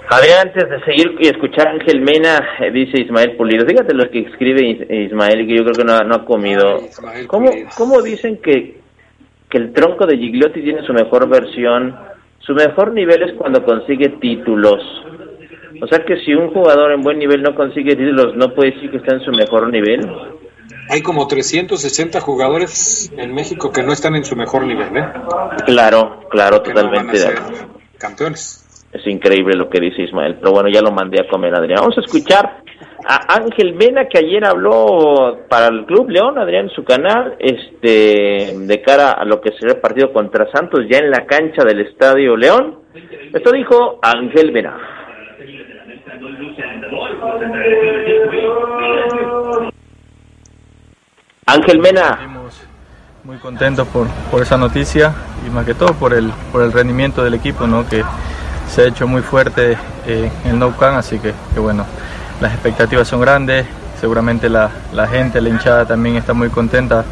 Javier, 0.07 0.37
antes 0.37 0.69
de 0.69 0.85
seguir 0.85 1.15
y 1.19 1.27
escuchar 1.27 1.67
a 1.67 1.71
Ángel 1.71 1.99
Mena, 1.99 2.37
eh, 2.59 2.71
dice 2.71 3.01
Ismael 3.01 3.35
Pulido. 3.35 3.65
Fíjate 3.65 3.93
lo 3.93 4.09
que 4.09 4.19
escribe 4.19 4.85
Ismael, 5.07 5.45
que 5.45 5.57
yo 5.57 5.63
creo 5.63 5.75
que 5.75 5.83
no, 5.83 5.99
no 6.01 6.15
ha 6.15 6.25
comido. 6.25 6.79
¿Cómo, 7.27 7.51
¿Cómo 7.75 8.01
dicen 8.01 8.39
que 8.41 8.84
que 9.55 9.61
el 9.61 9.71
tronco 9.71 10.05
de 10.05 10.17
Gigliotti 10.17 10.61
tiene 10.61 10.85
su 10.85 10.91
mejor 10.91 11.29
versión, 11.29 11.95
su 12.39 12.53
mejor 12.53 12.91
nivel 12.91 13.23
es 13.23 13.37
cuando 13.37 13.63
consigue 13.63 14.09
títulos. 14.19 14.81
O 15.81 15.87
sea 15.87 16.03
que 16.03 16.17
si 16.25 16.33
un 16.33 16.51
jugador 16.51 16.91
en 16.91 17.01
buen 17.01 17.17
nivel 17.17 17.41
no 17.41 17.55
consigue 17.55 17.95
títulos, 17.95 18.35
no 18.35 18.53
puede 18.53 18.71
decir 18.71 18.91
que 18.91 18.97
está 18.97 19.15
en 19.15 19.21
su 19.21 19.31
mejor 19.31 19.71
nivel. 19.71 20.01
Hay 20.89 21.01
como 21.01 21.25
360 21.25 22.19
jugadores 22.19 23.09
en 23.17 23.33
México 23.33 23.71
que 23.71 23.81
no 23.81 23.93
están 23.93 24.17
en 24.17 24.25
su 24.25 24.35
mejor 24.35 24.65
nivel, 24.65 24.97
¿eh? 24.97 25.05
Claro, 25.65 26.27
claro, 26.29 26.61
totalmente. 26.61 27.17
campeones. 27.97 28.61
Es 28.91 29.07
increíble 29.07 29.55
lo 29.55 29.69
que 29.69 29.79
dice 29.79 30.01
Ismael, 30.01 30.35
pero 30.35 30.51
bueno, 30.51 30.67
ya 30.67 30.81
lo 30.81 30.91
mandé 30.91 31.21
a 31.21 31.29
comer, 31.29 31.55
Adrián. 31.55 31.79
Vamos 31.79 31.97
a 31.97 32.01
escuchar 32.01 32.61
a 33.07 33.35
Ángel 33.35 33.75
Mena 33.75 34.07
que 34.07 34.17
ayer 34.17 34.43
habló 34.45 35.45
para 35.47 35.67
el 35.67 35.85
Club 35.85 36.09
León, 36.09 36.37
Adrián, 36.37 36.65
en 36.65 36.71
su 36.71 36.83
canal, 36.83 37.35
este, 37.39 38.53
de 38.57 38.81
cara 38.81 39.11
a 39.11 39.25
lo 39.25 39.39
que 39.39 39.51
será 39.51 39.73
el 39.73 39.79
partido 39.79 40.11
contra 40.11 40.49
Santos 40.51 40.81
ya 40.89 40.97
en 40.97 41.11
la 41.11 41.25
cancha 41.25 41.63
del 41.63 41.81
Estadio 41.81 42.35
León. 42.35 42.79
Esto 43.33 43.51
dijo 43.51 43.99
Ángel 44.01 44.51
Mena. 44.51 44.77
Ángel 51.45 51.79
Mena. 51.79 52.19
Muy 53.23 53.37
contentos 53.37 53.87
por, 53.87 54.07
por 54.31 54.41
esa 54.41 54.57
noticia 54.57 55.13
y 55.45 55.49
más 55.49 55.65
que 55.65 55.73
todo 55.73 55.93
por 55.93 56.13
el, 56.13 56.31
por 56.51 56.61
el 56.61 56.71
rendimiento 56.71 57.23
del 57.23 57.33
equipo, 57.33 57.65
¿no? 57.65 57.87
que 57.87 58.03
se 58.67 58.83
ha 58.83 58.87
hecho 58.87 59.07
muy 59.07 59.21
fuerte 59.21 59.77
eh, 60.07 60.31
en 60.43 60.51
el 60.51 60.59
Nou 60.59 60.75
Camp, 60.75 60.97
así 60.97 61.19
que, 61.19 61.33
que, 61.53 61.59
bueno, 61.59 61.85
las 62.41 62.53
expectativas 62.53 63.07
son 63.07 63.21
grandes, 63.21 63.65
seguramente 63.99 64.49
la, 64.49 64.69
la 64.93 65.07
gente, 65.07 65.41
la 65.41 65.49
hinchada 65.49 65.85
también 65.85 66.15
está 66.15 66.33
muy 66.33 66.49
contenta 66.49 67.05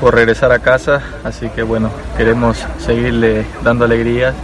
por 0.00 0.14
regresar 0.14 0.52
a 0.52 0.58
casa, 0.58 1.00
así 1.22 1.48
que 1.50 1.62
bueno, 1.62 1.90
queremos 2.16 2.64
seguirle 2.78 3.46
dando 3.62 3.84
alegrías 3.84 4.34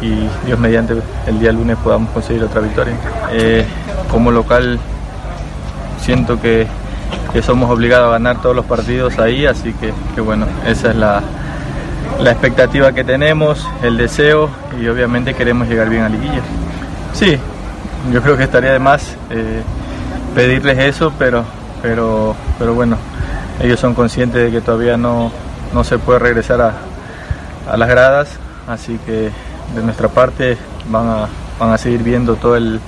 y 0.00 0.28
Dios 0.46 0.58
mediante 0.58 0.94
el 1.26 1.40
día 1.40 1.52
lunes 1.52 1.76
podamos 1.82 2.10
conseguir 2.10 2.42
otra 2.44 2.60
victoria. 2.60 2.94
Eh, 3.32 3.66
como 4.10 4.30
local 4.30 4.78
siento 6.00 6.40
que, 6.40 6.66
que, 7.32 7.42
somos 7.42 7.70
obligados 7.70 8.08
a 8.08 8.12
ganar 8.12 8.40
todos 8.40 8.54
los 8.54 8.64
partidos 8.64 9.18
ahí, 9.18 9.46
así 9.46 9.72
que, 9.72 9.92
que 10.14 10.20
bueno, 10.20 10.46
esa 10.66 10.90
es 10.90 10.96
la, 10.96 11.22
la, 12.20 12.30
expectativa 12.30 12.92
que 12.92 13.04
tenemos, 13.04 13.66
el 13.82 13.96
deseo 13.96 14.48
y 14.80 14.86
obviamente 14.88 15.34
queremos 15.34 15.68
llegar 15.68 15.90
bien 15.90 16.02
a 16.02 16.08
liguilla. 16.08 16.42
Sí, 17.12 17.38
yo 18.12 18.22
creo 18.22 18.36
que 18.36 18.44
estaría 18.44 18.72
de 18.72 18.78
más 18.78 19.16
eh, 19.30 19.62
pedirles 20.34 20.78
eso, 20.78 21.12
pero, 21.18 21.44
pero, 21.82 22.34
pero 22.58 22.74
bueno, 22.74 22.96
ellos 23.60 23.80
son 23.80 23.94
conscientes 23.94 24.44
de 24.44 24.50
que 24.50 24.60
todavía 24.60 24.96
no, 24.96 25.30
no 25.74 25.84
se 25.84 25.98
puede 25.98 26.18
regresar 26.18 26.60
a, 26.60 26.74
a 27.70 27.76
las 27.76 27.88
gradas, 27.88 28.30
así 28.66 28.98
que 29.04 29.30
de 29.74 29.82
nuestra 29.82 30.08
parte 30.08 30.56
van 30.90 31.08
a, 31.08 31.28
van 31.58 31.72
a 31.72 31.78
seguir 31.78 32.02
viendo 32.02 32.36
todo 32.36 32.56
el, 32.56 32.80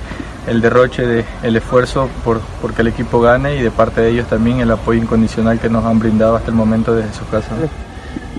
el 0.47 0.61
derroche, 0.61 1.05
de, 1.05 1.25
el 1.43 1.55
esfuerzo 1.55 2.09
por 2.23 2.41
porque 2.61 2.81
el 2.81 2.87
equipo 2.87 3.21
gane 3.21 3.55
y 3.55 3.61
de 3.61 3.71
parte 3.71 4.01
de 4.01 4.09
ellos 4.09 4.27
también 4.27 4.59
el 4.59 4.71
apoyo 4.71 5.01
incondicional 5.01 5.59
que 5.59 5.69
nos 5.69 5.85
han 5.85 5.99
brindado 5.99 6.35
hasta 6.35 6.49
el 6.49 6.55
momento 6.55 6.95
desde 6.95 7.13
su 7.13 7.27
casa. 7.27 7.55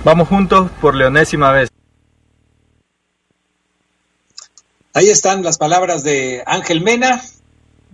Vamos 0.04 0.28
juntos 0.28 0.70
por 0.80 0.94
leonésima 0.94 1.52
vez. 1.52 1.71
Ahí 4.95 5.09
están 5.09 5.43
las 5.43 5.59
palabras 5.59 6.05
de 6.05 6.43
Ángel 6.47 6.82
Mena, 6.82 7.22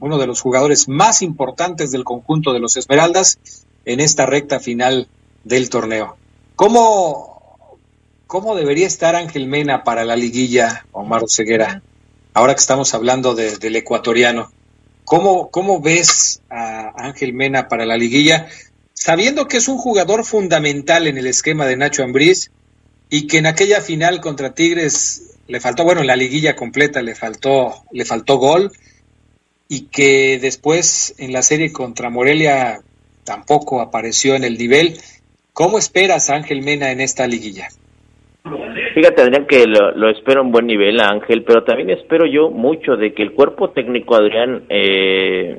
uno 0.00 0.18
de 0.18 0.26
los 0.26 0.40
jugadores 0.40 0.88
más 0.88 1.22
importantes 1.22 1.90
del 1.90 2.04
conjunto 2.04 2.52
de 2.52 2.60
los 2.60 2.76
Esmeraldas 2.76 3.38
en 3.84 4.00
esta 4.00 4.26
recta 4.26 4.60
final 4.60 5.08
del 5.44 5.70
torneo. 5.70 6.16
¿Cómo 6.56 7.38
¿Cómo 8.28 8.54
debería 8.54 8.86
estar 8.86 9.16
Ángel 9.16 9.46
Mena 9.46 9.84
para 9.84 10.04
la 10.04 10.14
liguilla, 10.14 10.84
Omar 10.92 11.22
Ceguera? 11.28 11.80
Ahora 12.34 12.54
que 12.54 12.60
estamos 12.60 12.92
hablando 12.92 13.34
de, 13.34 13.56
del 13.56 13.74
ecuatoriano, 13.76 14.52
¿cómo, 15.06 15.48
¿cómo 15.50 15.80
ves 15.80 16.42
a 16.50 16.92
Ángel 16.94 17.32
Mena 17.32 17.68
para 17.68 17.86
la 17.86 17.96
liguilla? 17.96 18.46
Sabiendo 18.92 19.48
que 19.48 19.56
es 19.56 19.66
un 19.66 19.78
jugador 19.78 20.26
fundamental 20.26 21.06
en 21.06 21.16
el 21.16 21.26
esquema 21.26 21.64
de 21.64 21.78
Nacho 21.78 22.04
Ambriz 22.04 22.50
y 23.10 23.26
que 23.26 23.38
en 23.38 23.46
aquella 23.46 23.80
final 23.80 24.20
contra 24.20 24.54
Tigres 24.54 25.38
le 25.46 25.60
faltó, 25.60 25.84
bueno, 25.84 26.02
en 26.02 26.06
la 26.06 26.16
liguilla 26.16 26.54
completa 26.54 27.02
le 27.02 27.14
faltó, 27.14 27.72
le 27.92 28.04
faltó 28.04 28.36
gol 28.36 28.70
y 29.68 29.86
que 29.88 30.38
después 30.40 31.14
en 31.18 31.32
la 31.32 31.42
serie 31.42 31.72
contra 31.72 32.10
Morelia 32.10 32.80
tampoco 33.24 33.80
apareció 33.80 34.34
en 34.34 34.44
el 34.44 34.58
nivel. 34.58 34.94
¿Cómo 35.52 35.78
esperas 35.78 36.30
a 36.30 36.36
Ángel 36.36 36.62
Mena 36.62 36.90
en 36.90 37.00
esta 37.00 37.26
liguilla? 37.26 37.68
Fíjate, 38.94 39.22
Adrián, 39.22 39.46
que 39.46 39.66
lo, 39.66 39.92
lo, 39.92 40.10
espero 40.10 40.40
en 40.40 40.50
buen 40.50 40.66
nivel, 40.66 41.00
Ángel, 41.00 41.44
pero 41.44 41.64
también 41.64 41.90
espero 41.90 42.26
yo 42.26 42.50
mucho 42.50 42.96
de 42.96 43.12
que 43.12 43.22
el 43.22 43.32
cuerpo 43.32 43.70
técnico, 43.70 44.14
Adrián, 44.14 44.64
eh, 44.68 45.58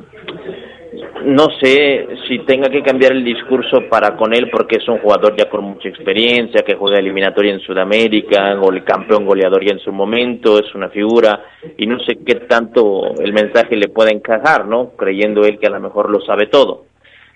no 1.25 1.47
sé 1.61 2.07
si 2.27 2.39
tenga 2.39 2.69
que 2.69 2.81
cambiar 2.81 3.11
el 3.11 3.23
discurso 3.23 3.87
para 3.89 4.15
con 4.15 4.33
él, 4.33 4.49
porque 4.49 4.77
es 4.77 4.87
un 4.87 4.99
jugador 4.99 5.35
ya 5.37 5.49
con 5.49 5.63
mucha 5.63 5.89
experiencia, 5.89 6.63
que 6.63 6.75
juega 6.75 6.99
eliminatoria 6.99 7.53
en 7.53 7.59
Sudamérica, 7.59 8.53
gol, 8.55 8.83
campeón 8.83 9.25
goleador 9.25 9.63
ya 9.63 9.73
en 9.73 9.79
su 9.79 9.91
momento, 9.91 10.59
es 10.59 10.73
una 10.73 10.89
figura, 10.89 11.43
y 11.77 11.85
no 11.85 11.99
sé 11.99 12.19
qué 12.25 12.35
tanto 12.47 13.13
el 13.19 13.33
mensaje 13.33 13.75
le 13.75 13.89
pueda 13.89 14.11
encajar, 14.11 14.65
¿no? 14.65 14.91
Creyendo 14.91 15.41
él 15.43 15.59
que 15.59 15.67
a 15.67 15.71
lo 15.71 15.79
mejor 15.79 16.09
lo 16.09 16.21
sabe 16.21 16.47
todo. 16.47 16.85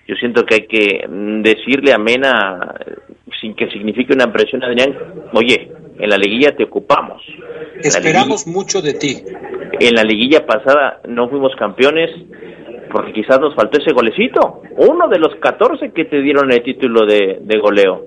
Yo 0.06 0.16
siento 0.16 0.44
que 0.44 0.54
hay 0.54 0.66
que 0.66 1.06
decirle 1.08 1.92
a 1.92 1.98
Mena, 1.98 2.74
sin 3.40 3.54
que 3.54 3.70
signifique 3.70 4.12
una 4.12 4.32
presión, 4.32 4.62
Adrián, 4.64 4.96
oye, 5.32 5.70
en 5.98 6.10
la 6.10 6.16
liguilla 6.16 6.54
te 6.56 6.64
ocupamos. 6.64 7.22
Esperamos 7.82 8.46
mucho 8.46 8.82
de 8.82 8.94
ti. 8.94 9.22
En 9.80 9.94
la 9.94 10.02
liguilla 10.02 10.44
pasada 10.44 11.00
no 11.08 11.28
fuimos 11.28 11.54
campeones 11.56 12.10
porque 12.94 13.12
quizás 13.12 13.40
nos 13.40 13.56
faltó 13.56 13.76
ese 13.80 13.92
golecito, 13.92 14.62
uno 14.76 15.08
de 15.08 15.18
los 15.18 15.34
14 15.40 15.90
que 15.90 16.04
te 16.04 16.22
dieron 16.22 16.52
el 16.52 16.62
título 16.62 17.04
de, 17.04 17.58
goleo. 17.60 18.02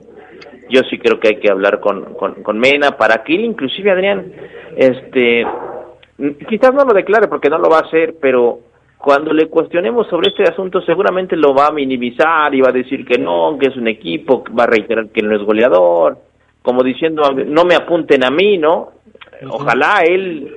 Yo 0.70 0.80
sí 0.90 0.98
creo 0.98 1.20
que 1.20 1.28
hay 1.28 1.36
que 1.42 1.52
hablar 1.52 1.82
con, 1.82 2.14
con, 2.14 2.42
con 2.42 2.58
Mena 2.58 2.92
para 2.92 3.22
que 3.22 3.36
él, 3.36 3.44
inclusive 3.44 3.92
Adrián, 3.92 4.32
este, 4.78 5.46
quizás 6.48 6.74
no 6.74 6.86
lo 6.86 6.94
declare 6.94 7.28
porque 7.28 7.50
no 7.50 7.58
lo 7.58 7.70
va 7.70 7.80
a 7.80 7.88
hacer, 7.88 8.16
pero 8.22 8.60
cuando 8.98 9.34
le 9.34 9.48
cuestionemos 9.48 10.08
sobre 10.08 10.30
este 10.30 10.44
asunto 10.44 10.80
seguramente 10.80 11.36
lo 11.36 11.54
va 11.54 11.68
a 11.68 11.74
minimizar 11.74 12.56
y 12.56 12.62
va 12.62 12.70
a 12.70 12.74
decir 12.74 13.06
que 13.06 13.20
no, 13.20 13.58
que 13.60 13.68
es 13.68 13.76
un 13.76 13.90
equipo, 13.90 14.46
va 14.58 14.64
a 14.64 14.68
reiterar 14.68 15.10
que 15.10 15.22
no 15.22 15.36
es 15.36 15.44
goleador, 15.44 16.18
como 16.62 16.82
diciendo, 16.82 17.24
no 17.34 17.66
me 17.66 17.76
apunten 17.76 18.24
a 18.24 18.32
mí, 18.32 18.58
¿no? 18.58 18.92
Ojalá 19.50 20.02
él, 20.04 20.52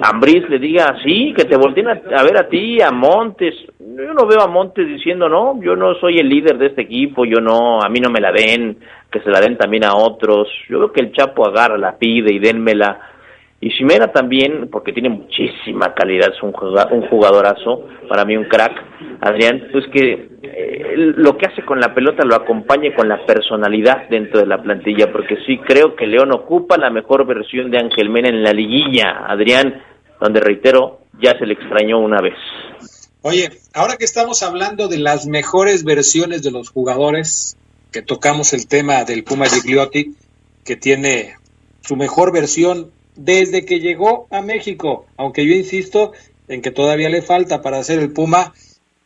Ambriz, 0.00 0.48
le 0.48 0.58
diga, 0.58 0.96
sí, 1.04 1.34
que 1.36 1.44
te 1.44 1.56
volteen 1.56 1.88
a, 1.88 2.22
ver 2.22 2.36
a 2.38 2.48
ti, 2.48 2.80
a 2.80 2.90
Montes. 2.90 3.54
Yo 3.78 4.14
no 4.14 4.26
veo 4.26 4.40
a 4.40 4.46
Montes 4.46 4.86
diciendo, 4.86 5.28
no, 5.28 5.60
yo 5.62 5.76
no 5.76 5.94
soy 5.96 6.18
el 6.18 6.28
líder 6.28 6.58
de 6.58 6.66
este 6.66 6.82
equipo, 6.82 7.24
yo 7.24 7.40
no, 7.40 7.80
a 7.82 7.88
mí 7.88 8.00
no 8.00 8.10
me 8.10 8.20
la 8.20 8.32
den, 8.32 8.78
que 9.10 9.20
se 9.20 9.30
la 9.30 9.40
den 9.40 9.56
también 9.56 9.84
a 9.84 9.94
otros. 9.94 10.48
Yo 10.68 10.78
veo 10.78 10.92
que 10.92 11.00
el 11.00 11.12
Chapo 11.12 11.46
agarra, 11.46 11.76
la 11.76 11.96
pide 11.98 12.32
y 12.32 12.38
denmela 12.38 13.00
y 13.64 13.70
Ximena 13.70 14.08
también, 14.08 14.68
porque 14.70 14.92
tiene 14.92 15.08
muchísima 15.08 15.94
calidad, 15.94 16.34
es 16.34 16.42
un, 16.42 16.52
jugadorazo, 16.52 17.86
para 18.10 18.26
mí 18.26 18.36
un 18.36 18.44
crack, 18.44 18.72
Adrián, 19.22 19.68
pues 19.72 19.86
que 19.88 20.28
eh, 20.42 20.53
lo 20.78 21.36
que 21.36 21.46
hace 21.46 21.64
con 21.64 21.80
la 21.80 21.94
pelota 21.94 22.24
lo 22.24 22.34
acompañe 22.34 22.94
con 22.94 23.08
la 23.08 23.24
personalidad 23.26 24.08
dentro 24.08 24.40
de 24.40 24.46
la 24.46 24.62
plantilla, 24.62 25.12
porque 25.12 25.36
sí 25.46 25.58
creo 25.58 25.94
que 25.94 26.06
León 26.06 26.32
ocupa 26.32 26.76
la 26.76 26.90
mejor 26.90 27.26
versión 27.26 27.70
de 27.70 27.78
Ángel 27.78 28.10
Mena 28.10 28.28
en 28.28 28.42
la 28.42 28.52
liguilla, 28.52 29.24
Adrián, 29.26 29.82
donde 30.20 30.40
reitero, 30.40 31.00
ya 31.20 31.38
se 31.38 31.46
le 31.46 31.54
extrañó 31.54 31.98
una 31.98 32.20
vez. 32.20 32.34
Oye, 33.22 33.50
ahora 33.72 33.96
que 33.96 34.04
estamos 34.04 34.42
hablando 34.42 34.88
de 34.88 34.98
las 34.98 35.26
mejores 35.26 35.84
versiones 35.84 36.42
de 36.42 36.50
los 36.50 36.70
jugadores, 36.70 37.56
que 37.90 38.02
tocamos 38.02 38.52
el 38.52 38.66
tema 38.66 39.04
del 39.04 39.24
Puma 39.24 39.46
Gigliotti, 39.46 40.14
que 40.64 40.76
tiene 40.76 41.36
su 41.80 41.96
mejor 41.96 42.32
versión 42.32 42.90
desde 43.16 43.64
que 43.64 43.80
llegó 43.80 44.26
a 44.30 44.42
México, 44.42 45.06
aunque 45.16 45.46
yo 45.46 45.54
insisto 45.54 46.12
en 46.48 46.60
que 46.60 46.70
todavía 46.70 47.08
le 47.08 47.22
falta 47.22 47.62
para 47.62 47.78
hacer 47.78 47.98
el 47.98 48.12
Puma 48.12 48.52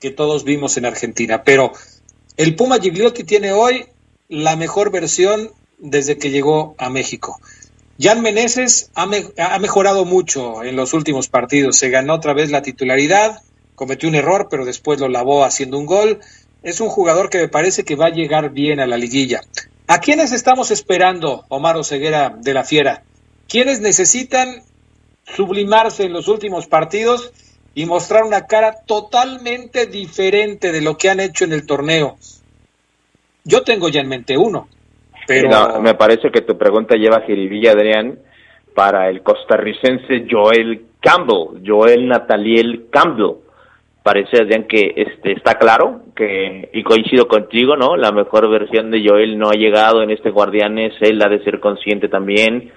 que 0.01 0.11
todos 0.11 0.45
vimos 0.45 0.77
en 0.77 0.87
Argentina. 0.87 1.43
Pero 1.45 1.73
el 2.37 2.57
Puma 2.57 2.79
Gigliotti 2.79 3.25
tiene 3.25 3.53
hoy 3.53 3.87
la 4.29 4.57
mejor 4.57 4.91
versión 4.91 5.51
desde 5.79 6.19
que 6.19 6.31
llegó 6.31 6.75
a 6.79 6.91
México. 6.91 7.41
Jan 8.01 8.23
Meneses 8.23 8.91
ha, 8.95 9.07
me 9.07 9.25
ha, 9.39 9.59
mejorado 9.59 10.05
mucho 10.05 10.63
en 10.63 10.77
los 10.77 10.95
últimos 10.95 11.29
partidos. 11.29 11.77
Se 11.77 11.91
ganó 11.91 12.15
otra 12.15 12.33
vez 12.33 12.51
la 12.51 12.63
titularidad, 12.63 13.43
cometió 13.75 14.09
un 14.09 14.15
error, 14.15 14.49
pero 14.51 14.65
después 14.65 15.01
lo 15.01 15.09
lavó 15.09 15.45
haciendo 15.45 15.79
un 15.79 15.87
gol. 15.87 16.21
Es 16.63 16.81
un 16.81 16.89
jugador 16.89 17.29
que 17.31 17.39
me 17.39 17.49
parece 17.49 17.85
que 17.85 17.97
va 17.97 18.07
a 18.07 18.11
llegar 18.11 18.51
bien 18.51 18.79
a 18.79 18.87
la 18.87 18.97
liguilla. 18.97 19.41
¿A 19.89 20.01
quiénes 20.01 20.33
estamos 20.33 20.71
esperando, 20.71 21.45
Omar 21.49 21.77
Oseguera 21.77 22.37
de 22.39 22.55
la 22.55 22.63
Fiera? 22.63 23.05
quienes 23.49 23.81
necesitan 23.81 24.63
sublimarse 25.25 26.05
en 26.05 26.13
los 26.13 26.29
últimos 26.29 26.67
partidos 26.67 27.33
y 27.79 27.87
mostrar 27.87 28.25
una 28.25 28.49
cara 28.49 28.75
totalmente 28.85 29.87
diferente 29.87 30.73
de 30.73 30.83
lo 30.83 30.97
que 30.97 31.11
han 31.11 31.21
hecho 31.21 31.45
en 31.45 31.53
el 31.53 31.65
torneo. 31.65 32.17
Yo 33.45 33.63
tengo 33.63 33.89
ya 33.89 34.01
en 34.01 34.09
mente 34.09 34.37
uno, 34.37 34.67
pero... 35.29 35.79
Me 35.81 35.95
parece 35.95 36.33
que 36.33 36.41
tu 36.41 36.59
pregunta 36.59 36.97
lleva 36.97 37.21
jiribilla, 37.21 37.71
Adrián, 37.71 38.19
para 38.75 39.09
el 39.09 39.23
costarricense 39.23 40.27
Joel 40.29 40.87
Campbell, 40.99 41.63
Joel 41.65 42.09
Nataliel 42.09 42.87
Campbell. 42.91 43.37
Parece, 44.03 44.43
Adrián, 44.43 44.65
que 44.65 44.95
este, 44.97 45.35
está 45.35 45.55
claro, 45.55 46.01
que 46.17 46.71
y 46.73 46.83
coincido 46.83 47.29
contigo, 47.29 47.77
¿no? 47.77 47.97
La 47.97 48.11
mejor 48.11 48.51
versión 48.51 48.91
de 48.91 49.09
Joel 49.09 49.39
no 49.39 49.51
ha 49.51 49.55
llegado 49.55 50.03
en 50.03 50.11
este 50.11 50.31
Guardianes, 50.31 50.95
él 51.01 51.23
ha 51.23 51.29
de 51.29 51.45
ser 51.45 51.61
consciente 51.61 52.09
también 52.09 52.73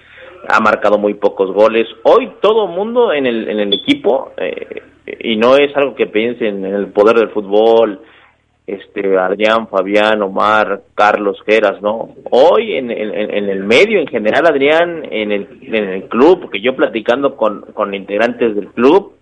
ha 0.48 0.60
marcado 0.60 0.98
muy 0.98 1.14
pocos 1.14 1.52
goles. 1.52 1.86
Hoy 2.02 2.32
todo 2.40 2.66
mundo 2.66 3.12
en 3.12 3.26
el, 3.26 3.48
en 3.48 3.60
el 3.60 3.72
equipo, 3.72 4.32
eh, 4.36 4.82
y 5.06 5.36
no 5.36 5.56
es 5.56 5.76
algo 5.76 5.94
que 5.94 6.06
piensen 6.06 6.64
en 6.64 6.74
el 6.74 6.86
poder 6.88 7.16
del 7.16 7.30
fútbol, 7.30 8.00
este 8.66 9.18
Adrián, 9.18 9.68
Fabián, 9.68 10.22
Omar, 10.22 10.82
Carlos, 10.94 11.38
Geras, 11.44 11.82
¿no? 11.82 12.10
Hoy 12.30 12.76
en, 12.76 12.90
en, 12.90 13.48
el 13.48 13.64
medio 13.64 13.98
en 13.98 14.06
general, 14.06 14.46
Adrián, 14.46 15.04
en 15.10 15.32
el, 15.32 15.48
en 15.62 15.88
el 15.88 16.04
club, 16.04 16.42
porque 16.42 16.60
yo 16.60 16.76
platicando 16.76 17.36
con, 17.36 17.62
con 17.74 17.92
integrantes 17.94 18.54
del 18.54 18.68
club, 18.68 19.14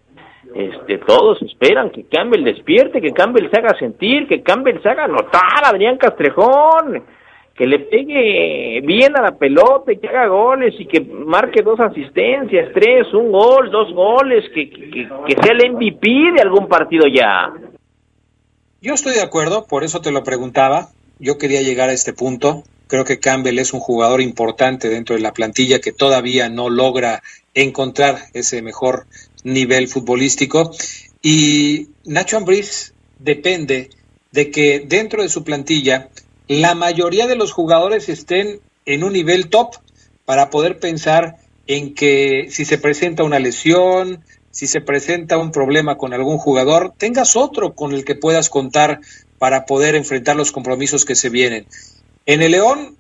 este, 0.54 0.98
todos 0.98 1.40
esperan 1.42 1.90
que 1.90 2.04
Campbell 2.04 2.44
despierte, 2.44 3.00
que 3.00 3.12
Campbell 3.12 3.48
se 3.50 3.60
haga 3.60 3.78
sentir, 3.78 4.26
que 4.26 4.42
Campbell 4.42 4.82
se 4.82 4.88
haga 4.88 5.06
notar, 5.06 5.64
Adrián 5.64 5.96
Castrejón, 5.96 7.02
que 7.60 7.66
le 7.66 7.80
pegue 7.80 8.80
bien 8.80 9.14
a 9.18 9.20
la 9.20 9.36
pelota 9.36 9.92
y 9.92 9.98
que 9.98 10.08
haga 10.08 10.28
goles 10.28 10.72
y 10.78 10.86
que 10.86 10.98
marque 11.02 11.60
dos 11.60 11.78
asistencias, 11.78 12.70
tres, 12.72 13.12
un 13.12 13.30
gol, 13.30 13.70
dos 13.70 13.92
goles, 13.92 14.46
que, 14.54 14.70
que, 14.70 15.06
que 15.26 15.42
sea 15.42 15.52
el 15.52 15.74
MVP 15.74 16.08
de 16.36 16.40
algún 16.40 16.68
partido 16.68 17.06
ya. 17.06 17.52
Yo 18.80 18.94
estoy 18.94 19.12
de 19.12 19.20
acuerdo, 19.20 19.66
por 19.66 19.84
eso 19.84 20.00
te 20.00 20.10
lo 20.10 20.24
preguntaba. 20.24 20.88
Yo 21.18 21.36
quería 21.36 21.60
llegar 21.60 21.90
a 21.90 21.92
este 21.92 22.14
punto. 22.14 22.62
Creo 22.86 23.04
que 23.04 23.20
Campbell 23.20 23.58
es 23.58 23.74
un 23.74 23.80
jugador 23.80 24.22
importante 24.22 24.88
dentro 24.88 25.14
de 25.14 25.20
la 25.20 25.34
plantilla 25.34 25.82
que 25.82 25.92
todavía 25.92 26.48
no 26.48 26.70
logra 26.70 27.22
encontrar 27.52 28.16
ese 28.32 28.62
mejor 28.62 29.04
nivel 29.44 29.88
futbolístico. 29.88 30.70
Y 31.20 31.88
Nacho 32.06 32.38
Ambriz 32.38 32.94
depende 33.18 33.90
de 34.32 34.50
que 34.50 34.82
dentro 34.86 35.22
de 35.22 35.28
su 35.28 35.44
plantilla 35.44 36.08
la 36.50 36.74
mayoría 36.74 37.28
de 37.28 37.36
los 37.36 37.52
jugadores 37.52 38.08
estén 38.08 38.58
en 38.84 39.04
un 39.04 39.12
nivel 39.12 39.50
top 39.50 39.76
para 40.24 40.50
poder 40.50 40.80
pensar 40.80 41.36
en 41.68 41.94
que 41.94 42.48
si 42.50 42.64
se 42.64 42.76
presenta 42.76 43.22
una 43.22 43.38
lesión, 43.38 44.24
si 44.50 44.66
se 44.66 44.80
presenta 44.80 45.38
un 45.38 45.52
problema 45.52 45.96
con 45.96 46.12
algún 46.12 46.38
jugador, 46.38 46.92
tengas 46.98 47.36
otro 47.36 47.76
con 47.76 47.92
el 47.92 48.04
que 48.04 48.16
puedas 48.16 48.50
contar 48.50 48.98
para 49.38 49.64
poder 49.64 49.94
enfrentar 49.94 50.34
los 50.34 50.50
compromisos 50.50 51.04
que 51.04 51.14
se 51.14 51.28
vienen. 51.28 51.66
En 52.26 52.42
el 52.42 52.50
León 52.50 52.96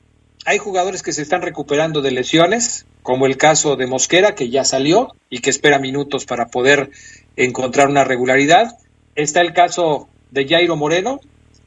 hay 0.46 0.58
jugadores 0.58 1.02
que 1.02 1.12
se 1.12 1.22
están 1.22 1.42
recuperando 1.42 2.02
de 2.02 2.12
lesiones, 2.12 2.86
como 3.02 3.26
el 3.26 3.36
caso 3.36 3.74
de 3.74 3.88
Mosquera, 3.88 4.36
que 4.36 4.48
ya 4.48 4.62
salió 4.62 5.12
y 5.28 5.40
que 5.40 5.50
espera 5.50 5.80
minutos 5.80 6.24
para 6.24 6.50
poder 6.50 6.90
encontrar 7.34 7.88
una 7.88 8.04
regularidad. 8.04 8.78
Está 9.16 9.40
el 9.40 9.54
caso 9.54 10.08
de 10.30 10.46
Jairo 10.46 10.76
Moreno, 10.76 11.18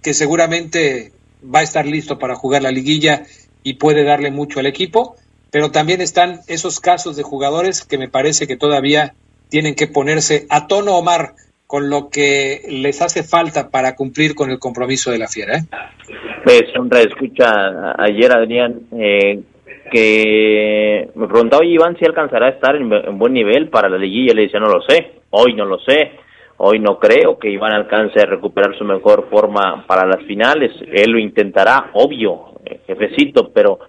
que 0.01 0.13
seguramente 0.13 1.11
va 1.43 1.59
a 1.59 1.63
estar 1.63 1.85
listo 1.85 2.19
para 2.19 2.35
jugar 2.35 2.61
la 2.61 2.71
liguilla 2.71 3.23
y 3.63 3.75
puede 3.75 4.03
darle 4.03 4.31
mucho 4.31 4.59
al 4.59 4.65
equipo, 4.65 5.15
pero 5.51 5.71
también 5.71 6.01
están 6.01 6.39
esos 6.47 6.79
casos 6.79 7.15
de 7.15 7.23
jugadores 7.23 7.85
que 7.85 7.97
me 7.97 8.09
parece 8.09 8.47
que 8.47 8.57
todavía 8.57 9.13
tienen 9.49 9.75
que 9.75 9.87
ponerse 9.87 10.47
a 10.49 10.67
tono, 10.67 10.97
Omar, 10.97 11.33
con 11.67 11.89
lo 11.89 12.09
que 12.09 12.61
les 12.69 13.01
hace 13.01 13.23
falta 13.23 13.69
para 13.69 13.95
cumplir 13.95 14.35
con 14.35 14.51
el 14.51 14.59
compromiso 14.59 15.11
de 15.11 15.17
la 15.19 15.27
fiera. 15.27 15.57
¿eh? 15.57 15.63
Pues, 16.43 16.63
escucha 17.05 17.93
ayer, 17.97 18.31
Adrián, 18.31 18.81
eh, 18.91 19.39
que 19.91 21.09
me 21.15 21.27
preguntaba, 21.27 21.61
oye, 21.61 21.73
Iván, 21.73 21.97
si 21.97 22.05
alcanzará 22.05 22.47
a 22.47 22.49
estar 22.49 22.75
en, 22.75 23.17
buen 23.17 23.33
nivel 23.33 23.69
para 23.69 23.89
la 23.89 23.97
liguilla. 23.97 24.33
Le 24.33 24.43
decía, 24.43 24.59
no 24.59 24.67
lo 24.69 24.81
sé, 24.81 25.13
hoy 25.29 25.53
no 25.53 25.65
lo 25.65 25.79
sé, 25.79 26.11
hoy 26.57 26.79
no 26.79 26.99
creo 26.99 27.37
que 27.37 27.49
Iván 27.49 27.73
alcance 27.73 28.19
a 28.21 28.25
recuperar 28.25 28.77
su 28.77 28.83
mejor 28.83 29.27
forma 29.29 29.85
para 29.87 30.05
las 30.05 30.23
finales. 30.23 30.71
Él 30.91 31.11
lo 31.11 31.19
intentará, 31.19 31.91
obvio, 31.93 32.59
eh, 32.65 32.79
jefecito, 32.87 33.51
pero 33.53 33.79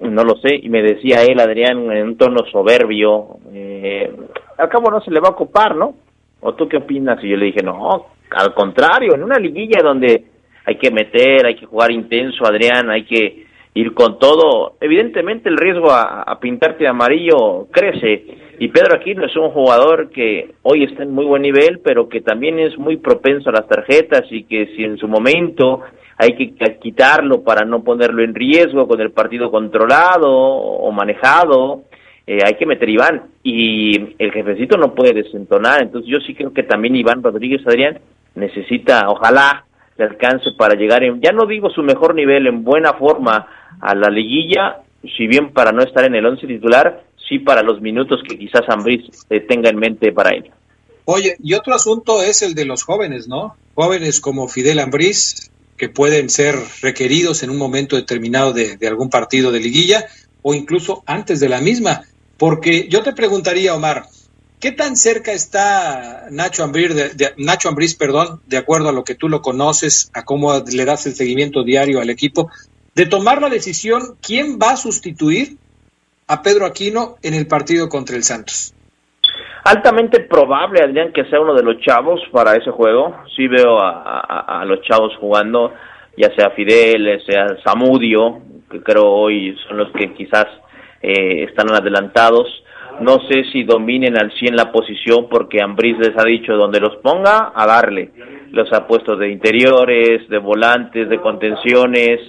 no 0.00 0.24
lo 0.24 0.36
sé. 0.36 0.54
Y 0.62 0.68
me 0.68 0.82
decía 0.82 1.22
él, 1.22 1.40
Adrián, 1.40 1.90
en 1.90 2.08
un 2.08 2.16
tono 2.16 2.44
soberbio, 2.50 3.38
eh, 3.52 4.12
al 4.58 4.68
cabo 4.68 4.90
no 4.90 5.00
se 5.00 5.10
le 5.10 5.20
va 5.20 5.28
a 5.28 5.32
ocupar, 5.32 5.76
¿no? 5.76 5.94
¿O 6.40 6.54
tú 6.54 6.68
qué 6.68 6.78
opinas? 6.78 7.22
Y 7.22 7.28
yo 7.28 7.36
le 7.36 7.46
dije, 7.46 7.62
no, 7.62 8.06
al 8.30 8.54
contrario, 8.54 9.14
en 9.14 9.22
una 9.22 9.38
liguilla 9.38 9.80
donde 9.82 10.24
hay 10.64 10.76
que 10.76 10.90
meter, 10.90 11.46
hay 11.46 11.56
que 11.56 11.66
jugar 11.66 11.90
intenso, 11.90 12.44
Adrián, 12.44 12.90
hay 12.90 13.04
que 13.04 13.46
ir 13.74 13.94
con 13.94 14.18
todo. 14.18 14.74
Evidentemente 14.80 15.48
el 15.48 15.56
riesgo 15.56 15.90
a, 15.90 16.38
pintarte 16.40 16.84
de 16.84 16.88
amarillo 16.88 17.66
crece 17.70 18.24
y 18.62 18.68
Pedro 18.68 18.94
Aquino 18.94 19.26
es 19.26 19.34
un 19.34 19.50
jugador 19.50 20.10
que 20.10 20.54
hoy 20.62 20.84
está 20.84 21.02
en 21.02 21.10
muy 21.10 21.24
buen 21.24 21.42
nivel, 21.42 21.80
pero 21.82 22.08
que 22.08 22.20
también 22.20 22.60
es 22.60 22.78
muy 22.78 22.96
propenso 22.96 23.50
a 23.50 23.54
las 23.54 23.66
tarjetas 23.66 24.22
y 24.30 24.44
que 24.44 24.66
si 24.76 24.84
en 24.84 24.98
su 24.98 25.08
momento 25.08 25.80
hay 26.16 26.36
que 26.36 26.78
quitarlo 26.78 27.42
para 27.42 27.66
no 27.66 27.82
ponerlo 27.82 28.22
en 28.22 28.36
riesgo 28.36 28.86
con 28.86 29.00
el 29.00 29.10
partido 29.10 29.50
controlado 29.50 30.30
o 30.30 30.92
manejado, 30.92 31.82
eh, 32.24 32.38
hay 32.46 32.54
que 32.54 32.64
meter 32.64 32.88
Iván. 32.88 33.22
Y 33.42 34.14
el 34.16 34.30
jefecito 34.30 34.76
no 34.76 34.94
puede 34.94 35.12
desentonar, 35.12 35.82
entonces 35.82 36.08
yo 36.08 36.20
sí 36.20 36.32
creo 36.32 36.52
que 36.52 36.62
también 36.62 36.94
Iván 36.94 37.20
Rodríguez 37.20 37.66
Adrián 37.66 37.98
necesita, 38.36 39.08
ojalá 39.08 39.64
le 39.98 40.04
alcance 40.04 40.50
para 40.56 40.76
llegar 40.76 41.02
en, 41.02 41.20
ya 41.20 41.32
no 41.32 41.46
digo 41.46 41.68
su 41.70 41.82
mejor 41.82 42.14
nivel, 42.14 42.46
en 42.46 42.62
buena 42.62 42.92
forma 42.92 43.44
a 43.80 43.92
la 43.96 44.08
liguilla, 44.08 44.76
si 45.16 45.26
bien 45.26 45.52
para 45.52 45.72
no 45.72 45.82
estar 45.82 46.04
en 46.04 46.14
el 46.14 46.24
once 46.24 46.46
titular, 46.46 47.02
para 47.38 47.62
los 47.62 47.80
minutos 47.80 48.20
que 48.28 48.38
quizás 48.38 48.62
Ambriz 48.68 49.02
eh, 49.30 49.40
tenga 49.40 49.70
en 49.70 49.76
mente 49.76 50.12
para 50.12 50.30
él. 50.30 50.50
Oye, 51.04 51.36
y 51.42 51.54
otro 51.54 51.74
asunto 51.74 52.22
es 52.22 52.42
el 52.42 52.54
de 52.54 52.64
los 52.64 52.84
jóvenes, 52.84 53.28
¿no? 53.28 53.56
Jóvenes 53.74 54.20
como 54.20 54.48
Fidel 54.48 54.78
Ambriz, 54.78 55.50
que 55.76 55.88
pueden 55.88 56.30
ser 56.30 56.56
requeridos 56.80 57.42
en 57.42 57.50
un 57.50 57.58
momento 57.58 57.96
determinado 57.96 58.52
de, 58.52 58.78
algún 58.86 59.10
partido 59.10 59.50
de 59.50 59.60
liguilla 59.60 60.06
o 60.42 60.54
incluso 60.54 61.02
antes 61.06 61.40
de 61.40 61.48
la 61.48 61.60
misma. 61.60 62.02
Porque 62.36 62.88
yo 62.88 63.02
te 63.02 63.12
preguntaría, 63.12 63.74
Omar, 63.74 64.04
¿Qué 64.60 64.70
tan 64.70 64.96
cerca 64.96 65.32
está 65.32 66.28
Nacho 66.30 66.62
Ambriz, 66.62 66.92
Nacho 67.36 67.68
Ambriz, 67.68 67.96
perdón, 67.96 68.40
de 68.46 68.58
acuerdo 68.58 68.90
a 68.90 68.92
lo 68.92 69.02
que 69.02 69.16
tú 69.16 69.28
lo 69.28 69.42
conoces, 69.42 70.08
a 70.14 70.24
cómo 70.24 70.56
le 70.56 70.84
das 70.84 71.04
el 71.06 71.16
seguimiento 71.16 71.64
diario 71.64 72.00
al 72.00 72.10
equipo, 72.10 72.48
de 72.94 73.06
tomar 73.06 73.42
la 73.42 73.48
decisión 73.48 74.16
quién 74.20 74.60
va 74.62 74.70
a 74.70 74.76
sustituir 74.76 75.56
a 76.32 76.42
Pedro 76.42 76.66
Aquino 76.66 77.16
en 77.22 77.34
el 77.34 77.46
partido 77.46 77.88
contra 77.88 78.16
el 78.16 78.22
Santos? 78.22 78.74
Altamente 79.64 80.20
probable, 80.20 80.82
Adrián, 80.82 81.12
que 81.12 81.24
sea 81.26 81.40
uno 81.40 81.54
de 81.54 81.62
los 81.62 81.80
chavos 81.80 82.20
para 82.32 82.56
ese 82.56 82.70
juego. 82.70 83.16
Sí 83.36 83.46
veo 83.46 83.78
a, 83.80 84.64
los 84.66 84.80
chavos 84.82 85.12
jugando, 85.20 85.72
ya 86.16 86.34
sea 86.34 86.50
Fidel, 86.50 87.22
sea 87.24 87.46
Zamudio, 87.62 88.40
que 88.70 88.82
creo 88.82 89.06
hoy 89.06 89.56
son 89.68 89.76
los 89.78 89.92
que 89.92 90.12
quizás 90.14 90.46
eh, 91.00 91.44
están 91.44 91.70
adelantados 91.70 92.62
no 93.00 93.18
sé 93.28 93.44
si 93.50 93.64
dominen 93.64 94.16
al 94.16 94.32
100 94.32 94.54
la 94.54 94.70
posición 94.70 95.28
porque 95.28 95.62
Ambriz 95.62 95.98
les 95.98 96.16
ha 96.16 96.24
dicho 96.24 96.54
donde 96.54 96.80
los 96.80 96.96
ponga, 96.96 97.52
a 97.54 97.66
darle. 97.66 98.10
Los 98.50 98.72
ha 98.72 98.86
puesto 98.86 99.16
de 99.16 99.30
interiores, 99.30 100.28
de 100.28 100.38
volantes, 100.38 101.08
de 101.08 101.18
contenciones. 101.18 102.20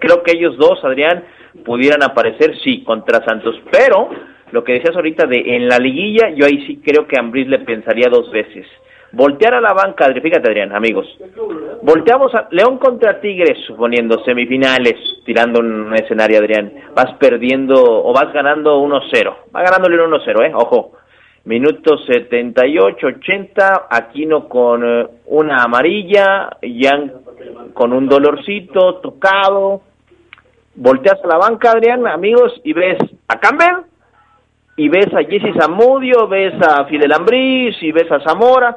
Creo 0.00 0.22
que 0.22 0.32
ellos 0.32 0.56
dos, 0.56 0.82
Adrián, 0.82 1.24
pudieran 1.64 2.02
aparecer, 2.02 2.58
sí, 2.62 2.82
contra 2.84 3.24
Santos. 3.24 3.56
Pero 3.70 4.10
lo 4.52 4.62
que 4.62 4.74
decías 4.74 4.94
ahorita 4.94 5.26
de 5.26 5.56
en 5.56 5.68
la 5.68 5.78
liguilla, 5.78 6.30
yo 6.30 6.46
ahí 6.46 6.64
sí 6.66 6.80
creo 6.84 7.06
que 7.06 7.18
Ambriz 7.18 7.48
le 7.48 7.60
pensaría 7.60 8.08
dos 8.10 8.30
veces. 8.30 8.66
Voltear 9.14 9.54
a 9.54 9.60
la 9.60 9.74
banca, 9.74 10.06
fíjate 10.06 10.48
Adrián, 10.48 10.74
amigos, 10.74 11.06
volteamos 11.82 12.34
a 12.34 12.48
León 12.50 12.78
contra 12.78 13.20
Tigres, 13.20 13.58
suponiendo 13.66 14.24
semifinales, 14.24 14.94
tirando 15.26 15.60
un 15.60 15.94
escenario 15.94 16.38
Adrián, 16.38 16.72
vas 16.94 17.14
perdiendo 17.20 17.74
o 17.74 18.10
vas 18.14 18.32
ganando 18.32 18.80
1-0, 18.80 19.34
va 19.54 19.62
ganándole 19.62 20.02
1-0, 20.02 20.46
eh, 20.46 20.52
ojo, 20.54 20.92
minuto 21.44 21.98
78, 21.98 23.06
80, 23.06 23.88
Aquino 23.90 24.48
con 24.48 24.82
eh, 24.82 25.06
una 25.26 25.62
amarilla, 25.62 26.48
Jan 26.62 27.12
con 27.74 27.92
un 27.92 28.08
dolorcito, 28.08 28.94
tocado, 29.02 29.82
volteas 30.74 31.18
a 31.22 31.26
la 31.26 31.38
banca 31.38 31.72
Adrián, 31.72 32.06
amigos, 32.06 32.60
y 32.64 32.72
ves 32.72 32.98
a 33.28 33.38
Campbell, 33.38 33.84
y 34.76 34.88
ves 34.88 35.12
a 35.14 35.24
Jesse 35.24 35.54
Zamudio, 35.58 36.28
ves 36.28 36.54
a 36.62 36.84
Fidel 36.86 37.12
Ambriz, 37.12 37.76
y 37.82 37.92
ves 37.92 38.10
a 38.10 38.20
Zamora, 38.20 38.76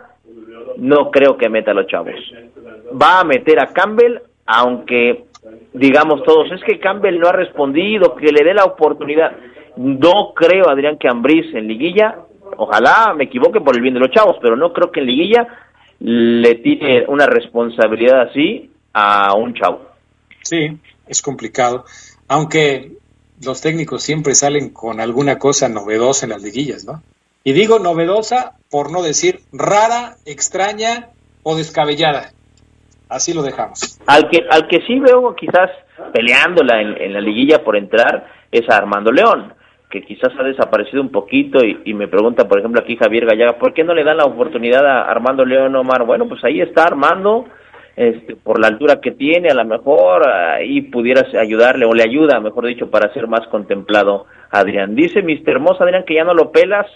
no 0.78 1.10
creo 1.12 1.38
que 1.38 1.50
meta 1.50 1.72
a 1.72 1.74
los 1.74 1.88
chavos. 1.88 2.16
Va 3.02 3.22
a 3.22 3.24
meter 3.24 3.60
a 3.60 3.68
Campbell, 3.68 4.20
aunque 4.46 5.26
digamos 5.74 6.24
todos, 6.24 6.52
es 6.52 6.64
que 6.64 6.80
Campbell 6.80 7.20
no 7.20 7.28
ha 7.28 7.34
respondido, 7.34 8.16
que 8.16 8.32
le 8.32 8.44
dé 8.44 8.54
la 8.54 8.66
oportunidad. 8.66 9.34
No 9.78 10.34
creo, 10.34 10.70
Adrián, 10.70 10.98
que 10.98 11.08
Ambriz 11.08 11.54
en 11.54 11.68
liguilla, 11.68 12.16
ojalá 12.58 13.14
me 13.16 13.26
equivoque 13.26 13.62
por 13.62 13.76
el 13.76 13.82
bien 13.82 13.94
de 13.94 14.00
los 14.00 14.12
chavos, 14.12 14.38
pero 14.42 14.56
no 14.56 14.74
creo 14.74 14.92
que 14.92 15.02
en 15.02 15.06
liguilla 15.06 15.48
le 16.00 16.56
tire 16.56 17.06
una 17.08 17.26
responsabilidad 17.26 18.22
así 18.22 18.70
a 18.94 19.34
un 19.36 19.54
chavo. 19.54 19.82
Sí, 20.44 20.78
es 21.08 21.22
complicado, 21.22 21.86
aunque 22.28 22.94
los 23.44 23.62
técnicos 23.62 24.04
siempre 24.04 24.36
salen 24.36 24.70
con 24.70 25.00
alguna 25.00 25.38
cosa 25.38 25.70
novedosa 25.70 26.26
en 26.26 26.32
las 26.32 26.42
liguillas, 26.42 26.86
¿no? 26.86 27.02
Y 27.44 27.54
digo 27.54 27.80
novedosa 27.80 28.54
por 28.72 28.92
no 28.92 29.04
decir 29.04 29.42
rara, 29.54 30.16
extraña 30.26 31.10
o 31.44 31.56
descabellada. 31.56 32.32
Así 33.08 33.34
lo 33.34 33.44
dejamos. 33.44 34.00
Al 34.08 34.30
que, 34.30 34.46
al 34.50 34.68
que 34.68 34.82
sí 34.88 35.00
veo 35.00 35.36
quizás 35.36 35.70
peleándola 36.12 36.82
en, 36.82 37.14
la 37.14 37.22
liguilla 37.22 37.64
por 37.64 37.78
entrar 37.78 38.28
es 38.52 38.68
a 38.70 38.78
Armando 38.78 39.12
León, 39.12 39.54
que 39.90 40.02
quizás 40.02 40.32
ha 40.40 40.44
desaparecido 40.44 41.02
un 41.02 41.12
poquito 41.12 41.60
y, 41.64 41.94
me 41.94 42.08
pregunta, 42.08 42.48
por 42.48 42.60
ejemplo, 42.60 42.82
aquí 42.82 42.98
Javier 42.98 43.26
Gallaga, 43.26 43.60
¿por 43.60 43.74
qué 43.74 43.84
no 43.84 43.94
le 43.94 44.04
dan 44.04 44.18
la 44.18 44.26
oportunidad 44.26 44.86
a 44.86 45.04
Armando 45.04 45.46
León 45.46 45.76
Omar? 45.76 46.04
Bueno, 46.04 46.28
pues 46.28 46.44
ahí 46.44 46.62
está 46.62 46.84
Armando, 46.84 47.46
este, 47.96 48.36
por 48.36 48.60
la 48.60 48.68
altura 48.68 49.00
que 49.00 49.12
tiene, 49.12 49.50
a 49.50 49.54
lo 49.54 49.66
mejor 49.66 50.28
ahí 50.28 50.82
pudieras 50.82 51.34
ayudarle, 51.34 51.86
o 51.86 51.94
le 51.94 52.04
ayuda, 52.04 52.40
mejor 52.40 52.68
dicho, 52.68 52.90
para 52.90 53.14
ser 53.14 53.28
más 53.28 53.48
contemplado 53.48 54.26
Adrián. 54.52 54.96
Dice 54.96 55.22
Mister 55.22 55.56
Hermoso, 55.56 55.84
Adrián, 55.84 56.04
que 56.06 56.16
ya 56.16 56.24
no 56.24 56.34
lo 56.34 56.52
pelas, 56.52 56.88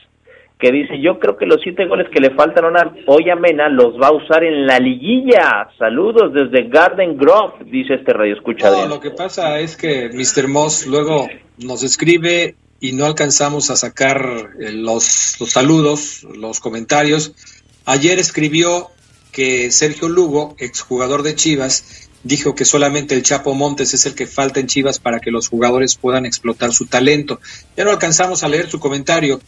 que 0.60 0.74
dice, 0.74 1.00
yo 1.00 1.20
creo 1.20 1.38
que 1.38 1.46
los 1.46 1.62
siete 1.64 1.86
goles 1.86 2.10
que 2.10 2.20
le 2.20 2.32
faltan 2.32 2.66
hoy 3.08 3.30
a 3.30 3.36
Mena 3.38 3.70
los 3.70 3.96
va 3.96 4.08
a 4.08 4.12
usar 4.12 4.44
en 4.44 4.68
la 4.68 4.78
liguilla. 4.78 5.70
Saludos 5.78 6.34
desde 6.34 6.68
Garden 6.68 7.18
Grove, 7.18 7.64
dice 7.64 7.94
este 7.94 8.12
radio 8.12 8.36
escucha. 8.36 8.70
No, 8.70 8.86
lo 8.86 9.00
que 9.00 9.12
pasa 9.12 9.58
es 9.60 9.78
que 9.78 10.10
Mr. 10.10 10.50
Moss 10.50 10.86
luego 10.86 11.30
nos 11.60 11.84
escribe 11.84 12.56
y 12.82 12.92
no 12.92 13.06
alcanzamos 13.06 13.70
a 13.72 13.78
sacar 13.78 14.22
eh, 14.60 14.74
los, 14.74 15.38
los 15.40 15.50
saludos, 15.50 16.28
los 16.38 16.60
comentarios. 16.60 17.34
Ayer 17.86 18.20
escribió 18.20 18.90
que 19.40 19.72
Sergio 19.72 20.10
Lugo, 20.10 20.54
exjugador 20.60 21.24
de 21.24 21.34
Chivas, 21.34 21.86
dijo 22.24 22.56
que 22.56 22.66
solamente 22.66 23.16
el 23.16 23.24
Chapo 23.24 23.54
Montes 23.54 23.94
es 23.94 24.06
el 24.06 24.14
que 24.14 24.28
falta 24.28 24.60
en 24.60 24.68
Chivas 24.68 25.00
para 25.00 25.22
que 25.22 25.32
los 25.32 25.48
jugadores 25.48 25.96
puedan 25.96 26.26
explotar 26.26 26.74
su 26.74 26.88
talento. 26.88 27.40
Ya 27.78 27.86
no 27.86 27.92
alcanzamos 27.92 28.44
a 28.44 28.50
leer 28.50 28.70
su 28.70 28.82
comentario, 28.82 29.40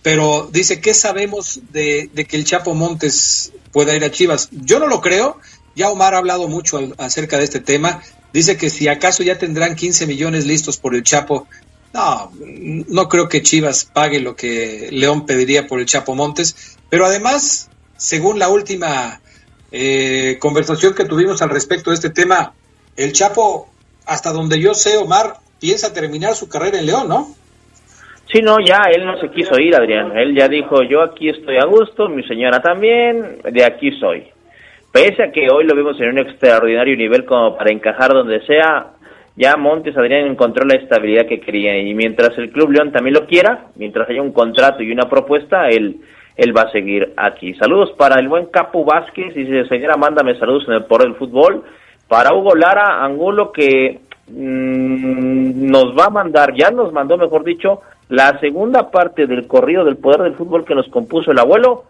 pero 0.00 0.48
dice, 0.52 0.80
¿qué 0.80 0.94
sabemos 0.94 1.58
de, 1.72 2.08
que 2.14 2.36
el 2.36 2.44
Chapo 2.44 2.76
Montes 2.76 3.52
pueda 3.72 3.96
ir 3.96 4.04
a 4.04 4.12
Chivas? 4.12 4.48
Yo 4.52 4.78
no 4.78 4.86
lo 4.86 5.00
creo, 5.00 5.40
ya 5.74 5.90
Omar 5.90 6.14
ha 6.14 6.18
hablado 6.18 6.46
mucho 6.46 6.78
acerca 6.98 7.36
de 7.36 7.42
este 7.42 7.58
tema, 7.58 8.00
dice 8.32 8.56
que 8.56 8.70
si 8.70 8.86
acaso 8.86 9.24
ya 9.24 9.38
tendrán 9.38 9.74
15 9.74 10.06
millones 10.06 10.46
listos 10.46 10.76
por 10.76 10.94
el 10.94 11.02
Chapo, 11.02 11.48
no, 11.92 12.30
no 12.86 13.08
creo 13.08 13.28
que 13.28 13.42
Chivas 13.42 13.86
pague 13.86 14.20
lo 14.20 14.36
que 14.36 14.88
León 14.92 15.26
pediría 15.26 15.66
por 15.66 15.80
el 15.80 15.86
Chapo 15.86 16.14
Montes, 16.14 16.54
pero 16.88 17.06
además, 17.06 17.70
según 17.96 18.38
la 18.38 18.48
última 18.48 19.20
eh, 19.72 20.36
conversación 20.38 20.94
que 20.94 21.06
tuvimos 21.06 21.40
al 21.42 21.50
respecto 21.50 21.90
de 21.90 21.94
este 21.94 22.10
tema, 22.10 22.52
el 22.96 23.12
Chapo, 23.12 23.68
hasta 24.06 24.32
donde 24.32 24.60
yo 24.60 24.74
sé, 24.74 24.98
Omar, 24.98 25.34
piensa 25.60 25.92
terminar 25.92 26.34
su 26.34 26.48
carrera 26.48 26.78
en 26.78 26.86
León, 26.86 27.08
¿no? 27.08 27.28
Sí, 28.30 28.40
no, 28.40 28.56
ya 28.64 28.82
él 28.94 29.04
no 29.04 29.18
se 29.20 29.30
quiso 29.30 29.58
ir, 29.58 29.74
Adrián. 29.74 30.16
Él 30.16 30.34
ya 30.34 30.48
dijo, 30.48 30.82
yo 30.82 31.02
aquí 31.02 31.28
estoy 31.28 31.56
a 31.56 31.66
gusto, 31.66 32.08
mi 32.08 32.22
señora 32.24 32.60
también, 32.60 33.40
de 33.42 33.64
aquí 33.64 33.90
soy. 33.98 34.24
Pese 34.92 35.22
a 35.22 35.32
que 35.32 35.48
hoy 35.50 35.64
lo 35.64 35.74
vimos 35.74 35.98
en 36.00 36.10
un 36.10 36.18
extraordinario 36.18 36.96
nivel 36.96 37.24
como 37.24 37.56
para 37.56 37.72
encajar 37.72 38.12
donde 38.12 38.44
sea, 38.46 38.92
ya 39.36 39.56
Montes 39.56 39.96
Adrián 39.96 40.26
encontró 40.26 40.66
la 40.66 40.76
estabilidad 40.76 41.26
que 41.26 41.40
quería 41.40 41.78
y 41.78 41.94
mientras 41.94 42.36
el 42.36 42.50
Club 42.50 42.72
León 42.72 42.92
también 42.92 43.14
lo 43.14 43.26
quiera, 43.26 43.68
mientras 43.76 44.08
haya 44.08 44.20
un 44.20 44.32
contrato 44.32 44.82
y 44.82 44.92
una 44.92 45.08
propuesta, 45.08 45.68
él, 45.68 46.00
él 46.36 46.56
va 46.56 46.62
a 46.62 46.72
seguir 46.72 47.12
aquí. 47.16 47.54
Saludos 47.54 47.92
para 47.96 48.20
el 48.20 48.28
buen 48.28 48.46
Capu 48.46 48.84
Vázquez, 48.84 49.34
dice 49.34 49.66
señora, 49.68 49.96
mándame 49.96 50.38
saludos 50.38 50.64
en 50.68 50.74
el 50.74 50.84
Poder 50.84 51.08
del 51.08 51.16
Fútbol. 51.16 51.64
Para 52.08 52.34
Hugo 52.34 52.54
Lara 52.54 53.04
Angulo 53.04 53.52
que 53.52 54.00
mm, 54.28 55.70
nos 55.70 55.96
va 55.98 56.06
a 56.06 56.10
mandar, 56.10 56.54
ya 56.54 56.70
nos 56.70 56.92
mandó 56.92 57.16
mejor 57.16 57.44
dicho, 57.44 57.80
la 58.08 58.38
segunda 58.40 58.90
parte 58.90 59.26
del 59.26 59.46
corrido 59.46 59.84
del 59.84 59.96
poder 59.96 60.22
del 60.22 60.36
fútbol 60.36 60.66
que 60.66 60.74
nos 60.74 60.86
compuso 60.88 61.30
el 61.30 61.38
abuelo, 61.38 61.84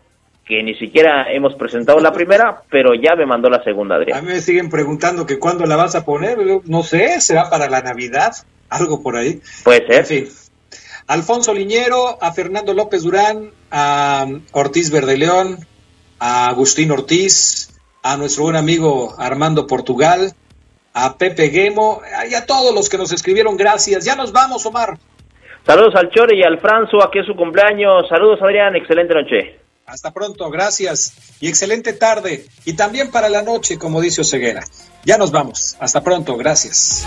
que 0.44 0.62
ni 0.62 0.74
siquiera 0.74 1.32
hemos 1.32 1.54
presentado 1.54 1.98
la 1.98 2.12
primera, 2.12 2.62
pero 2.70 2.94
ya 2.94 3.16
me 3.16 3.26
mandó 3.26 3.50
la 3.50 3.62
segunda, 3.64 3.96
Adrián. 3.96 4.18
A 4.18 4.22
mí 4.22 4.28
me 4.28 4.40
siguen 4.40 4.70
preguntando 4.70 5.26
que 5.26 5.40
cuándo 5.40 5.66
la 5.66 5.74
vas 5.76 5.96
a 5.96 6.04
poner, 6.04 6.38
no 6.64 6.82
sé, 6.84 7.20
será 7.20 7.50
para 7.50 7.68
la 7.68 7.80
Navidad, 7.80 8.32
algo 8.68 9.02
por 9.02 9.16
ahí. 9.16 9.40
Puede 9.64 9.86
ser. 9.86 9.98
En 9.98 10.06
fin. 10.06 10.41
Alfonso 11.06 11.52
Liñero, 11.52 12.22
a 12.22 12.32
Fernando 12.32 12.74
López 12.74 13.02
Durán, 13.02 13.50
a 13.70 14.26
Ortiz 14.52 14.90
Verdeleón, 14.90 15.66
a 16.18 16.48
Agustín 16.48 16.90
Ortiz, 16.90 17.80
a 18.02 18.16
nuestro 18.16 18.44
buen 18.44 18.56
amigo 18.56 19.14
Armando 19.18 19.66
Portugal, 19.66 20.32
a 20.94 21.16
Pepe 21.16 21.48
Guemo, 21.48 22.02
y 22.30 22.34
a 22.34 22.46
todos 22.46 22.74
los 22.74 22.88
que 22.88 22.98
nos 22.98 23.12
escribieron, 23.12 23.56
gracias. 23.56 24.04
Ya 24.04 24.16
nos 24.16 24.32
vamos, 24.32 24.64
Omar. 24.66 24.98
Saludos 25.66 25.94
al 25.94 26.10
Chore 26.10 26.36
y 26.36 26.42
al 26.42 26.60
François, 26.60 27.06
aquí 27.06 27.20
es 27.20 27.26
su 27.26 27.34
cumpleaños. 27.34 28.08
Saludos, 28.08 28.40
Adrián, 28.42 28.74
excelente 28.74 29.14
noche. 29.14 29.60
Hasta 29.86 30.12
pronto, 30.12 30.50
gracias. 30.50 31.36
Y 31.40 31.48
excelente 31.48 31.92
tarde. 31.92 32.46
Y 32.64 32.74
también 32.74 33.10
para 33.10 33.28
la 33.28 33.42
noche, 33.42 33.78
como 33.78 34.00
dice 34.00 34.22
Oseguera. 34.22 34.64
Ya 35.04 35.18
nos 35.18 35.30
vamos. 35.30 35.76
Hasta 35.80 36.02
pronto, 36.02 36.36
gracias. 36.36 37.06